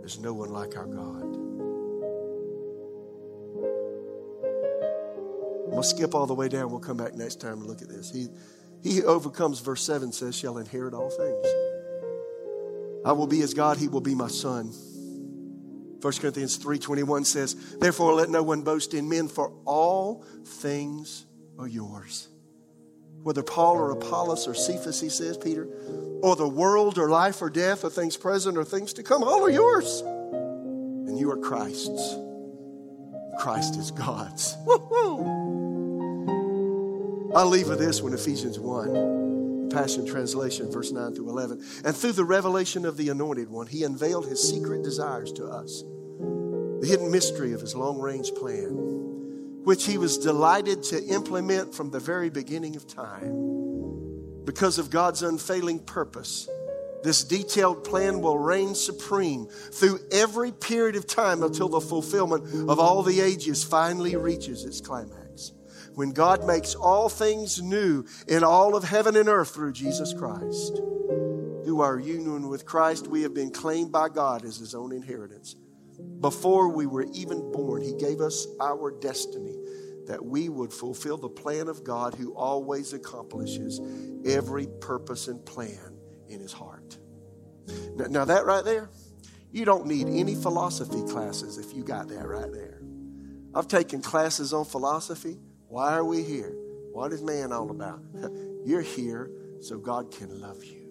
there's 0.00 0.18
no 0.18 0.34
one 0.34 0.50
like 0.50 0.76
our 0.76 0.86
God. 0.86 1.45
We'll 5.68 5.82
skip 5.82 6.14
all 6.14 6.26
the 6.26 6.34
way 6.34 6.48
down. 6.48 6.70
We'll 6.70 6.80
come 6.80 6.96
back 6.96 7.14
next 7.14 7.40
time 7.40 7.54
and 7.54 7.66
look 7.66 7.82
at 7.82 7.88
this. 7.88 8.10
He, 8.10 8.28
he 8.82 9.02
overcomes, 9.02 9.60
verse 9.60 9.84
7 9.84 10.12
says, 10.12 10.36
shall 10.36 10.58
inherit 10.58 10.94
all 10.94 11.10
things. 11.10 11.46
I 13.04 13.12
will 13.12 13.26
be 13.26 13.38
his 13.38 13.54
God, 13.54 13.76
he 13.76 13.88
will 13.88 14.00
be 14.00 14.14
my 14.14 14.28
son. 14.28 14.72
1 16.00 16.12
Corinthians 16.20 16.58
3:21 16.58 17.24
says, 17.24 17.56
"Therefore 17.78 18.14
let 18.14 18.30
no 18.30 18.42
one 18.42 18.62
boast 18.62 18.94
in 18.94 19.08
men, 19.08 19.28
for 19.28 19.52
all 19.64 20.22
things 20.44 21.24
are 21.58 21.66
yours." 21.66 22.28
Whether 23.22 23.42
Paul 23.42 23.76
or 23.76 23.90
Apollos 23.90 24.46
or 24.46 24.54
Cephas, 24.54 25.00
he 25.00 25.08
says, 25.08 25.36
Peter, 25.36 25.66
or 26.22 26.36
the 26.36 26.48
world 26.48 26.96
or 26.96 27.08
life 27.08 27.42
or 27.42 27.50
death 27.50 27.82
or 27.84 27.90
things 27.90 28.16
present 28.16 28.56
or 28.56 28.64
things 28.64 28.92
to 28.92 29.02
come, 29.02 29.24
all 29.24 29.44
are 29.44 29.50
yours. 29.50 30.00
And 30.02 31.18
you 31.18 31.30
are 31.32 31.36
Christ's. 31.36 32.14
Christ 33.40 33.76
is 33.76 33.90
God's. 33.90 34.56
Woo-hoo. 34.64 35.45
I'll 37.36 37.48
leave 37.48 37.68
with 37.68 37.80
this 37.80 38.00
one, 38.00 38.14
Ephesians 38.14 38.58
1, 38.58 39.68
Passion 39.68 40.06
Translation, 40.06 40.72
verse 40.72 40.90
9 40.90 41.14
through 41.14 41.28
11. 41.28 41.62
And 41.84 41.94
through 41.94 42.12
the 42.12 42.24
revelation 42.24 42.86
of 42.86 42.96
the 42.96 43.10
Anointed 43.10 43.50
One, 43.50 43.66
he 43.66 43.84
unveiled 43.84 44.26
his 44.26 44.40
secret 44.40 44.82
desires 44.82 45.32
to 45.32 45.44
us, 45.44 45.82
the 46.80 46.86
hidden 46.88 47.10
mystery 47.10 47.52
of 47.52 47.60
his 47.60 47.74
long 47.74 48.00
range 48.00 48.32
plan, 48.36 48.70
which 49.64 49.84
he 49.84 49.98
was 49.98 50.16
delighted 50.16 50.82
to 50.84 51.04
implement 51.08 51.74
from 51.74 51.90
the 51.90 52.00
very 52.00 52.30
beginning 52.30 52.74
of 52.74 52.86
time. 52.86 54.46
Because 54.46 54.78
of 54.78 54.88
God's 54.88 55.22
unfailing 55.22 55.80
purpose, 55.80 56.48
this 57.04 57.22
detailed 57.22 57.84
plan 57.84 58.22
will 58.22 58.38
reign 58.38 58.74
supreme 58.74 59.46
through 59.72 60.00
every 60.10 60.52
period 60.52 60.96
of 60.96 61.06
time 61.06 61.42
until 61.42 61.68
the 61.68 61.82
fulfillment 61.82 62.70
of 62.70 62.80
all 62.80 63.02
the 63.02 63.20
ages 63.20 63.62
finally 63.62 64.16
reaches 64.16 64.64
its 64.64 64.80
climax 64.80 65.25
when 65.96 66.10
God 66.10 66.46
makes 66.46 66.74
all 66.74 67.08
things 67.08 67.62
new 67.62 68.04
in 68.28 68.44
all 68.44 68.76
of 68.76 68.84
heaven 68.84 69.16
and 69.16 69.30
earth 69.30 69.54
through 69.54 69.72
Jesus 69.72 70.12
Christ. 70.12 70.76
Through 71.64 71.80
our 71.80 71.98
union 71.98 72.48
with 72.48 72.66
Christ, 72.66 73.06
we 73.06 73.22
have 73.22 73.32
been 73.32 73.50
claimed 73.50 73.92
by 73.92 74.10
God 74.10 74.44
as 74.44 74.58
His 74.58 74.74
own 74.74 74.92
inheritance. 74.92 75.56
Before 76.20 76.68
we 76.68 76.84
were 76.84 77.06
even 77.14 77.50
born, 77.50 77.80
He 77.80 77.94
gave 77.94 78.20
us 78.20 78.46
our 78.60 78.90
destiny 79.00 79.56
that 80.06 80.22
we 80.22 80.50
would 80.50 80.70
fulfill 80.70 81.16
the 81.16 81.30
plan 81.30 81.66
of 81.66 81.82
God 81.82 82.14
who 82.14 82.34
always 82.34 82.92
accomplishes 82.92 83.80
every 84.26 84.66
purpose 84.82 85.28
and 85.28 85.44
plan 85.46 85.96
in 86.28 86.40
His 86.40 86.52
heart. 86.52 86.98
Now, 87.94 88.04
now 88.10 88.24
that 88.26 88.44
right 88.44 88.64
there, 88.66 88.90
you 89.50 89.64
don't 89.64 89.86
need 89.86 90.08
any 90.08 90.34
philosophy 90.34 91.02
classes 91.10 91.56
if 91.56 91.74
you 91.74 91.82
got 91.82 92.08
that 92.08 92.28
right 92.28 92.52
there. 92.52 92.82
I've 93.54 93.66
taken 93.66 94.02
classes 94.02 94.52
on 94.52 94.66
philosophy. 94.66 95.38
Why 95.68 95.92
are 95.92 96.04
we 96.04 96.22
here? 96.22 96.54
What 96.92 97.12
is 97.12 97.22
man 97.22 97.52
all 97.52 97.70
about? 97.70 98.00
You're 98.64 98.82
here 98.82 99.30
so 99.60 99.78
God 99.78 100.10
can 100.10 100.40
love 100.40 100.64
you. 100.64 100.86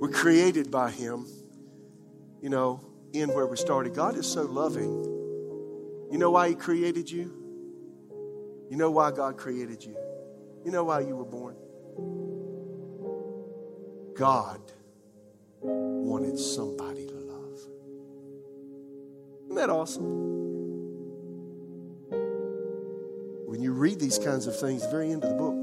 We're 0.00 0.10
created 0.10 0.70
by 0.70 0.90
Him, 0.90 1.26
you 2.42 2.50
know, 2.50 2.80
in 3.12 3.30
where 3.30 3.46
we 3.46 3.56
started. 3.56 3.94
God 3.94 4.16
is 4.16 4.26
so 4.26 4.42
loving. 4.42 5.02
You 6.10 6.18
know 6.18 6.30
why 6.30 6.48
He 6.48 6.54
created 6.54 7.10
you? 7.10 7.32
You 8.70 8.76
know 8.76 8.90
why 8.90 9.12
God 9.12 9.36
created 9.36 9.84
you? 9.84 9.96
You 10.64 10.70
know 10.70 10.84
why 10.84 11.00
you 11.00 11.16
were 11.16 11.24
born? 11.24 11.56
God 14.16 14.60
wanted 15.60 16.38
somebody 16.38 17.06
to 17.06 17.23
isn't 19.54 19.68
that 19.68 19.72
awesome? 19.72 20.02
When 23.46 23.62
you 23.62 23.72
read 23.72 24.00
these 24.00 24.18
kinds 24.18 24.48
of 24.48 24.58
things, 24.58 24.82
the 24.82 24.88
very 24.88 25.12
end 25.12 25.22
of 25.22 25.30
the 25.30 25.36
book, 25.36 25.54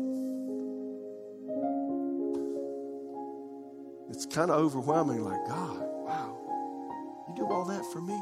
it's 4.09 4.25
kind 4.25 4.49
of 4.49 4.57
overwhelming 4.61 5.25
like, 5.25 5.45
God, 5.45 5.81
wow, 6.05 6.37
you 7.27 7.35
do 7.35 7.51
all 7.51 7.65
that 7.65 7.85
for 7.91 8.01
me? 8.01 8.17